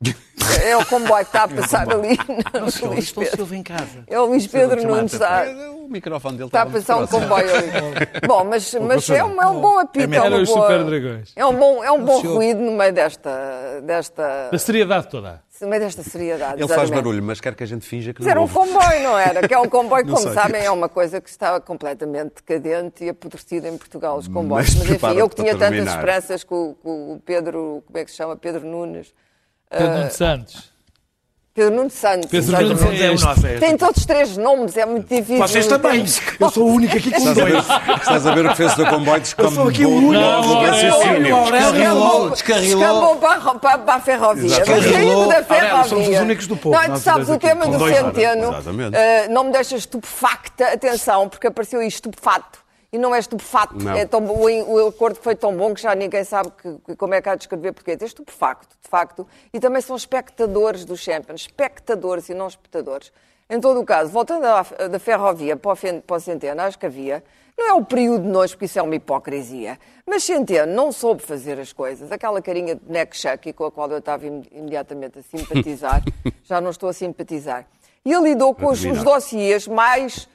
É 0.63 0.75
o 0.75 0.85
comboio 0.85 1.23
que 1.23 1.29
está 1.29 1.43
a 1.43 1.47
passar 1.47 1.89
ali. 1.89 2.17
Não, 2.53 2.61
não, 2.61 2.89
Luís 2.89 3.05
estou 3.05 3.25
Silva 3.25 3.55
em 3.55 3.63
casa. 3.63 4.03
É 4.07 4.19
o 4.19 4.25
Luís 4.25 4.45
Pedro 4.45 4.85
Nunes. 4.85 5.13
Está, 5.13 5.45
o 5.73 5.87
microfone 5.87 6.37
dele 6.37 6.47
está 6.49 6.63
a 6.63 6.65
passar 6.65 6.97
um 6.97 7.07
comboio 7.07 7.55
ali. 7.55 7.69
Bom, 8.27 8.43
mas, 8.43 8.73
mas 8.73 9.09
é, 9.09 9.23
um, 9.23 9.41
é 9.41 9.47
um 9.47 9.61
bom 9.61 9.79
apito. 9.79 10.03
É, 10.03 10.19
um 10.19 10.45
boa, 10.45 11.25
é 11.35 11.45
um 11.45 11.55
bom, 11.57 11.83
é 11.83 11.91
um 11.91 12.03
bom 12.03 12.21
ruído 12.21 12.59
no 12.59 12.73
meio 12.73 12.93
desta, 12.93 13.81
desta. 13.83 14.49
Da 14.51 14.57
seriedade 14.57 15.07
toda 15.07 15.41
no 15.61 15.67
meio 15.69 15.81
desta 15.81 16.03
seriedade. 16.03 16.61
Ele 16.61 16.67
faz 16.67 16.89
barulho, 16.89 17.21
mas 17.23 17.39
quer 17.39 17.55
que 17.55 17.63
a 17.63 17.65
gente 17.65 17.85
finja 17.85 18.13
que 18.13 18.21
não 18.21 18.29
Era 18.29 18.41
um 18.41 18.47
comboio, 18.47 19.03
não 19.03 19.17
era? 19.17 19.47
Que 19.47 19.53
é 19.53 19.59
um 19.59 19.69
comboio, 19.69 20.05
como 20.09 20.17
sei. 20.17 20.33
sabem, 20.33 20.63
é 20.63 20.71
uma 20.71 20.89
coisa 20.89 21.21
que 21.21 21.29
está 21.29 21.59
completamente 21.59 22.35
decadente 22.35 23.03
e 23.05 23.09
apodrecida 23.09 23.67
em 23.67 23.77
Portugal, 23.77 24.17
os 24.17 24.27
comboios. 24.27 24.75
Mas, 24.75 24.87
mas 24.87 24.95
enfim, 24.95 25.17
eu 25.17 25.29
que 25.29 25.35
tinha 25.35 25.57
tantas 25.57 25.87
esperanças 25.87 26.43
com, 26.43 26.73
com, 26.75 27.13
o 27.13 27.19
Pedro, 27.19 27.83
como 27.85 27.97
é 27.97 28.05
que 28.05 28.11
se 28.11 28.17
chama? 28.17 28.35
Pedro 28.35 28.65
Nunes. 28.65 29.13
Pedro 29.69 30.07
uh, 30.07 30.11
Santos. 30.11 30.70
Pedro 31.53 31.75
Nuno 31.75 31.89
Santos. 31.89 32.29
Pedro 32.29 32.61
Nuno 32.61 32.77
Santos 32.77 33.01
é 33.01 33.11
o 33.11 33.19
nosso. 33.19 33.47
É 33.47 33.57
Tem 33.57 33.75
todos 33.75 33.97
os 33.97 34.05
três 34.05 34.37
nomes, 34.37 34.77
é 34.77 34.85
muito 34.85 35.13
difícil. 35.13 35.37
Vocês 35.37 35.67
também. 35.67 36.05
Eu 36.39 36.49
sou 36.49 36.69
o 36.69 36.73
único 36.75 36.95
aqui 36.95 37.11
com 37.11 37.27
a 37.27 37.33
ver, 37.33 37.51
dois. 37.51 37.65
estás 38.01 38.25
a 38.25 38.33
ver 38.33 38.45
o 38.45 38.49
que 38.49 38.55
fez 38.55 38.77
o 38.79 38.85
comboio 38.85 39.21
Eu 39.37 39.51
sou 39.51 39.67
aqui 39.67 39.85
o 39.85 39.99
descambou 39.99 40.57
único. 41.09 41.51
Descarrilou, 41.51 42.29
descarrilou. 42.29 42.79
descambou 42.79 43.15
para, 43.17 43.39
para, 43.55 43.77
para 43.79 43.95
a 43.95 43.99
ferrovia. 43.99 44.47
Descarrilou. 44.47 45.27
Da 45.27 45.43
ferrovia. 45.43 45.83
Somos 45.83 46.07
os 46.07 46.19
únicos 46.19 46.47
do 46.47 46.55
povo, 46.55 46.75
Não, 46.75 46.83
tu 46.83 46.89
nós 46.91 47.01
sabes, 47.01 47.29
o 47.29 47.37
tema 47.37 47.67
do 47.67 47.77
com 47.77 47.87
centeno 47.87 48.55
eh, 48.93 49.27
não 49.27 49.43
me 49.43 49.51
deixa 49.51 49.75
estupefacta, 49.75 50.67
atenção, 50.67 51.27
porque 51.27 51.47
apareceu 51.47 51.81
aí 51.81 51.87
estupefato. 51.87 52.60
E 52.93 52.97
não 52.97 53.15
é 53.15 53.19
estupefato. 53.19 53.75
Não. 53.81 53.95
É 53.95 54.05
tão, 54.05 54.23
o, 54.25 54.73
o 54.73 54.87
acordo 54.87 55.17
foi 55.21 55.33
tão 55.35 55.55
bom 55.55 55.73
que 55.73 55.81
já 55.81 55.95
ninguém 55.95 56.23
sabe 56.25 56.51
que- 56.85 56.95
como 56.95 57.13
é 57.13 57.21
que 57.21 57.29
há 57.29 57.35
de 57.35 57.39
descrever 57.39 57.71
porquê. 57.71 57.97
É 57.99 58.03
estupefacto, 58.05 58.75
de 58.83 58.89
facto. 58.89 59.25
E 59.53 59.59
também 59.59 59.81
são 59.81 59.95
espectadores 59.95 60.83
do 60.83 60.97
Champions. 60.97 61.41
Espectadores 61.41 62.27
e 62.29 62.33
não 62.33 62.47
espectadores. 62.47 63.11
Em 63.49 63.59
todo 63.59 63.79
o 63.79 63.85
caso, 63.85 64.11
voltando 64.11 64.41
da 64.89 64.99
ferrovia 64.99 65.55
para 65.57 65.71
o, 65.71 66.19
Centeno, 66.19 66.61
acho 66.61 66.77
que 66.79 66.85
havia. 66.85 67.23
Não 67.57 67.67
é 67.69 67.73
o 67.73 67.83
período 67.83 68.23
de 68.23 68.29
noite, 68.29 68.51
porque 68.51 68.65
isso 68.65 68.79
é 68.79 68.81
uma 68.81 68.95
hipocrisia. 68.95 69.77
Mas 70.07 70.23
Centeno 70.23 70.73
não 70.73 70.91
soube 70.91 71.21
fazer 71.21 71.59
as 71.59 71.71
coisas. 71.73 72.11
Aquela 72.11 72.41
carinha 72.41 72.75
de 72.75 72.81
neck 72.89 73.15
chucky 73.15 73.53
com 73.53 73.65
a 73.65 73.71
qual 73.71 73.89
eu 73.91 73.97
estava 73.99 74.25
im- 74.25 74.43
imediatamente 74.51 75.19
a 75.19 75.21
simpatizar, 75.21 76.01
já 76.43 76.59
não 76.61 76.71
estou 76.71 76.89
a 76.89 76.93
simpatizar. 76.93 77.65
E 78.03 78.11
ele 78.11 78.29
lidou 78.29 78.55
com 78.55 78.67
os, 78.67 78.83
os 78.83 79.03
dossiês 79.03 79.67
mais 79.67 80.27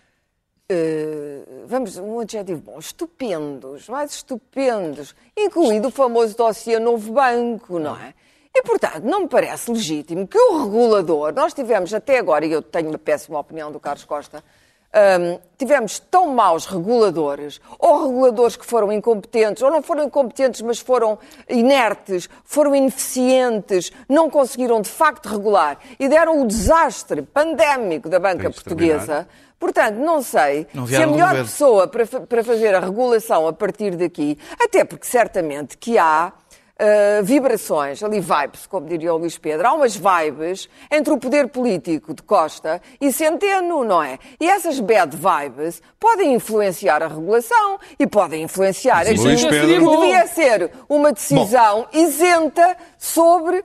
eh, 0.69 1.43
vamos, 1.67 1.97
um 1.97 2.19
adjetivo 2.19 2.61
bom, 2.61 2.79
estupendos, 2.79 3.89
mais 3.89 4.13
estupendos, 4.13 5.15
incluindo 5.37 5.89
o 5.89 5.91
famoso 5.91 6.37
dossiê 6.37 6.79
Novo 6.79 7.13
Banco, 7.13 7.79
não 7.79 7.97
é? 7.97 8.13
E, 8.53 8.63
portanto, 8.63 9.05
não 9.05 9.21
me 9.21 9.29
parece 9.29 9.71
legítimo 9.71 10.27
que 10.27 10.39
o 10.39 10.65
regulador, 10.65 11.33
nós 11.33 11.55
tivemos 11.55 11.95
até 11.95 12.19
agora, 12.19 12.45
e 12.45 12.51
eu 12.51 12.63
tenho 12.63 12.89
uma 12.89 12.99
péssima 12.99 13.39
opinião 13.39 13.71
do 13.71 13.79
Carlos 13.79 14.05
Costa, 14.05 14.43
hum, 14.97 15.39
tivemos 15.59 15.99
tão 15.99 16.35
maus 16.35 16.67
reguladores, 16.67 17.61
ou 17.79 18.07
reguladores 18.07 18.57
que 18.57 18.67
foram 18.67 18.93
incompetentes, 18.93 19.63
ou 19.63 19.71
não 19.71 19.83
foram 19.83 20.05
incompetentes, 20.05 20.61
mas 20.63 20.79
foram 20.79 21.19
inertes, 21.49 22.29
foram 22.45 22.75
ineficientes, 22.75 23.93
não 24.09 24.31
conseguiram 24.31 24.81
de 24.81 24.89
facto 24.89 25.29
regular 25.29 25.79
e 25.99 26.09
deram 26.09 26.43
o 26.43 26.47
desastre 26.47 27.23
pandémico 27.23 28.09
da 28.09 28.19
banca 28.19 28.51
terminar. 28.51 28.55
portuguesa. 28.55 29.29
Portanto, 29.59 29.97
não 29.97 30.21
sei 30.21 30.67
Não 30.75 30.87
se 30.87 30.97
a 30.97 31.07
melhor 31.07 31.35
pessoa 31.37 31.89
para, 31.89 32.07
para 32.07 32.45
fazer 32.45 32.75
a 32.75 32.81
regulação 32.81 33.49
a 33.49 33.53
partir 33.55 33.97
daqui, 33.97 34.39
até 34.61 34.85
porque 34.85 35.07
certamente 35.07 35.79
que 35.79 35.97
há 35.97 36.31
ah, 36.79 37.23
vibrações, 37.23 38.03
ali 38.03 38.21
vibes, 38.21 38.67
como 38.67 38.87
diria 38.87 39.15
o 39.15 39.17
Luís 39.17 39.39
Pedro, 39.39 39.67
há 39.67 39.73
umas 39.73 39.97
vibes 39.97 40.69
entre 40.91 41.13
o 41.13 41.19
poder 41.19 41.49
político 41.49 42.13
de 42.13 42.23
Costa 42.23 42.81
e 43.01 43.11
Centeno, 43.13 43.83
não 43.85 44.03
é? 44.03 44.19
E 44.41 44.49
essas 44.49 44.79
bad 44.81 45.17
vibes 45.17 45.81
podem 45.99 46.35
influenciar 46.35 47.03
a 47.03 47.09
regulação 47.09 47.79
e 47.99 48.07
podem 48.07 48.43
influenciar 48.43 49.05
Luís 49.07 49.21
aquilo 49.45 49.49
Pedro- 49.51 49.91
que 49.91 49.97
devia 49.97 50.27
ser 50.27 50.71
uma 50.89 51.13
decisão 51.13 51.87
isenta 51.93 52.77
sobre 52.99 53.65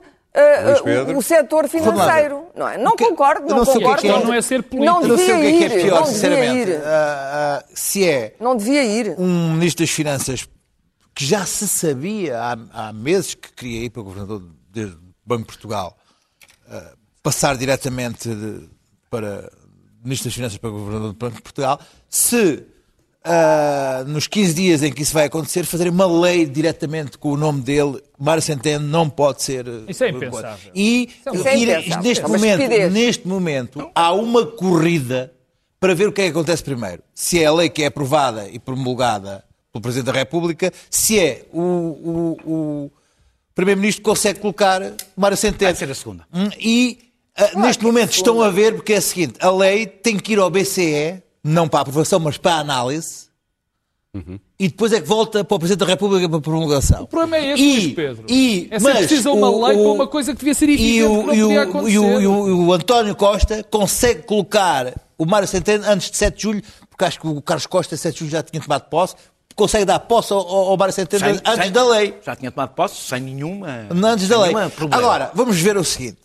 Pedro. 0.82 1.18
o, 1.18 1.22
setor 1.22 1.68
financeiro, 1.68 2.46
não 2.56 2.66
é? 2.66 2.78
Não 2.78 2.96
que- 2.96 3.04
concordo, 3.06 3.46
não, 3.46 3.58
não 3.58 3.64
sei 3.66 3.74
o 3.74 3.78
que 3.78 3.84
é 3.84 3.86
concordo. 3.88 4.00
que 4.00 4.08
é. 4.08 4.24
Não 4.26 4.32
é 4.34 4.40
ser 4.40 4.62
político. 4.62 4.84
Não 5.02 5.06
não 5.08 5.16
sei 5.18 5.24
o 5.26 5.26
que 5.26 5.32
é 5.32 5.50
devia 5.50 5.58
que 5.58 5.64
é 5.74 5.78
ir, 5.78 5.82
pior, 5.82 5.94
não 5.96 6.02
devia 6.04 6.14
sinceramente. 6.14 6.70
ir. 6.70 6.80
Ah, 6.86 7.64
se 7.74 8.08
é 8.08 8.34
Não 8.40 8.56
devia 8.56 8.82
ir. 8.82 9.14
um 9.18 9.52
ministro 9.52 9.84
das 9.84 9.90
Finanças 9.94 10.48
que 11.14 11.24
já 11.24 11.44
se 11.46 11.66
sabia 11.68 12.38
há, 12.38 12.88
há 12.88 12.92
meses 12.92 13.34
que 13.34 13.52
queria 13.52 13.84
ir 13.84 13.90
para 13.90 14.02
governador 14.02 14.40
do 14.40 14.98
Banco 15.24 15.42
de 15.42 15.46
Portugal, 15.48 15.96
ah, 16.68 16.94
passar 17.22 17.56
diretamente 17.56 18.28
de- 18.28 18.68
para 19.10 19.50
ministro 20.04 20.28
das 20.28 20.34
Finanças 20.34 20.58
para 20.58 20.70
governador 20.70 21.12
do 21.12 21.18
Banco 21.18 21.36
de 21.36 21.42
Portugal, 21.42 21.78
se 22.08 22.64
ah, 23.24 24.02
nos 24.08 24.26
15 24.26 24.52
dias 24.54 24.82
em 24.82 24.90
que 24.92 25.02
isso 25.02 25.12
vai 25.14 25.26
acontecer, 25.26 25.64
fazer 25.64 25.88
uma 25.88 26.06
lei 26.06 26.44
diretamente 26.44 27.16
com 27.18 27.30
o 27.32 27.36
nome 27.36 27.60
dele, 27.60 28.02
Mário 28.18 28.42
Centeno 28.42 28.84
não 28.86 29.08
pode 29.08 29.42
ser. 29.42 29.64
ah, 29.68 29.84
Isso 29.88 30.02
é 30.02 30.08
impensável. 30.10 30.72
E, 30.74 31.08
Isso 31.08 31.46
é 31.46 31.56
e 31.56 31.62
impensável. 31.62 32.02
neste 32.02 32.22
É 32.22 32.26
uma 32.26 32.36
momento, 32.38 32.90
neste 32.90 33.28
momento, 33.28 33.90
há 33.94 34.12
uma 34.12 34.44
corrida 34.46 35.32
para 35.78 35.94
ver 35.94 36.08
o 36.08 36.12
que 36.12 36.20
é 36.22 36.24
que 36.24 36.30
acontece 36.30 36.64
primeiro. 36.64 37.02
Se 37.14 37.40
é 37.40 37.46
a 37.46 37.52
lei 37.52 37.68
que 37.68 37.82
é 37.84 37.86
aprovada 37.86 38.48
e 38.48 38.58
promulgada 38.58 39.44
pelo 39.72 39.82
Presidente 39.82 40.06
da 40.06 40.12
República, 40.12 40.72
se 40.90 41.18
é 41.18 41.46
o, 41.52 41.60
o- 41.60 42.36
o 42.44 42.90
Primeiro-Ministro 43.54 44.02
que 44.02 44.10
consegue 44.10 44.38
colocar 44.40 44.82
Mário 45.16 45.36
Centeno. 45.36 45.70
Vai 45.72 45.78
ser 45.78 45.90
a 45.90 45.94
segunda. 45.94 46.26
Hum, 46.32 46.48
E 46.58 46.98
ah, 47.36 47.58
neste 47.60 47.82
momento 47.82 48.12
estão 48.12 48.42
a 48.42 48.50
ver, 48.50 48.74
porque 48.74 48.92
é 48.92 48.98
o 48.98 49.02
seguinte, 49.02 49.34
a 49.40 49.50
lei 49.50 49.86
tem 49.86 50.18
que 50.18 50.34
ir 50.34 50.38
ao 50.38 50.50
BCE, 50.50 51.22
não 51.42 51.66
para 51.68 51.80
a 51.80 51.82
aprovação, 51.82 52.20
mas 52.20 52.36
para 52.36 52.56
a 52.56 52.58
análise, 52.60 53.30
e 54.58 54.68
depois 54.68 54.92
é 54.92 55.00
que 55.00 55.08
volta 55.08 55.42
para 55.42 55.54
o 55.54 55.58
Presidente 55.58 55.80
da 55.80 55.86
República 55.86 56.28
para 56.28 56.36
a 56.36 56.40
promulgação. 56.42 57.04
O 57.04 57.06
problema 57.06 57.38
é 57.38 57.52
esse, 57.54 57.62
E- 57.62 57.72
Luís 57.80 57.94
Pedro. 57.94 58.26
E, 58.28 58.68
é 58.70 58.78
mas 58.78 58.98
preciso 58.98 59.32
uma 59.32 59.48
o- 59.48 59.66
lei 59.66 59.76
o- 59.78 59.82
para 59.84 59.92
uma 59.92 60.06
coisa 60.06 60.32
que 60.34 60.38
devia 60.38 60.52
ser 60.52 60.68
e 60.68 60.74
evidente 60.74 61.04
o, 61.04 61.20
que 61.20 61.26
não 61.28 61.34
e 61.34 61.42
o- 61.42 61.46
podia 61.46 61.54
e 61.54 61.62
acontecer. 61.62 61.98
o- 61.98 62.20
e 62.20 62.26
o- 62.26 62.48
e 62.48 62.52
o 62.52 62.72
António 62.74 63.16
Costa 63.16 63.64
consegue 63.64 64.22
colocar 64.24 64.94
o 65.16 65.24
Mário 65.24 65.48
Centeno 65.48 65.84
antes 65.86 66.10
de 66.10 66.18
7 66.18 66.36
de 66.36 66.42
julho, 66.42 66.62
porque 66.90 67.04
acho 67.06 67.18
que 67.20 67.26
o 67.26 67.40
Carlos 67.40 67.64
Costa, 67.66 67.96
7 67.96 68.12
de 68.12 68.18
julho, 68.20 68.30
já 68.32 68.42
tinha 68.42 68.62
tomado 68.62 68.82
posse, 68.90 69.14
consegue 69.54 69.84
dar 69.84 69.98
posse 70.00 70.32
ao, 70.32 70.40
ao 70.40 70.76
Mário 70.76 70.92
Centeno 70.94 71.24
Sem- 71.24 71.40
antes 71.44 71.64
sem- 71.64 71.72
da 71.72 71.84
lei. 71.88 72.18
Já 72.24 72.34
tinha 72.36 72.50
tomado 72.50 72.70
posse, 72.74 72.96
sem 73.08 73.20
nenhuma. 73.20 73.86
Antes 73.90 74.28
da 74.28 74.36
sem 74.36 74.44
lei. 74.44 74.54
nenhuma 74.54 74.70
problema. 74.70 75.02
Agora, 75.02 75.30
vamos 75.34 75.58
ver 75.60 75.76
o 75.76 75.84
seguinte. 75.84 76.18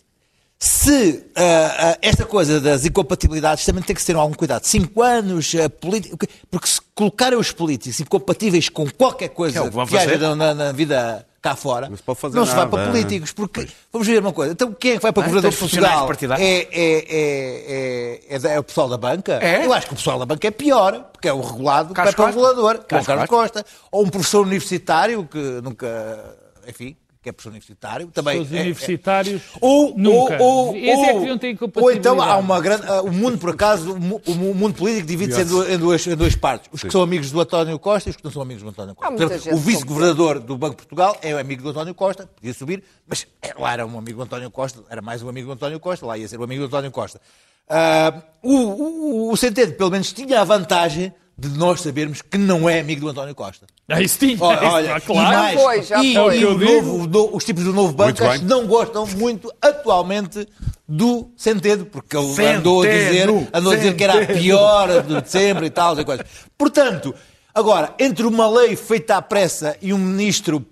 Se 0.60 1.24
ah, 1.36 1.90
ah, 1.92 1.98
esta 2.02 2.24
coisa 2.24 2.60
das 2.60 2.84
incompatibilidades 2.84 3.64
também 3.64 3.80
tem 3.82 3.94
que 3.94 4.04
ter 4.04 4.16
algum 4.16 4.34
cuidado. 4.34 4.64
Cinco 4.64 5.02
anos, 5.02 5.54
ah, 5.54 5.70
politi- 5.70 6.10
porque 6.50 6.66
se 6.66 6.80
colocarem 6.96 7.38
os 7.38 7.52
políticos 7.52 8.00
incompatíveis 8.00 8.68
com 8.68 8.90
qualquer 8.90 9.28
coisa 9.28 9.60
Que 9.60 9.66
é 9.66 9.68
que 9.70 9.74
vão 9.76 9.86
que 9.86 9.96
haja 9.96 10.34
na, 10.34 10.54
na 10.54 10.72
vida 10.72 11.24
cá 11.40 11.54
fora, 11.54 11.88
Não 11.88 11.96
se 11.96 12.02
pode 12.02 12.18
fazer 12.18 12.36
não 12.36 12.46
se 12.46 12.54
vai 12.54 12.66
para 12.66 12.82
é. 12.82 12.86
políticos. 12.86 13.32
Porque, 13.32 13.68
vamos 13.92 14.06
ver 14.06 14.20
uma 14.20 14.32
coisa, 14.32 14.52
então 14.52 14.72
quem 14.72 14.92
é 14.92 14.96
que 14.96 15.02
vai 15.02 15.12
para 15.12 15.22
Não 15.22 15.28
é? 15.28 15.34
governador 15.34 15.50
de 15.52 15.56
Portugal? 15.56 16.06
partidários. 16.06 16.46
É, 16.46 16.58
é, 16.60 16.68
é, 16.72 18.20
é, 18.28 18.48
é, 18.48 18.54
é 18.54 18.58
o 18.58 18.64
pessoal 18.64 18.88
da 18.88 18.96
banca? 18.96 19.38
É? 19.42 19.64
Eu 19.64 19.72
acho 19.72 19.86
que 19.86 19.92
o 19.92 19.96
pessoal 19.96 20.18
da 20.18 20.26
banca 20.26 20.46
é 20.48 20.50
pior, 20.50 21.04
porque 21.12 21.28
é 21.28 21.32
o 21.32 21.40
regulado 21.40 21.94
que 21.94 22.00
vai 22.00 22.12
Carlos 22.12 22.14
para 22.14 22.24
o 22.24 22.28
regulador, 22.28 22.84
que 22.84 22.94
é 22.94 23.00
o 23.00 23.04
Carlos 23.04 23.06
Carlos 23.06 23.28
Costa. 23.28 23.64
Ou 23.92 24.04
um 24.04 24.08
professor 24.10 24.44
universitário 24.44 25.24
que 25.30 25.38
nunca, 25.62 26.36
enfim, 26.66 26.96
que 27.22 27.28
é 27.28 27.32
professor 27.32 27.50
universitário. 27.50 28.08
Também 28.08 28.40
Os 28.40 28.52
é- 28.52 28.58
é- 28.58 28.60
universitários 28.60 29.42
ou, 29.60 29.92
nunca. 29.96 30.40
Ou, 30.40 30.68
ou, 30.68 30.76
Esse 30.76 30.88
é 30.88 31.12
que 31.12 31.18
ou- 31.64 31.82
ou 31.82 31.92
então 31.92 32.20
há 32.22 32.36
uma 32.36 32.60
grande. 32.60 32.86
ah, 32.86 33.02
O 33.02 33.12
mundo, 33.12 33.38
por 33.38 33.50
acaso, 33.50 33.92
o 33.94 34.00
mu- 34.00 34.20
o 34.26 34.34
mu- 34.34 34.54
mundo 34.54 34.74
político 34.74 35.06
divide-se 35.06 35.42
em, 35.42 35.44
duas, 35.46 35.70
em, 35.70 35.78
duas, 35.78 36.06
em 36.06 36.16
duas 36.16 36.36
partes. 36.36 36.68
Os 36.72 36.82
que 36.82 36.90
são 36.90 37.02
amigos 37.02 37.30
do 37.30 37.40
António 37.40 37.78
Costa 37.78 38.08
e 38.08 38.10
os 38.10 38.16
que 38.16 38.24
não 38.24 38.30
são 38.30 38.40
amigos 38.42 38.62
do 38.62 38.68
António 38.68 38.94
Costa. 38.94 39.12
O 39.52 39.56
vice-governador 39.58 40.38
do 40.40 40.56
Banco 40.56 40.72
de 40.76 40.82
Portugal 40.82 41.16
é 41.22 41.32
amigo 41.32 41.62
do 41.62 41.70
António 41.70 41.94
Costa, 41.94 42.26
podia 42.26 42.54
subir, 42.54 42.82
mas 43.06 43.26
é, 43.42 43.52
lá 43.58 43.72
era 43.72 43.86
um 43.86 43.98
amigo 43.98 44.18
do 44.18 44.22
António 44.24 44.50
Costa, 44.50 44.80
era 44.88 45.02
mais 45.02 45.22
um 45.22 45.28
amigo 45.28 45.46
do 45.48 45.52
António 45.54 45.80
Costa, 45.80 46.06
lá 46.06 46.16
ia 46.16 46.28
ser 46.28 46.38
um 46.38 46.44
amigo 46.44 46.62
do 46.62 46.66
António 46.66 46.90
Costa. 46.90 47.20
Ah, 47.68 48.22
o, 48.42 48.54
o, 48.54 49.32
o 49.32 49.36
Centeno, 49.36 49.72
pelo 49.74 49.90
menos, 49.90 50.12
tinha 50.12 50.40
a 50.40 50.44
vantagem 50.44 51.12
de 51.40 51.48
nós 51.50 51.80
sabermos 51.82 52.20
que 52.20 52.36
não 52.36 52.68
é 52.68 52.80
amigo 52.80 53.02
do 53.02 53.08
António 53.10 53.32
Costa. 53.34 53.64
Ah, 53.88 54.00
isso 54.02 54.18
tinha. 54.18 54.36
Olha, 54.40 54.68
olha, 54.70 54.94
ah, 54.94 54.98
e 54.98 55.00
claro. 55.00 55.38
mais, 55.38 55.54
Já 55.56 55.62
foi, 55.64 55.82
já 55.82 56.02
e, 56.04 56.14
foi. 56.14 56.38
e 56.38 56.42
É 56.42 56.46
o 56.46 56.58
novo- 56.58 57.06
do- 57.06 57.36
os 57.36 57.44
tipos 57.44 57.62
do 57.62 57.72
novo 57.72 57.92
banco 57.92 58.20
não 58.42 58.66
gostam 58.66 59.06
muito 59.06 59.52
atualmente 59.62 60.48
do 60.88 61.30
Centeno, 61.36 61.86
porque 61.86 62.16
ele 62.16 62.44
andou 62.46 62.82
a 62.82 62.86
dizer, 62.86 63.12
Centeno, 63.26 63.48
andou 63.54 63.72
a 63.72 63.76
dizer 63.76 63.94
que 63.94 64.02
era 64.04 64.22
a 64.22 64.26
pior 64.26 65.02
de 65.02 65.20
dezembro 65.20 65.64
e 65.64 65.70
tal, 65.70 65.98
e 66.00 66.04
coisas. 66.04 66.26
Portanto, 66.56 67.14
agora, 67.54 67.94
entre 68.00 68.26
uma 68.26 68.48
lei 68.50 68.74
feita 68.74 69.16
à 69.16 69.22
pressa 69.22 69.76
e 69.80 69.92
um 69.92 69.98
ministro 69.98 70.66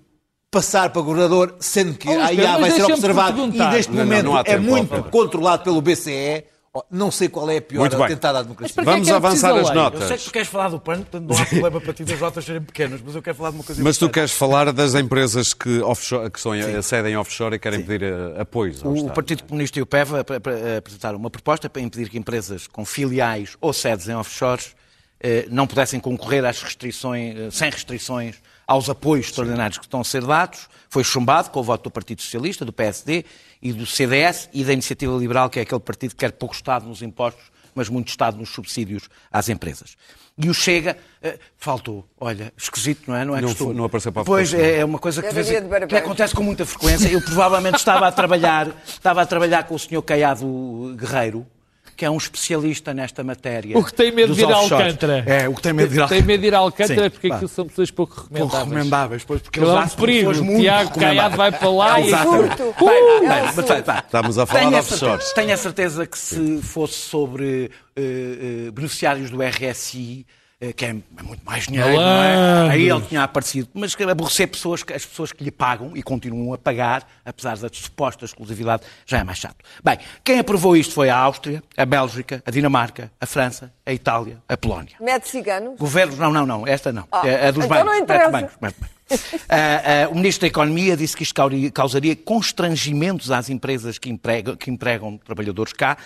passar 0.51 0.89
para 0.89 1.01
governador, 1.01 1.55
sendo 1.59 1.93
que 1.93 2.09
Oh, 2.09 2.21
aí 2.21 2.35
Pedro, 2.35 2.59
vai 2.59 2.71
ser 2.71 2.83
observado 2.83 3.41
e 3.45 3.57
neste 3.57 3.91
Não, 3.91 3.99
não, 3.99 4.05
momento 4.05 4.25
não 4.25 4.35
há 4.37 4.43
é 4.45 4.57
muito 4.57 5.03
controlado 5.03 5.63
pelo 5.63 5.81
BCE, 5.81 6.43
não 6.91 7.09
sei 7.11 7.29
qual 7.29 7.49
é 7.49 7.57
a 7.57 7.61
pior 7.61 7.85
atentado 8.03 8.35
à 8.37 8.41
democracia. 8.43 8.83
Vamos 8.83 9.07
é 9.07 9.11
avançar 9.13 9.55
as 9.55 9.69
notas. 9.73 10.01
Eu 10.01 10.07
sei 10.07 10.17
que 10.17 10.23
tu 10.25 10.31
queres 10.31 10.47
falar 10.47 10.69
do 10.69 10.79
PAN, 10.79 10.97
portanto 10.97 11.23
não 11.25 11.37
há 11.37 11.45
problema 11.45 11.81
para 11.81 11.93
ti 11.93 12.03
das 12.03 12.19
notas 12.19 12.45
serem 12.45 12.61
pequenas, 12.61 13.01
mas 13.05 13.15
eu 13.15 13.21
quero 13.21 13.35
falar 13.37 13.49
de 13.51 13.55
uma 13.57 13.63
coisa 13.63 13.83
Mas 13.83 13.97
tu 13.97 14.09
queres 14.09 14.31
falar 14.31 14.71
das 14.71 14.95
empresas 14.95 15.53
que, 15.53 15.79
offshore, 15.81 16.29
que 16.29 16.39
são, 16.39 16.51
cedem 16.81 17.15
offshore 17.17 17.55
e 17.55 17.59
querem 17.59 17.81
pedir 17.83 18.03
eh, 18.03 18.41
apoios 18.41 18.83
ao 18.83 18.91
O 18.91 18.95
Estado? 18.95 19.13
Partido 19.13 19.43
Comunista 19.43 19.79
e 19.79 19.81
o 19.81 19.85
PEV 19.85 20.15
ap- 20.15 20.31
ap- 20.31 20.47
apresentaram 20.77 21.17
uma 21.17 21.29
proposta 21.29 21.69
para 21.69 21.81
impedir 21.81 22.09
que 22.09 22.17
empresas 22.17 22.67
com 22.67 22.85
filiais 22.85 23.55
ou 23.61 23.71
sedes 23.73 24.07
em 24.07 24.15
offshores 24.15 24.75
eh, 25.19 25.47
não 25.49 25.65
pudessem 25.65 25.99
concorrer 25.99 26.45
às 26.45 26.61
restrições, 26.61 27.35
eh, 27.37 27.49
sem 27.51 27.69
restrições 27.69 28.35
aos 28.67 28.89
apoios 28.89 29.27
extraordinários 29.27 29.77
que 29.77 29.85
estão 29.85 30.01
a 30.01 30.03
ser 30.03 30.23
dados. 30.25 30.67
Foi 30.89 31.03
chumbado 31.03 31.49
com 31.49 31.59
o 31.59 31.63
voto 31.63 31.85
do 31.85 31.91
Partido 31.91 32.21
Socialista, 32.21 32.63
do 32.65 32.73
PSD 32.73 33.23
e 33.61 33.73
do 33.73 33.85
CDS 33.85 34.49
e 34.53 34.63
da 34.63 34.73
Iniciativa 34.73 35.15
Liberal, 35.17 35.49
que 35.49 35.59
é 35.59 35.61
aquele 35.63 35.81
partido 35.81 36.11
que 36.11 36.17
quer 36.17 36.31
pouco 36.31 36.55
Estado 36.55 36.87
nos 36.87 37.01
impostos 37.01 37.57
mas 37.77 37.89
muito 37.89 38.09
Estado 38.09 38.35
nos 38.37 38.49
subsídios 38.49 39.07
às 39.31 39.49
empresas. 39.49 39.95
E 40.35 40.49
o 40.49 40.53
Chega 40.53 40.97
uh, 41.23 41.39
faltou. 41.57 42.07
Olha, 42.19 42.51
esquisito, 42.57 43.03
não 43.07 43.15
é? 43.15 43.23
Não, 43.23 43.35
é 43.35 43.41
não, 43.41 43.49
costume. 43.49 43.73
não 43.75 43.85
apareceu 43.85 44.11
para 44.11 44.23
a 44.23 44.25
Pois, 44.25 44.53
é, 44.53 44.79
é 44.79 44.85
uma 44.85 44.99
coisa 44.99 45.21
que, 45.21 45.33
vez, 45.33 45.47
que 45.87 45.95
acontece 45.95 46.33
com 46.33 46.41
muita 46.41 46.65
frequência. 46.65 47.07
Eu 47.07 47.21
provavelmente 47.21 47.77
estava 47.77 48.07
a 48.07 48.11
trabalhar, 48.11 48.67
estava 48.85 49.21
a 49.21 49.25
trabalhar 49.25 49.63
com 49.63 49.75
o 49.75 49.79
senhor 49.79 50.01
Caiado 50.01 50.95
Guerreiro, 50.99 51.45
que 51.97 52.05
é 52.05 52.11
um 52.11 52.15
especialista 52.15 52.93
nesta 52.93 53.23
matéria. 53.23 53.75
O 53.75 53.83
que 53.83 53.91
tem 53.91 54.11
medo 54.11 54.35
de 54.35 54.41
ir 54.41 54.51
a 54.51 54.55
Alcântara. 54.55 55.23
É, 55.25 55.49
o 55.49 55.55
que 55.55 55.61
tem 55.63 55.73
medo 55.73 55.89
de 55.89 55.95
ir 55.95 55.99
a 55.99 56.03
Alcântara. 56.03 56.19
Tem 56.19 56.27
medo 56.27 56.41
de 56.41 56.47
ir 56.47 56.55
a 56.55 56.57
Alcântara 56.59 57.03
Sim, 57.03 57.09
porque 57.09 57.31
aquilo 57.31 57.47
são 57.47 57.67
pessoas 57.67 57.89
pouco 57.89 58.21
recomendáveis. 58.21 58.51
Pouco 58.51 58.63
recomendáveis, 58.63 59.23
pois, 59.25 59.41
porque 59.41 59.59
eles 59.59 59.69
é 59.69 59.73
um 59.73 59.89
perigo. 59.89 60.31
O 60.31 60.59
Tiago 60.59 60.99
Caiado 60.99 61.35
vai 61.35 61.51
para 61.51 61.69
lá 61.71 61.99
e... 61.99 62.11
Estamos 64.05 64.37
a 64.37 64.45
falar 64.45 64.69
de 64.69 64.75
offshores. 64.75 65.33
Tenho 65.33 65.53
a 65.53 65.57
certeza 65.57 66.05
que 66.05 66.17
se 66.19 66.61
fosse 66.61 66.93
sobre 66.93 67.71
uh, 67.97 68.67
uh, 68.67 68.71
beneficiários 68.71 69.31
do 69.31 69.39
RSI, 69.41 70.23
que 70.75 70.85
é 70.85 70.93
muito 70.93 71.45
mais 71.45 71.65
dinheiro, 71.65 71.91
não 71.91 72.23
é? 72.23 72.69
Aí 72.71 72.89
ele 72.89 73.01
tinha 73.01 73.21
aparecido. 73.21 73.69
Mas 73.75 73.95
aborrecer 74.09 74.47
pessoas, 74.47 74.83
as 74.93 75.05
pessoas 75.05 75.31
que 75.31 75.43
lhe 75.43 75.51
pagam 75.51 75.91
e 75.95 76.01
continuam 76.01 76.51
a 76.51 76.57
pagar, 76.57 77.07
apesar 77.23 77.57
da 77.57 77.69
suposta 77.71 78.25
exclusividade, 78.25 78.81
já 79.05 79.19
é 79.19 79.23
mais 79.23 79.37
chato. 79.37 79.57
Bem, 79.83 79.99
quem 80.23 80.39
aprovou 80.39 80.75
isto 80.75 80.95
foi 80.95 81.09
a 81.09 81.17
Áustria, 81.17 81.61
a 81.75 81.85
Bélgica, 81.85 82.41
a 82.43 82.49
Dinamarca, 82.49 83.11
a 83.21 83.25
França, 83.27 83.71
a 83.85 83.93
Itália, 83.93 84.41
a 84.49 84.57
Polónia. 84.57 84.95
Mete 84.99 85.29
ciganos? 85.29 85.77
Governos, 85.77 86.17
não, 86.17 86.33
não, 86.33 86.45
não, 86.45 86.67
esta 86.67 86.91
não. 86.91 87.07
Ah, 87.11 87.27
é 87.27 87.49
a 87.49 87.51
dos 87.51 87.63
então 87.63 87.77
bancos. 87.77 87.85
Não 87.85 87.95
interessa. 87.95 88.31
Bancos, 88.31 88.55
bancos. 88.59 88.87
Uh, 89.09 90.09
uh, 90.09 90.11
o 90.11 90.15
Ministro 90.15 90.41
da 90.41 90.47
Economia 90.47 90.97
disse 90.97 91.15
que 91.15 91.21
isto 91.21 91.35
causaria 91.71 92.15
constrangimentos 92.15 93.29
às 93.29 93.49
empresas 93.49 93.99
que 93.99 94.09
empregam, 94.09 94.55
que 94.55 94.71
empregam 94.71 95.17
trabalhadores 95.17 95.71
cá 95.71 95.97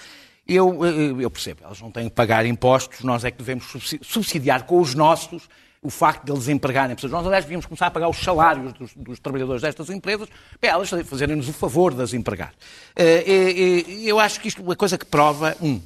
eu, 0.47 0.85
eh, 0.85 1.23
eu 1.23 1.29
percebo, 1.29 1.63
elas 1.63 1.79
não 1.81 1.91
têm 1.91 2.09
que 2.09 2.15
pagar 2.15 2.45
impostos, 2.45 3.01
nós 3.01 3.23
é 3.23 3.31
que 3.31 3.37
devemos 3.37 3.65
subsidiar 4.01 4.63
com 4.65 4.79
os 4.79 4.95
nossos 4.95 5.47
o 5.83 5.89
facto 5.89 6.25
de 6.25 6.31
eles 6.31 6.47
empregarem 6.47 6.95
pessoas. 6.95 7.11
Nós, 7.11 7.25
aliás, 7.25 7.43
devíamos 7.43 7.65
começar 7.65 7.87
a 7.87 7.91
pagar 7.91 8.07
os 8.07 8.17
salários 8.17 8.71
dos, 8.73 8.93
dos 8.95 9.19
trabalhadores 9.19 9.63
destas 9.63 9.89
empresas 9.89 10.29
para 10.59 10.69
elas 10.69 10.89
fazerem-nos 11.05 11.47
o 11.47 11.53
favor 11.53 11.93
de 11.93 12.03
as 12.03 12.13
empregar. 12.13 12.53
Eh, 12.95 13.83
eu 14.03 14.19
acho 14.19 14.39
que 14.39 14.47
isto 14.47 14.61
é 14.61 14.63
uma 14.63 14.75
coisa 14.75 14.97
que 14.97 15.05
prova, 15.05 15.55
um, 15.59 15.81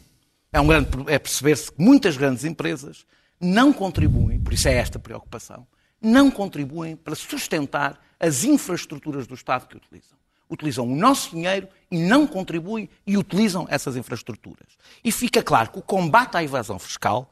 é, 0.51 0.59
um 0.59 0.67
grande, 0.67 0.89
é 1.07 1.17
perceber-se 1.17 1.71
que 1.71 1.81
muitas 1.81 2.17
grandes 2.17 2.43
empresas 2.43 3.05
não 3.39 3.71
contribuem, 3.71 4.39
por 4.39 4.53
isso 4.53 4.67
é 4.67 4.73
esta 4.73 4.99
preocupação, 4.99 5.65
não 6.01 6.29
contribuem 6.29 6.95
para 6.95 7.15
sustentar 7.15 7.99
as 8.19 8.43
infraestruturas 8.43 9.27
do 9.27 9.33
Estado 9.33 9.67
que 9.67 9.77
utilizam 9.77 10.15
utilizam 10.49 10.85
o 10.85 10.95
nosso 10.95 11.31
dinheiro 11.31 11.67
e 11.89 11.97
não 11.97 12.27
contribuem 12.27 12.89
e 13.05 13.17
utilizam 13.17 13.65
essas 13.69 13.95
infraestruturas. 13.95 14.67
E 15.03 15.11
fica 15.11 15.41
claro 15.41 15.71
que 15.71 15.79
o 15.79 15.81
combate 15.81 16.37
à 16.37 16.43
evasão 16.43 16.79
fiscal 16.79 17.31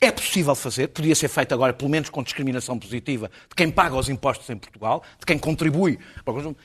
é 0.00 0.10
possível 0.10 0.54
fazer, 0.54 0.88
podia 0.88 1.14
ser 1.14 1.28
feito 1.28 1.54
agora, 1.54 1.72
pelo 1.72 1.90
menos 1.90 2.10
com 2.10 2.22
discriminação 2.22 2.78
positiva, 2.78 3.30
de 3.48 3.54
quem 3.54 3.70
paga 3.70 3.96
os 3.96 4.08
impostos 4.08 4.48
em 4.50 4.56
Portugal, 4.56 5.02
de 5.18 5.24
quem 5.24 5.38
contribui. 5.38 5.98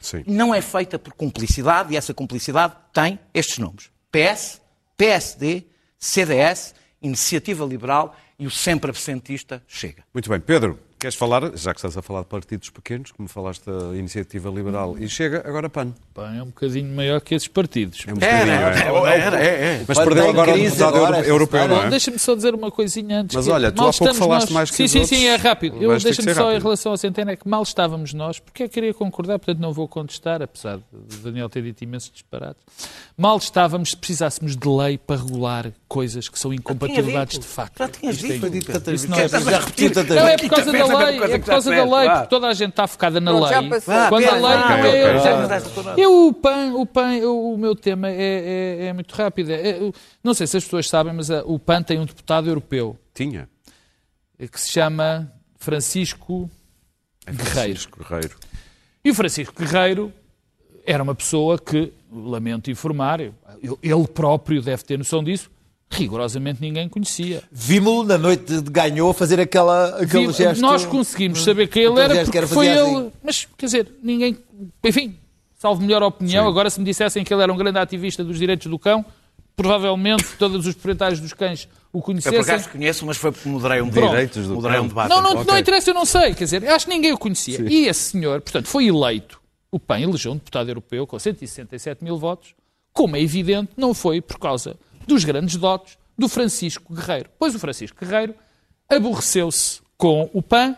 Sim. 0.01 0.23
Não 0.27 0.53
é 0.53 0.61
feita 0.61 0.99
por 0.99 1.13
cumplicidade 1.13 1.93
e 1.93 1.97
essa 1.97 2.13
cumplicidade 2.13 2.75
tem 2.91 3.17
estes 3.33 3.57
nomes: 3.57 3.89
PS, 4.11 4.61
PSD, 4.97 5.63
CDS, 5.97 6.75
Iniciativa 7.01 7.65
Liberal 7.65 8.15
e 8.37 8.45
o 8.45 8.51
sempre 8.51 8.89
absentista 8.89 9.63
Chega. 9.67 10.03
Muito 10.13 10.29
bem. 10.29 10.39
Pedro, 10.39 10.77
Queres 11.01 11.15
falar, 11.15 11.57
já 11.57 11.73
que 11.73 11.79
estás 11.79 11.97
a 11.97 12.01
falar 12.03 12.19
de 12.19 12.27
partidos 12.27 12.69
pequenos, 12.69 13.11
como 13.11 13.27
falaste 13.27 13.65
da 13.65 13.97
Iniciativa 13.97 14.51
Liberal 14.51 14.95
e 14.99 15.09
chega, 15.09 15.41
agora 15.43 15.67
PAN. 15.67 15.95
PAN 16.13 16.35
é 16.35 16.43
um 16.43 16.45
bocadinho 16.45 16.95
maior 16.95 17.19
que 17.19 17.33
esses 17.33 17.47
partidos. 17.47 18.03
É 18.05 18.11
um 18.11 18.13
bocadinho, 18.13 19.07
é, 19.07 19.17
é, 19.17 19.47
é, 19.47 19.85
Mas 19.87 19.97
perdeu 19.97 20.29
agora 20.29 20.53
o 20.53 20.57
deputado 20.57 20.95
agora, 20.95 21.25
europeu, 21.25 21.67
não 21.67 21.81
é? 21.81 21.89
Deixa-me 21.89 22.19
só 22.19 22.35
dizer 22.35 22.53
uma 22.53 22.69
coisinha 22.69 23.21
antes. 23.21 23.35
Mas 23.35 23.47
olha, 23.47 23.71
tu 23.71 23.81
há 23.81 23.91
pouco 23.91 24.13
falaste 24.13 24.49
nós... 24.49 24.51
mais 24.51 24.69
que 24.69 24.75
Sim, 24.75 24.87
sim, 24.87 25.05
sim, 25.05 25.25
é 25.25 25.37
rápido. 25.37 25.81
Eu 25.81 25.89
deixa-me 25.97 26.35
só 26.35 26.43
rápido. 26.43 26.59
em 26.59 26.61
relação 26.61 26.93
à 26.93 26.97
Centena, 26.97 27.31
é 27.31 27.35
que 27.35 27.49
mal 27.49 27.63
estávamos 27.63 28.13
nós, 28.13 28.37
porque 28.37 28.61
eu 28.61 28.69
queria 28.69 28.93
concordar, 28.93 29.39
portanto 29.39 29.59
não 29.59 29.73
vou 29.73 29.87
contestar, 29.87 30.43
apesar 30.43 30.77
de 30.77 31.17
Daniel 31.17 31.49
ter 31.49 31.63
dito 31.63 31.83
imenso 31.83 32.11
disparate. 32.13 32.59
Mal 33.17 33.37
estávamos 33.37 33.89
se 33.89 33.97
precisássemos 33.97 34.55
de 34.55 34.67
lei 34.69 34.99
para 34.99 35.19
regular 35.19 35.71
coisas 35.87 36.29
que 36.29 36.37
são 36.37 36.53
incompatibilidades 36.53 37.39
de 37.39 37.45
facto. 37.47 37.79
Já 37.79 37.87
tinhas 37.87 38.17
dito. 38.19 38.39
Foi 38.39 38.49
dito 38.51 38.71
tantas 38.71 39.03
vezes. 39.03 39.31
Já 39.31 39.59
repetido 39.59 39.93
tantas 39.95 40.15
vezes. 40.15 40.23
Não, 40.23 40.27
é 40.27 40.37
por 40.37 40.49
causa 40.49 40.71
da 40.71 40.90
lei, 40.97 41.19
é 41.19 41.39
por 41.39 41.45
causa 41.45 41.69
da 41.69 41.83
lei, 41.83 42.09
porque 42.09 42.27
toda 42.27 42.47
a 42.47 42.53
gente 42.53 42.69
está 42.71 42.87
focada 42.87 43.19
na 43.19 43.31
lei. 43.31 43.69
Quando 44.09 44.25
a 44.27 44.33
lei 44.33 44.41
não 44.41 45.53
é... 45.55 45.63
Eu, 45.97 46.27
o 46.27 46.33
PAN, 46.33 46.73
o 46.73 46.85
PAN, 46.85 47.17
o 47.27 47.57
meu 47.57 47.75
tema 47.75 48.09
é, 48.09 48.13
é, 48.13 48.85
é 48.87 48.93
muito 48.93 49.13
rápido. 49.13 49.51
É, 49.51 49.79
não 50.23 50.33
sei 50.33 50.47
se 50.47 50.57
as 50.57 50.63
pessoas 50.63 50.89
sabem, 50.89 51.13
mas 51.13 51.29
o 51.45 51.57
PAN 51.59 51.83
tem 51.83 51.99
um 51.99 52.05
deputado 52.05 52.49
europeu. 52.49 52.97
Tinha. 53.13 53.49
Que 54.37 54.59
se 54.59 54.71
chama 54.71 55.31
Francisco 55.57 56.49
Guerreiro. 57.25 57.79
Francisco 57.79 57.99
Guerreiro. 57.99 58.35
E 59.03 59.11
o 59.11 59.15
Francisco 59.15 59.53
Guerreiro 59.57 60.11
era 60.85 61.03
uma 61.03 61.13
pessoa 61.13 61.59
que, 61.59 61.93
lamento 62.11 62.71
informar, 62.71 63.19
ele 63.21 64.07
próprio 64.13 64.61
deve 64.61 64.83
ter 64.83 64.97
noção 64.97 65.23
disso, 65.23 65.49
rigorosamente 65.91 66.61
ninguém 66.61 66.87
conhecia. 66.87 67.43
Vimos-lo 67.51 68.03
na 68.03 68.17
noite 68.17 68.61
de 68.61 68.71
ganhou 68.71 69.13
fazer 69.13 69.39
aquela, 69.39 69.89
aquele 69.97 70.23
Vimos, 70.23 70.37
gesto. 70.37 70.61
Nós 70.61 70.85
conseguimos 70.85 71.43
saber 71.43 71.67
quem 71.67 71.83
ele 71.83 71.99
era 71.99 72.23
porque 72.23 72.47
foi 72.47 72.67
ele. 72.67 72.79
Assim. 72.79 73.11
Mas, 73.23 73.47
quer 73.57 73.65
dizer, 73.65 73.87
ninguém. 74.01 74.37
Enfim, 74.83 75.15
salvo 75.59 75.81
melhor 75.81 76.01
opinião, 76.01 76.45
Sim. 76.45 76.49
agora 76.49 76.69
se 76.69 76.79
me 76.79 76.85
dissessem 76.85 77.23
que 77.23 77.33
ele 77.33 77.43
era 77.43 77.51
um 77.51 77.57
grande 77.57 77.77
ativista 77.77 78.23
dos 78.23 78.39
direitos 78.39 78.67
do 78.67 78.79
cão, 78.79 79.05
provavelmente 79.55 80.25
todos 80.39 80.65
os 80.65 80.73
proprietários 80.73 81.19
dos 81.19 81.33
cães 81.33 81.67
o 81.93 82.01
conhecessem. 82.01 82.39
Eu 82.39 82.45
por 82.45 82.51
acaso 82.51 82.69
conheço, 82.69 83.05
mas 83.05 83.17
foi 83.17 83.31
porque 83.31 83.49
moderei 83.49 83.81
um, 83.81 83.89
direitos 83.89 84.47
do 84.47 84.55
moderei 84.55 84.79
um 84.79 84.87
debate. 84.87 85.09
Não, 85.09 85.21
não, 85.21 85.31
okay. 85.33 85.43
não 85.45 85.57
interessa, 85.57 85.89
eu 85.89 85.93
não 85.93 86.05
sei. 86.05 86.33
Quer 86.33 86.45
dizer, 86.45 86.67
acho 86.67 86.85
que 86.85 86.91
ninguém 86.91 87.11
o 87.11 87.17
conhecia. 87.17 87.57
Sim. 87.57 87.67
E 87.67 87.87
esse 87.87 88.11
senhor, 88.11 88.41
portanto, 88.41 88.67
foi 88.67 88.87
eleito. 88.87 89.41
O 89.69 89.79
PAN 89.79 89.99
elegeu 89.99 90.31
um 90.31 90.35
deputado 90.35 90.69
europeu 90.69 91.05
com 91.05 91.19
167 91.19 92.03
mil 92.03 92.17
votos. 92.17 92.53
Como 92.93 93.15
é 93.15 93.21
evidente, 93.21 93.71
não 93.77 93.93
foi 93.93 94.19
por 94.19 94.37
causa 94.37 94.75
dos 95.07 95.23
grandes 95.23 95.55
dotes 95.55 95.97
do 96.17 96.27
Francisco 96.27 96.93
Guerreiro. 96.93 97.29
Pois 97.39 97.55
o 97.55 97.59
Francisco 97.59 97.97
Guerreiro 98.03 98.35
aborreceu-se 98.89 99.81
com 99.97 100.29
o 100.33 100.41
PAN 100.41 100.75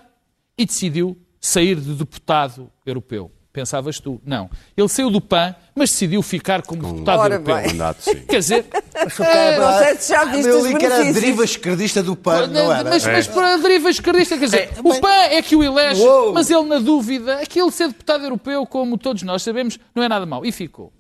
e 0.57 0.65
decidiu 0.65 1.17
sair 1.39 1.79
de 1.79 1.93
deputado 1.93 2.71
europeu. 2.85 3.31
Pensavas 3.53 3.99
tu? 3.99 4.19
Não. 4.25 4.49
Ele 4.75 4.89
saiu 4.89 5.11
do 5.11 5.21
PAN, 5.21 5.55
mas 5.75 5.91
decidiu 5.91 6.23
ficar 6.23 6.63
como 6.63 6.81
com 6.81 6.91
deputado 6.93 7.19
Ora 7.19 7.35
europeu. 7.35 7.55
Mandato, 7.67 8.01
sim. 8.01 8.15
Quer 8.21 8.39
dizer... 8.39 8.65
É, 8.95 9.59
não 9.59 9.79
sei 9.79 9.95
se 9.97 10.13
já 10.13 10.23
viste 10.23 10.49
os 10.49 10.77
que 10.77 10.85
era 10.85 11.01
a 11.01 11.11
deriva 11.11 11.43
esquerdista 11.43 12.01
do 12.01 12.15
PAN, 12.15 12.47
não 12.47 12.71
era? 12.71 12.89
Mas, 12.89 13.05
mas 13.05 13.27
para 13.27 13.55
a 13.55 13.57
deriva 13.57 13.89
esquerdista, 13.89 14.37
quer 14.37 14.45
dizer, 14.45 14.69
é, 14.77 14.79
o 14.81 15.01
PAN 15.01 15.09
é 15.09 15.41
que 15.41 15.55
o 15.55 15.63
elege, 15.63 16.01
Uou. 16.01 16.31
mas 16.31 16.49
ele, 16.49 16.63
na 16.63 16.79
dúvida, 16.79 17.39
aquele 17.39 17.69
ser 17.71 17.87
deputado 17.87 18.23
europeu, 18.23 18.65
como 18.65 18.97
todos 18.97 19.23
nós 19.23 19.41
sabemos, 19.41 19.77
não 19.93 20.03
é 20.03 20.07
nada 20.07 20.25
mau. 20.25 20.45
E 20.45 20.51
ficou. 20.51 20.93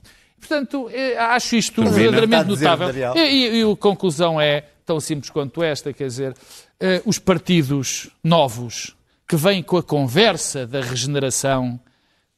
Portanto, 0.47 0.89
eh, 0.91 1.17
acho 1.17 1.55
isto 1.55 1.83
verdadeiramente 1.83 2.49
notável. 2.49 3.15
E, 3.15 3.19
e, 3.19 3.61
e, 3.61 3.71
a 3.71 3.75
conclusão 3.75 4.39
é 4.39 4.65
tão 4.85 4.99
simples 4.99 5.29
quanto 5.29 5.63
esta, 5.63 5.93
quer 5.93 6.07
dizer, 6.07 6.35
eh, 6.79 7.01
os 7.05 7.17
partidos 7.17 8.09
novos 8.23 8.95
que 9.27 9.35
vêm 9.35 9.63
com 9.63 9.77
a 9.77 9.83
conversa 9.83 10.67
da 10.67 10.81
regeneração 10.81 11.79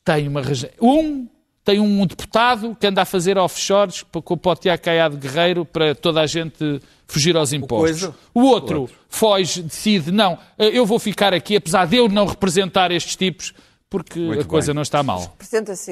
têm 0.03 0.27
uma 0.27 0.41
um 0.79 1.27
tem 1.63 1.79
um 1.79 2.05
deputado 2.05 2.77
que 2.79 2.85
anda 2.85 3.01
a 3.01 3.05
fazer 3.05 3.39
offshores 3.39 4.03
para 4.03 4.21
o 4.21 4.55
Tiago 4.55 4.83
Caiado 4.83 5.17
Guerreiro 5.17 5.65
para 5.65 5.95
toda 5.95 6.21
a 6.21 6.27
gente 6.27 6.79
fugir 7.07 7.35
aos 7.35 7.53
impostos. 7.53 8.03
O, 8.35 8.41
o 8.41 8.43
outro, 8.43 8.81
outro 8.81 8.95
foge, 9.09 9.63
decide, 9.63 10.11
não, 10.11 10.37
eh, 10.59 10.77
eu 10.77 10.85
vou 10.85 10.99
ficar 10.99 11.33
aqui, 11.33 11.55
apesar 11.55 11.87
de 11.87 11.95
eu 11.95 12.07
não 12.07 12.27
representar 12.27 12.91
estes 12.91 13.15
tipos, 13.15 13.51
porque 13.89 14.19
Muito 14.19 14.41
a 14.41 14.45
coisa 14.45 14.67
bem. 14.67 14.75
não 14.75 14.81
está 14.81 15.03
mal. 15.03 15.35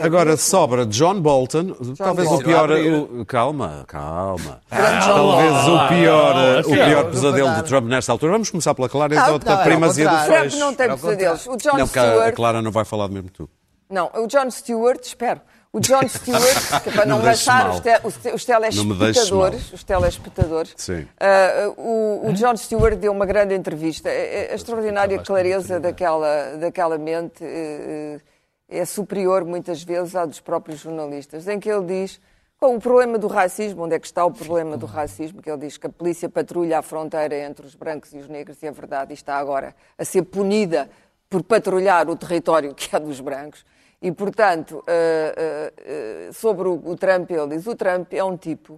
Agora 0.01 0.35
sobra 0.35 0.85
John 0.85 1.21
Bolton, 1.21 1.75
John 1.79 1.93
talvez 1.95 2.27
Bolton. 2.27 2.43
o 2.43 2.45
pior. 2.45 2.71
O, 2.71 3.25
calma, 3.25 3.85
calma. 3.87 4.61
Ah, 4.71 4.99
talvez 4.99 5.67
o 5.67 5.87
pior, 5.87 6.35
ah, 6.35 6.59
o 6.61 6.71
pior 6.71 7.11
pesadelo 7.11 7.55
de 7.55 7.63
Trump 7.63 7.85
nesta 7.87 8.11
altura. 8.11 8.31
Vamos 8.31 8.49
começar 8.49 8.73
pela 8.73 8.89
Clara, 8.89 9.13
então, 9.13 9.39
da 9.39 9.61
é 9.61 9.63
primazia 9.63 10.09
do 10.09 10.25
Trump 10.25 10.53
não 10.53 10.73
tem 10.73 10.89
pesadelos. 10.89 11.47
O 11.47 11.57
John 11.57 11.77
não, 11.77 11.87
Stewart... 11.87 12.27
a 12.27 12.31
Clara 12.31 12.61
não 12.61 12.71
vai 12.71 12.83
falar 12.83 13.07
mesmo 13.09 13.29
tu. 13.29 13.49
Não, 13.89 14.09
o 14.15 14.27
John 14.27 14.49
Stewart, 14.49 15.03
espero. 15.03 15.41
O 15.75 15.79
John 15.79 16.07
Stewart, 16.07 16.81
que 16.83 16.89
é 16.89 16.93
para 16.93 17.05
não, 17.07 17.17
não 17.17 17.25
maçar 17.25 17.71
os, 17.71 17.79
te, 17.79 17.89
os, 18.31 18.45
telespectadores, 18.45 19.73
os 19.73 19.83
telespectadores 19.83 20.75
uh, 20.87 21.81
o, 21.81 22.29
o, 22.29 22.33
John 22.33 22.55
Stewart 22.55 22.95
deu 22.95 23.11
uma 23.11 23.25
grande 23.25 23.55
entrevista. 23.55 24.07
A, 24.07 24.11
a 24.51 24.55
extraordinária 24.55 25.17
clareza 25.17 25.79
daquela, 25.79 26.57
daquela 26.57 26.97
mente 26.99 27.43
uh, 27.43 28.21
é 28.69 28.85
superior, 28.85 29.43
muitas 29.43 29.81
vezes, 29.81 30.15
à 30.15 30.27
dos 30.27 30.39
próprios 30.39 30.79
jornalistas, 30.79 31.47
em 31.47 31.59
que 31.59 31.71
ele 31.71 31.85
diz 31.85 32.21
Bom, 32.63 32.77
o 32.77 32.79
problema 32.79 33.17
do 33.17 33.27
racismo, 33.27 33.83
onde 33.83 33.95
é 33.95 33.99
que 33.99 34.05
está 34.05 34.23
o 34.23 34.31
problema 34.31 34.77
do 34.77 34.85
racismo? 34.85 35.41
Que 35.41 35.51
ele 35.51 35.65
diz 35.65 35.75
que 35.75 35.85
a 35.85 35.89
polícia 35.89 36.29
patrulha 36.29 36.79
a 36.79 36.81
fronteira 36.81 37.37
entre 37.39 37.65
os 37.65 37.75
brancos 37.75 38.13
e 38.13 38.19
os 38.19 38.29
negros, 38.29 38.63
e 38.63 38.67
é 38.67 38.71
verdade, 38.71 39.11
e 39.11 39.15
está 39.15 39.35
agora 39.35 39.75
a 39.97 40.05
ser 40.05 40.21
punida 40.21 40.89
por 41.29 41.43
patrulhar 41.43 42.07
o 42.09 42.15
território 42.15 42.71
que 42.77 42.95
é 42.95 42.99
dos 43.01 43.19
brancos. 43.19 43.65
E, 44.03 44.11
portanto, 44.11 44.83
uh, 44.83 46.29
uh, 46.29 46.33
sobre 46.33 46.67
o, 46.67 46.97
Trump, 46.97 47.31
ele 47.31 47.55
diz: 47.55 47.65
o 47.65 47.73
Trump 47.73 48.11
é 48.11 48.21
um 48.21 48.35
tipo 48.35 48.77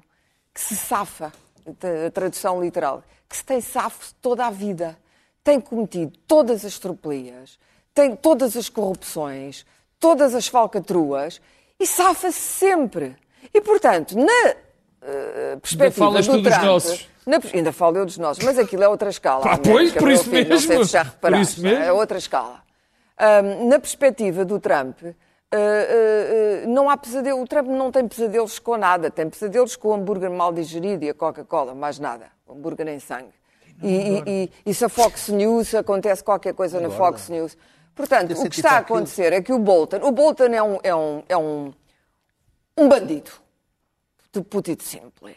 que 0.54 0.62
se 0.62 0.76
safa 0.76 1.34
a 1.68 2.12
tradução 2.12 2.62
literal, 2.62 3.04
que 3.28 3.36
se 3.36 3.44
tem 3.44 3.60
safo 3.60 4.14
toda 4.22 4.46
a 4.46 4.52
vida, 4.52 4.96
tem 5.44 5.60
cometido 5.60 6.16
todas 6.28 6.64
as 6.64 6.78
tropelias, 6.78 7.58
tem 7.92 8.16
todas 8.16 8.56
as 8.56 8.70
corrupções, 8.70 9.66
todas 10.00 10.36
as 10.36 10.48
falcatruas 10.48 11.42
e 11.80 11.88
safa-se 11.88 12.40
sempre. 12.40 13.16
E, 13.52 13.60
portanto, 13.62 14.16
na 14.16 14.52
uh, 14.52 15.60
perspectiva 15.60 16.06
ainda 16.06 16.22
do 16.22 16.44
Trump... 16.44 16.56
Dos 16.56 16.64
nossos. 16.64 17.10
Na, 17.26 17.40
ainda 17.52 17.74
falo 17.74 17.98
eu 17.98 18.06
dos 18.06 18.20
nossos, 18.20 18.44
mas 18.44 18.60
aquilo 18.60 18.84
é 18.84 18.88
outra 18.88 19.10
escala. 19.10 19.44
Ah, 19.48 19.58
pois, 19.62 19.92
por 19.92 20.12
isso 20.12 20.26
filho, 20.26 20.48
mesmo. 20.48 20.86
Por 21.20 21.34
isso 21.36 21.62
mesmo. 21.62 21.84
é 21.84 21.92
outra 21.92 22.20
escala. 22.20 22.65
Um, 23.18 23.70
na 23.70 23.80
perspectiva 23.80 24.44
do 24.44 24.60
Trump, 24.60 25.02
uh, 25.02 25.08
uh, 25.08 26.66
uh, 26.66 26.68
não 26.68 26.90
há 26.90 26.98
pesadelo. 26.98 27.42
O 27.42 27.48
Trump 27.48 27.68
não 27.68 27.92
tem 27.92 28.08
pesadelos 28.08 28.60
com 28.60 28.76
nada. 28.78 29.10
Tem 29.10 29.30
pesadelos 29.30 29.76
com 29.76 29.90
o 29.90 29.94
hambúrguer 29.94 30.30
mal 30.30 30.52
digerido 30.52 31.06
e 31.06 31.10
a 31.10 31.14
Coca-Cola, 31.14 31.74
mais 31.74 31.98
nada. 31.98 32.28
O 32.46 32.54
hambúrguer 32.54 32.88
em 32.88 33.00
sangue. 33.00 33.34
E, 33.82 33.88
e, 33.88 34.24
e, 34.28 34.52
e, 34.66 34.74
se 34.74 34.86
a 34.86 34.90
Fox 34.90 35.30
News 35.30 35.76
acontece 35.76 36.24
qualquer 36.24 36.54
coisa 36.54 36.80
na 36.80 36.90
Fox 36.90 37.30
News. 37.30 37.58
Portanto, 37.94 38.32
o 38.34 38.50
que 38.50 38.56
está 38.58 38.72
a 38.72 38.78
acontecer 38.80 39.32
é 39.32 39.42
que 39.42 39.54
o 39.54 39.60
Bolton, 39.60 40.00
o 40.02 40.12
Bolton 40.12 40.46
é 40.46 40.62
um, 40.62 40.80
é 40.84 40.96
um, 40.96 41.24
é 41.30 41.38
um, 41.38 41.74
um 42.78 42.90
bandido. 42.90 43.32
De 44.32 44.42
puto 44.42 44.76
simples. 44.82 45.36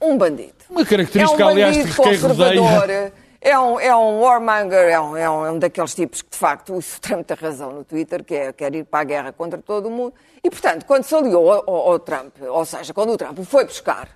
Um 0.00 0.16
bandido. 0.16 0.54
Uma 0.70 0.84
característica, 0.84 1.42
é 1.42 1.46
um 1.46 1.48
aliás, 1.48 1.76
de 1.76 1.94
quem 1.94 2.16
rodeia. 2.16 3.12
É 3.40 3.58
um, 3.58 3.78
é 3.78 3.94
um 3.94 4.20
warmonger, 4.20 4.88
é 4.88 5.00
um, 5.00 5.16
é, 5.16 5.30
um, 5.30 5.46
é 5.46 5.50
um 5.52 5.58
daqueles 5.58 5.94
tipos 5.94 6.22
que, 6.22 6.30
de 6.30 6.36
facto, 6.36 6.74
o 6.74 6.82
Trump 7.00 7.24
tem 7.24 7.36
razão 7.36 7.72
no 7.72 7.84
Twitter, 7.84 8.24
que 8.24 8.34
é, 8.34 8.52
quer 8.52 8.74
ir 8.74 8.84
para 8.84 9.00
a 9.00 9.04
guerra 9.04 9.32
contra 9.32 9.60
todo 9.60 9.86
o 9.86 9.90
mundo. 9.90 10.14
E, 10.42 10.50
portanto, 10.50 10.84
quando 10.84 11.04
se 11.04 11.14
aliou 11.14 11.52
ao, 11.52 11.70
ao, 11.70 11.92
ao 11.92 11.98
Trump, 12.00 12.34
ou 12.42 12.64
seja, 12.64 12.92
quando 12.92 13.12
o 13.12 13.16
Trump 13.16 13.38
o 13.38 13.44
foi 13.44 13.64
buscar, 13.64 14.08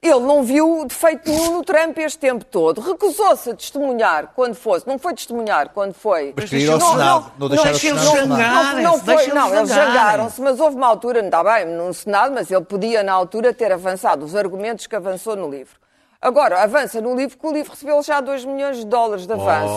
ele 0.00 0.20
não 0.20 0.44
viu 0.44 0.84
defeito 0.86 1.28
nenhum 1.28 1.54
no 1.54 1.64
Trump 1.64 1.98
este 1.98 2.18
tempo 2.18 2.44
todo. 2.44 2.80
Recusou-se 2.80 3.50
a 3.50 3.54
testemunhar 3.54 4.32
quando 4.34 4.54
fosse. 4.54 4.86
Não 4.86 4.96
foi 4.96 5.12
testemunhar 5.12 5.70
quando 5.70 5.92
foi. 5.92 6.32
Mas 6.36 6.50
queria 6.50 6.66
ir 6.66 6.70
ao 6.70 6.80
Senado. 6.80 7.32
Não, 7.36 7.48
não, 7.48 7.48
não 7.48 7.48
deixaram 7.48 7.96
o 7.96 8.16
Senado. 8.16 8.38
Não, 8.38 8.82
não, 8.82 8.98
foi, 9.00 9.26
não, 9.28 9.54
eles 9.56 9.68
jangaram-se, 9.68 10.40
mas 10.40 10.60
houve 10.60 10.76
uma 10.76 10.86
altura, 10.86 11.20
não 11.20 11.28
está 11.28 11.42
bem, 11.42 11.66
no 11.66 11.92
Senado, 11.92 12.32
mas 12.32 12.48
ele 12.50 12.64
podia, 12.64 13.02
na 13.02 13.12
altura, 13.12 13.52
ter 13.52 13.72
avançado 13.72 14.24
os 14.24 14.36
argumentos 14.36 14.86
que 14.86 14.94
avançou 14.94 15.34
no 15.34 15.50
livro. 15.50 15.76
Agora, 16.20 16.62
avança 16.62 17.00
no 17.00 17.14
livro, 17.14 17.38
que 17.38 17.46
o 17.46 17.52
livro 17.52 17.70
recebeu 17.70 18.02
já 18.02 18.20
2 18.20 18.44
milhões 18.44 18.78
de 18.78 18.86
dólares 18.86 19.24
de 19.24 19.32
avanço. 19.32 19.72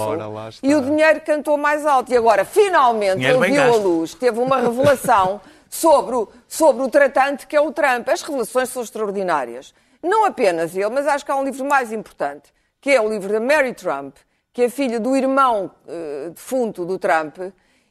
E 0.64 0.74
o 0.74 0.82
dinheiro 0.82 1.22
cantou 1.22 1.56
mais 1.56 1.86
alto. 1.86 2.12
E 2.12 2.18
agora, 2.18 2.44
finalmente, 2.44 3.18
dinheiro 3.18 3.44
ele 3.44 3.54
viu 3.54 3.64
gasto. 3.64 3.76
a 3.76 3.78
luz, 3.78 4.14
teve 4.16 4.40
uma 4.40 4.58
revelação 4.58 5.40
sobre 5.70 6.16
o, 6.16 6.28
sobre 6.48 6.84
o 6.84 6.90
tratante 6.90 7.46
que 7.46 7.56
é 7.56 7.62
o 7.62 7.72
Trump. 7.72 8.10
As 8.10 8.24
revelações 8.24 8.70
são 8.70 8.82
extraordinárias. 8.82 9.72
Não 10.02 10.26
apenas 10.26 10.76
ele, 10.76 10.90
mas 10.90 11.06
acho 11.06 11.24
que 11.24 11.32
há 11.32 11.36
um 11.36 11.44
livro 11.44 11.64
mais 11.64 11.94
importante, 11.94 12.52
que 12.80 12.90
é 12.90 13.00
o 13.00 13.08
livro 13.08 13.32
da 13.32 13.40
Mary 13.40 13.76
Trump, 13.76 14.16
que 14.52 14.64
é 14.64 14.70
filha 14.70 15.00
do 15.00 15.16
irmão 15.16 15.70
uh, 15.86 16.32
defunto 16.32 16.84
do 16.84 16.98
Trump, 16.98 17.38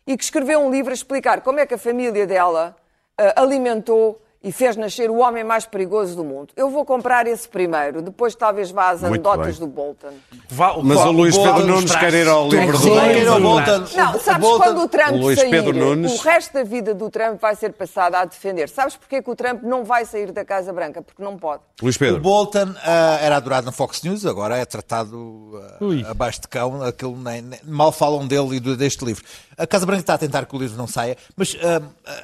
e 0.05 0.17
que 0.17 0.25
escreveu 0.25 0.59
um 0.59 0.71
livro 0.73 0.91
a 0.91 0.95
explicar 0.95 1.41
como 1.41 1.61
é 1.61 1.67
que 1.67 1.75
a 1.75 1.79
família 1.79 2.27
dela 2.27 2.77
uh, 3.13 3.41
alimentou 3.41 4.21
e 4.43 4.51
fez 4.51 4.75
nascer 4.77 5.11
o 5.11 5.19
homem 5.19 5.45
mais 5.45 5.67
perigoso 5.67 6.17
do 6.17 6.25
mundo. 6.25 6.49
Eu 6.57 6.71
vou 6.71 6.85
comprar 6.85 7.27
esse 7.27 7.47
primeiro, 7.47 8.01
depois 8.01 8.35
talvez 8.35 8.71
vá 8.71 8.91
às 8.91 9.05
anedotas 9.05 9.59
do 9.59 9.67
Bolton. 9.67 10.13
Vá, 10.49 10.75
Mas 10.83 10.99
o 11.01 11.13
Luís 11.13 11.37
Pedro 11.37 11.67
Nunes 11.67 11.95
quer 11.95 12.15
ir 12.15 12.27
ao 12.27 12.49
livro 12.49 12.79
do 12.79 13.41
Bolton. 13.41 13.85
Não, 13.95 14.19
sabes 14.19 14.49
quando 14.49 14.83
o 14.83 14.89
Trump 14.89 15.23
o 15.23 15.35
sair, 15.37 15.51
Pedro 15.51 15.75
Nunes... 15.75 16.19
o 16.19 16.23
resto 16.23 16.55
da 16.55 16.65
vida 16.65 16.95
do 16.95 17.11
Trump 17.11 17.39
vai 17.41 17.55
ser 17.55 17.73
passada 17.75 18.19
a 18.19 18.25
defender. 18.25 18.69
Sabes 18.69 18.97
porquê 18.97 19.23
que 19.23 19.31
o 19.31 19.37
Trump 19.37 19.63
não 19.63 19.85
vai 19.85 20.07
sair 20.07 20.33
da 20.33 20.45
Casa 20.45 20.73
Branca? 20.73 21.03
Porque 21.03 21.23
não 21.23 21.37
pode. 21.37 21.63
Luís 21.83 21.99
Pedro. 21.99 22.17
O 22.17 22.21
Bolton 22.21 22.71
uh, 22.71 22.77
era 23.21 23.37
adorado 23.37 23.67
na 23.67 23.73
Fox 23.73 24.03
News, 24.03 24.25
agora 24.25 24.57
é 24.57 24.65
tratado 24.65 25.17
uh, 25.19 26.11
abaixo 26.11 26.41
de 26.41 26.49
cão. 26.49 26.83
Aquilo 26.83 27.17
nem, 27.17 27.43
nem, 27.43 27.61
mal 27.65 27.93
falam 27.93 28.27
dele 28.27 28.57
e 28.57 28.61
deste 28.61 29.05
livro. 29.05 29.23
A 29.59 29.67
Casa 29.67 29.85
Branca 29.85 30.01
está 30.01 30.15
a 30.15 30.19
tentar 30.19 30.47
que 30.47 30.57
o 30.57 30.59
livro 30.59 30.79
não 30.79 30.87
saia, 30.87 31.19
mas 31.37 31.53
uh, 31.55 31.59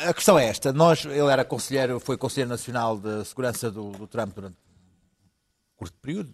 a 0.08 0.14
questão 0.14 0.38
é 0.38 0.46
esta. 0.46 0.72
Nós, 0.72 1.04
ele 1.04 1.30
era 1.30 1.44
conselheiro, 1.44 2.00
foi 2.06 2.16
Conselheiro 2.16 2.50
Nacional 2.50 2.96
de 2.96 3.24
Segurança 3.24 3.68
do, 3.68 3.90
do 3.90 4.06
Trump 4.06 4.32
durante 4.32 4.54
um 4.54 5.76
curto 5.76 5.98
período, 6.00 6.32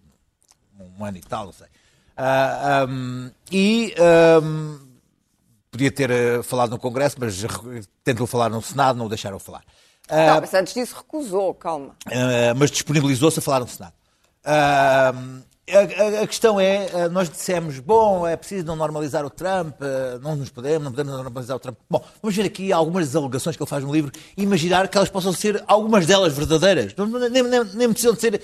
um 0.99 1.03
ano 1.03 1.16
e 1.16 1.20
tal, 1.23 1.47
não 1.47 1.53
sei. 1.53 1.66
Uh, 1.66 2.91
um, 2.91 3.31
e 3.51 3.95
um, 4.43 4.79
podia 5.70 5.91
ter 5.91 6.11
uh, 6.11 6.43
falado 6.43 6.70
no 6.70 6.79
Congresso, 6.79 7.16
mas 7.18 7.43
tentou 8.05 8.27
falar 8.27 8.51
no 8.51 8.61
Senado, 8.61 8.99
não 8.99 9.07
o 9.07 9.09
deixaram 9.09 9.39
falar. 9.39 9.64
Uh, 10.11 10.27
não, 10.27 10.41
mas 10.43 10.53
antes 10.53 10.75
disso 10.75 10.95
recusou, 10.95 11.55
calma. 11.55 11.97
mas 12.55 12.70
disponibilizou-se 12.70 13.39
a 13.39 13.43
falar 13.43 13.61
no 13.61 13.68
Senado. 13.68 13.95
A, 14.45 15.14
a, 15.71 16.23
a, 16.23 16.27
questão 16.27 16.59
é, 16.61 17.09
nós 17.11 17.31
dissemos, 17.31 17.79
bom, 17.79 18.27
é 18.27 18.37
preciso 18.37 18.67
não 18.67 18.75
normalizar 18.75 19.25
o 19.25 19.31
Trump, 19.31 19.77
não 20.21 20.35
nos 20.35 20.51
podemos, 20.51 20.85
não 20.85 20.91
podemos 20.91 21.13
normalizar 21.13 21.57
o 21.57 21.61
Trump. 21.61 21.77
Bom, 21.89 22.05
vamos 22.21 22.37
ver 22.37 22.45
aqui 22.45 22.73
algumas 22.73 23.15
alegações 23.15 23.57
que 23.57 23.63
ele 23.63 23.71
faz 23.71 23.85
no 23.85 23.93
livro 23.93 24.11
e 24.37 24.43
imaginar 24.43 24.89
que 24.89 24.97
elas 24.97 25.09
possam 25.09 25.33
ser, 25.33 25.63
algumas 25.67 26.05
delas 26.05 26.33
verdadeiras. 26.33 26.95
Nem, 27.31 27.43
nem, 27.43 27.65
nem 27.65 27.93
precisam 27.93 28.15
de 28.15 28.21
ser 28.21 28.43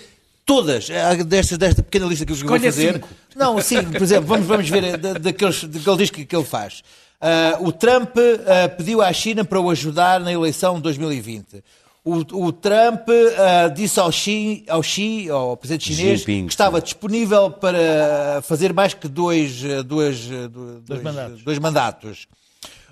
todas, 0.49 0.89
destas, 1.27 1.59
desta 1.59 1.83
pequena 1.83 2.07
lista 2.07 2.25
que 2.25 2.33
eu 2.33 2.37
vou 2.37 2.59
fazer. 2.59 2.95
Cinco. 2.95 3.09
Não, 3.37 3.61
sim, 3.61 3.83
por 3.85 4.01
exemplo, 4.01 4.27
vamos, 4.27 4.47
vamos 4.47 4.69
ver 4.71 4.97
daqueles, 4.97 5.65
daquele 5.65 5.97
disco 5.99 6.25
que 6.25 6.37
ele 6.37 6.45
faz. 6.45 6.83
Uh, 7.21 7.67
o 7.67 7.73
Trump 7.73 8.17
uh, 8.17 8.77
pediu 8.77 9.03
à 9.03 9.13
China 9.13 9.45
para 9.45 9.61
o 9.61 9.69
ajudar 9.71 10.21
na 10.21 10.33
eleição 10.33 10.77
de 10.77 10.83
2020. 10.83 11.63
O, 12.09 12.47
o 12.47 12.53
Trump 12.53 13.07
uh, 13.09 13.75
disse 13.75 14.01
ao 14.01 14.11
Xi, 14.11 14.65
ao 14.67 14.83
Xi, 14.83 15.29
ao 15.29 15.57
presidente 15.59 15.93
chinês, 15.93 16.21
Jinping, 16.21 16.47
que 16.47 16.53
estava 16.53 16.81
disponível 16.81 17.51
para 17.51 18.41
fazer 18.43 18.73
mais 18.73 18.95
que 18.95 19.07
dois, 19.07 19.61
dois, 19.85 20.27
dois, 20.27 20.51
dois 20.87 21.03
mandatos. 21.03 21.43
Dois 21.43 21.59
mandatos. 21.59 22.29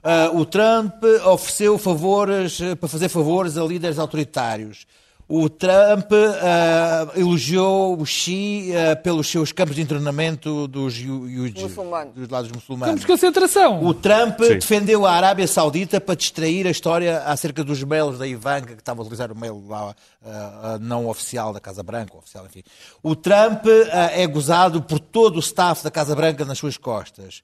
Uh, 0.04 0.38
o 0.38 0.44
Trump 0.44 1.02
ofereceu 1.24 1.78
favores 1.78 2.58
para 2.78 2.88
fazer 2.88 3.08
favores 3.08 3.56
a 3.56 3.64
líderes 3.64 3.98
autoritários. 3.98 4.86
O 5.28 5.48
Trump 5.48 6.12
uh, 6.12 7.18
elogiou 7.18 8.00
o 8.00 8.06
Xi 8.06 8.70
uh, 8.70 9.02
pelos 9.02 9.26
seus 9.26 9.50
campos 9.50 9.74
de 9.74 9.82
internamento 9.82 10.68
dos, 10.68 11.00
muçulmanos. 11.00 12.14
dos 12.14 12.28
lados 12.28 12.52
muçulmanos. 12.52 12.92
Campos 12.92 13.00
de 13.00 13.06
concentração. 13.08 13.84
O 13.84 13.92
Trump 13.92 14.38
Sim. 14.40 14.54
defendeu 14.54 15.04
a 15.04 15.10
Arábia 15.10 15.48
Saudita 15.48 16.00
para 16.00 16.14
distrair 16.14 16.68
a 16.68 16.70
história 16.70 17.24
acerca 17.24 17.64
dos 17.64 17.82
mails 17.82 18.20
da 18.20 18.26
Ivanka, 18.26 18.74
que 18.74 18.80
estava 18.80 19.00
a 19.00 19.02
utilizar 19.02 19.32
o 19.32 19.36
mail 19.36 19.64
lá, 19.66 19.90
uh, 19.90 20.78
não 20.80 21.08
oficial 21.08 21.52
da 21.52 21.58
Casa 21.58 21.82
Branca, 21.82 22.16
oficial, 22.16 22.46
enfim. 22.46 22.62
O 23.02 23.16
Trump 23.16 23.66
é 24.12 24.24
gozado 24.28 24.80
por 24.80 25.00
todo 25.00 25.36
o 25.36 25.40
staff 25.40 25.82
da 25.82 25.90
Casa 25.90 26.14
Branca 26.14 26.44
nas 26.44 26.56
suas 26.56 26.76
costas. 26.76 27.42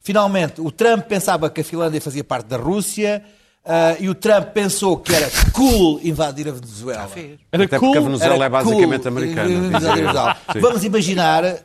Finalmente, 0.00 0.60
o 0.60 0.72
Trump 0.72 1.04
pensava 1.06 1.48
que 1.48 1.60
a 1.60 1.64
Finlândia 1.64 2.00
fazia 2.00 2.24
parte 2.24 2.46
da 2.46 2.56
Rússia 2.56 3.24
Uh, 3.62 3.94
e 4.00 4.08
o 4.08 4.14
Trump 4.14 4.48
pensou 4.54 4.96
que 4.96 5.14
era 5.14 5.28
cool 5.52 6.00
invadir 6.02 6.48
a 6.48 6.52
Venezuela. 6.52 7.10
Era 7.52 7.64
Até 7.64 7.78
cool. 7.78 7.88
porque 7.88 7.98
a 7.98 8.00
Venezuela 8.00 8.34
era 8.36 8.44
é 8.46 8.48
basicamente 8.48 9.02
cool 9.02 9.08
americana. 9.08 10.38
Vamos 10.58 10.82
imaginar 10.82 11.44
uh, 11.44 11.58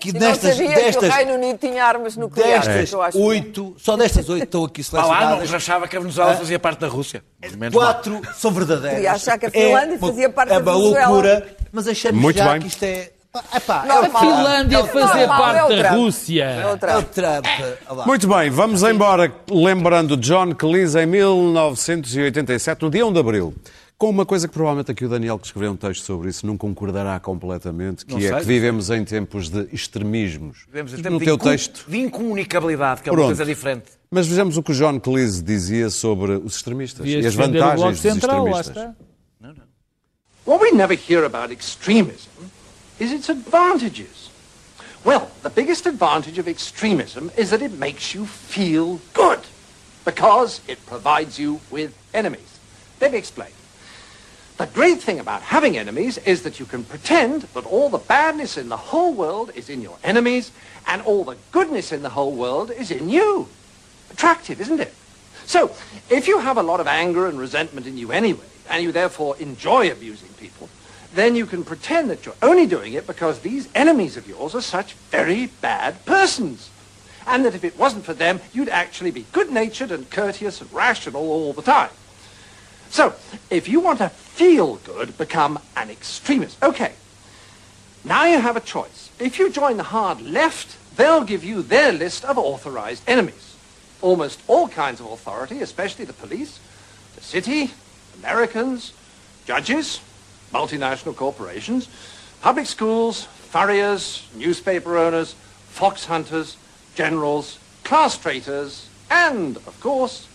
que 0.00 0.08
e 0.08 0.12
nestas. 0.14 0.58
Não 0.58 0.66
destas, 0.66 0.96
que 0.96 1.04
o 1.04 1.10
Reino 1.10 1.34
Unido 1.34 1.58
tinha 1.58 1.84
armas 1.84 2.16
nucleares. 2.16 2.66
Destas 2.66 3.14
oito, 3.14 3.76
só 3.78 3.98
destas 3.98 4.30
oito 4.30 4.44
estão 4.44 4.64
aqui 4.64 4.82
selecionadas. 4.82 5.26
Ah 5.26 5.30
lá, 5.40 5.44
não 5.46 5.54
achava 5.54 5.86
que 5.86 5.94
a 5.94 6.00
Venezuela 6.00 6.34
fazia 6.36 6.58
parte 6.58 6.80
da 6.80 6.88
Rússia. 6.88 7.22
Quatro 7.70 8.22
são 8.34 8.50
verdadeiras. 8.50 9.02
E 9.02 9.06
achar 9.06 9.38
que 9.38 9.46
a 9.46 9.50
Finlândia 9.50 9.96
é 9.96 9.98
fazia 9.98 10.30
parte 10.30 10.52
é 10.52 10.58
da 10.58 10.72
Venezuela. 10.72 10.98
É 10.98 11.06
uma 11.06 11.12
loucura, 11.12 11.56
mas 11.70 11.86
achamos 11.86 12.20
Muito 12.20 12.38
já 12.38 12.50
bem. 12.50 12.62
que 12.62 12.68
isto 12.68 12.82
é 12.82 13.10
Epá, 13.54 13.86
não, 13.86 14.04
a 14.04 14.20
Finlândia 14.20 14.76
é 14.76 14.86
fazer 14.86 15.26
parte 15.26 15.72
é 15.72 15.82
da 15.82 15.92
Rússia. 15.92 16.44
É 16.44 16.70
o 16.70 16.76
Trump. 16.76 17.46
Muito 18.06 18.28
bem, 18.28 18.50
vamos 18.50 18.82
embora 18.82 19.34
lembrando 19.50 20.18
John 20.18 20.54
Cleese 20.54 20.98
em 20.98 21.06
1987, 21.06 22.82
no 22.82 22.90
dia 22.90 23.06
1 23.06 23.12
de 23.14 23.18
Abril, 23.18 23.54
com 23.96 24.10
uma 24.10 24.26
coisa 24.26 24.46
que 24.46 24.52
provavelmente 24.52 24.90
aqui 24.90 25.06
o 25.06 25.08
Daniel 25.08 25.38
que 25.38 25.46
escreveu 25.46 25.72
um 25.72 25.76
texto 25.76 26.04
sobre 26.04 26.28
isso 26.28 26.46
não 26.46 26.58
concordará 26.58 27.18
completamente, 27.18 28.04
que 28.04 28.12
não 28.12 28.18
é 28.18 28.28
sei, 28.28 28.38
que 28.40 28.44
vivemos 28.44 28.90
em 28.90 29.02
tempos 29.02 29.48
de 29.48 29.66
extremismos. 29.72 30.66
Vivemos 30.66 30.92
em 30.92 30.96
tempos 30.96 31.12
no 31.12 31.18
de 31.20 31.24
teu 31.24 31.38
texto 31.38 31.86
de 31.88 31.98
incomunicabilidade, 32.00 33.00
que 33.00 33.08
é 33.08 33.12
Pronto. 33.12 33.28
uma 33.28 33.28
coisa 33.28 33.46
diferente. 33.46 33.86
Mas 34.10 34.26
vejamos 34.26 34.58
o 34.58 34.62
que 34.62 34.72
o 34.72 34.74
John 34.74 35.00
Cleese 35.00 35.42
dizia 35.42 35.88
sobre 35.88 36.32
os 36.32 36.56
extremistas 36.56 37.06
e 37.06 37.26
as 37.26 37.34
vantagens 37.34 37.92
dos 37.92 38.00
central, 38.00 38.46
extremistas. 38.46 38.94
What 40.44 40.62
we 40.62 40.72
never 40.72 40.98
hear 41.08 41.24
about 41.24 41.50
extremism 41.50 42.28
is 43.02 43.12
its 43.12 43.28
advantages. 43.28 44.30
Well, 45.04 45.30
the 45.42 45.50
biggest 45.50 45.86
advantage 45.86 46.38
of 46.38 46.46
extremism 46.46 47.32
is 47.36 47.50
that 47.50 47.60
it 47.60 47.72
makes 47.72 48.14
you 48.14 48.24
feel 48.24 49.00
good 49.12 49.40
because 50.04 50.60
it 50.68 50.84
provides 50.86 51.38
you 51.38 51.60
with 51.70 51.96
enemies. 52.14 52.60
Let 53.00 53.10
me 53.12 53.18
explain. 53.18 53.50
The 54.58 54.66
great 54.66 55.00
thing 55.00 55.18
about 55.18 55.42
having 55.42 55.76
enemies 55.76 56.18
is 56.18 56.44
that 56.44 56.60
you 56.60 56.66
can 56.66 56.84
pretend 56.84 57.42
that 57.54 57.66
all 57.66 57.88
the 57.88 57.98
badness 57.98 58.56
in 58.56 58.68
the 58.68 58.76
whole 58.76 59.12
world 59.12 59.50
is 59.56 59.68
in 59.68 59.82
your 59.82 59.98
enemies 60.04 60.52
and 60.86 61.02
all 61.02 61.24
the 61.24 61.36
goodness 61.50 61.90
in 61.90 62.02
the 62.02 62.10
whole 62.10 62.32
world 62.32 62.70
is 62.70 62.92
in 62.92 63.08
you. 63.08 63.48
Attractive, 64.12 64.60
isn't 64.60 64.78
it? 64.78 64.94
So, 65.46 65.74
if 66.08 66.28
you 66.28 66.38
have 66.38 66.58
a 66.58 66.62
lot 66.62 66.78
of 66.78 66.86
anger 66.86 67.26
and 67.26 67.38
resentment 67.38 67.88
in 67.88 67.98
you 67.98 68.12
anyway, 68.12 68.46
and 68.70 68.84
you 68.84 68.92
therefore 68.92 69.36
enjoy 69.38 69.90
abusing 69.90 70.28
people, 70.34 70.68
then 71.14 71.36
you 71.36 71.46
can 71.46 71.64
pretend 71.64 72.10
that 72.10 72.24
you're 72.24 72.34
only 72.42 72.66
doing 72.66 72.94
it 72.94 73.06
because 73.06 73.40
these 73.40 73.68
enemies 73.74 74.16
of 74.16 74.28
yours 74.28 74.54
are 74.54 74.62
such 74.62 74.94
very 74.94 75.46
bad 75.60 76.04
persons. 76.06 76.70
And 77.26 77.44
that 77.44 77.54
if 77.54 77.64
it 77.64 77.78
wasn't 77.78 78.04
for 78.04 78.14
them, 78.14 78.40
you'd 78.52 78.68
actually 78.68 79.10
be 79.10 79.26
good-natured 79.32 79.92
and 79.92 80.10
courteous 80.10 80.60
and 80.60 80.72
rational 80.72 81.22
all 81.22 81.52
the 81.52 81.62
time. 81.62 81.90
So, 82.90 83.14
if 83.48 83.68
you 83.68 83.80
want 83.80 83.98
to 83.98 84.08
feel 84.08 84.76
good, 84.76 85.16
become 85.16 85.58
an 85.76 85.90
extremist. 85.90 86.62
Okay, 86.62 86.92
now 88.04 88.26
you 88.26 88.38
have 88.38 88.56
a 88.56 88.60
choice. 88.60 89.10
If 89.18 89.38
you 89.38 89.50
join 89.50 89.76
the 89.76 89.84
hard 89.84 90.20
left, 90.20 90.76
they'll 90.96 91.24
give 91.24 91.44
you 91.44 91.62
their 91.62 91.92
list 91.92 92.24
of 92.24 92.36
authorized 92.36 93.02
enemies. 93.06 93.56
Almost 94.00 94.42
all 94.48 94.68
kinds 94.68 95.00
of 95.00 95.06
authority, 95.06 95.60
especially 95.62 96.04
the 96.04 96.12
police, 96.12 96.58
the 97.14 97.22
city, 97.22 97.70
Americans, 98.18 98.92
judges, 99.46 100.00
multinational 100.52 101.16
corporations, 101.16 101.88
public 102.40 102.66
schools, 102.66 103.24
furriers, 103.24 104.26
newspaper 104.34 104.96
owners, 104.98 105.34
fox 105.68 106.04
hunters, 106.04 106.56
generals, 106.94 107.58
class 107.84 108.16
traitors, 108.16 108.88
and, 109.10 109.56
of 109.56 109.78
course, 109.80 110.28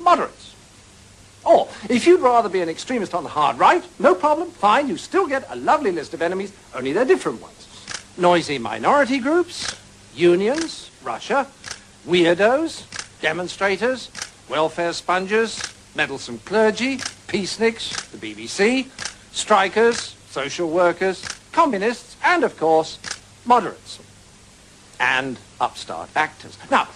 moderates. 0.00 0.54
Or, 1.44 1.68
if 1.88 2.06
you'd 2.06 2.20
rather 2.20 2.48
be 2.48 2.60
an 2.60 2.68
extremist 2.68 3.14
on 3.14 3.24
the 3.24 3.28
hard 3.28 3.58
right, 3.58 3.84
no 3.98 4.14
problem, 4.14 4.50
fine, 4.50 4.88
you 4.88 4.96
still 4.96 5.26
get 5.26 5.44
a 5.48 5.56
lovely 5.56 5.90
list 5.90 6.14
of 6.14 6.22
enemies, 6.22 6.52
only 6.74 6.92
they're 6.92 7.04
different 7.04 7.40
ones. 7.42 7.68
Noisy 8.16 8.58
minority 8.58 9.18
groups, 9.18 9.74
unions, 10.14 10.90
Russia, 11.02 11.46
weirdos, 12.06 12.84
demonstrators, 13.20 14.10
welfare 14.48 14.92
sponges, 14.92 15.60
meddlesome 15.94 16.38
clergy, 16.40 16.98
peaceniks, 17.26 18.10
the 18.10 18.18
BBC, 18.18 18.86
strikers, 19.32 20.16
social 20.28 20.70
workers, 20.70 21.24
communists, 21.52 22.16
and, 22.24 22.44
of 22.44 22.56
course, 22.56 22.98
moderates. 23.44 23.98
And 25.00 25.38
upstart 25.60 26.10
actors. 26.14 26.56
Now, 26.70 26.88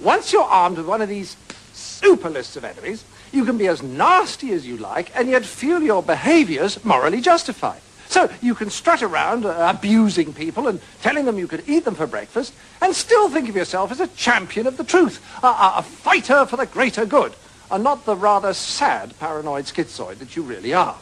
once 0.00 0.32
you're 0.32 0.42
armed 0.42 0.76
with 0.76 0.86
one 0.86 1.02
of 1.02 1.08
these 1.08 1.36
super 1.72 2.30
lists 2.30 2.56
of 2.56 2.64
enemies, 2.64 3.04
you 3.32 3.44
can 3.44 3.58
be 3.58 3.68
as 3.68 3.82
nasty 3.82 4.52
as 4.52 4.66
you 4.66 4.76
like 4.76 5.10
and 5.14 5.28
yet 5.28 5.44
feel 5.44 5.82
your 5.82 6.02
behaviors 6.02 6.84
morally 6.84 7.20
justified. 7.20 7.80
So 8.08 8.28
you 8.42 8.56
can 8.56 8.70
strut 8.70 9.02
around 9.02 9.44
uh, 9.44 9.72
abusing 9.72 10.32
people 10.32 10.66
and 10.66 10.80
telling 11.00 11.26
them 11.26 11.38
you 11.38 11.46
could 11.46 11.62
eat 11.68 11.84
them 11.84 11.94
for 11.94 12.08
breakfast 12.08 12.52
and 12.80 12.94
still 12.94 13.28
think 13.28 13.48
of 13.48 13.54
yourself 13.54 13.92
as 13.92 14.00
a 14.00 14.08
champion 14.08 14.66
of 14.66 14.76
the 14.76 14.84
truth, 14.84 15.24
a, 15.44 15.46
a, 15.46 15.74
a 15.76 15.82
fighter 15.82 16.44
for 16.44 16.56
the 16.56 16.66
greater 16.66 17.06
good, 17.06 17.32
and 17.70 17.84
not 17.84 18.04
the 18.06 18.16
rather 18.16 18.52
sad 18.52 19.16
paranoid 19.20 19.66
schizoid 19.66 20.18
that 20.18 20.34
you 20.34 20.42
really 20.42 20.74
are. 20.74 20.98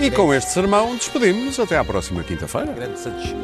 E 0.00 0.10
com 0.10 0.32
este 0.32 0.50
sermão 0.50 0.96
despedimos 0.96 1.60
até 1.60 1.76
à 1.76 1.84
próxima 1.84 2.24
quinta-feira. 2.24 2.72
Grande 2.72 2.98
Santos. 2.98 3.34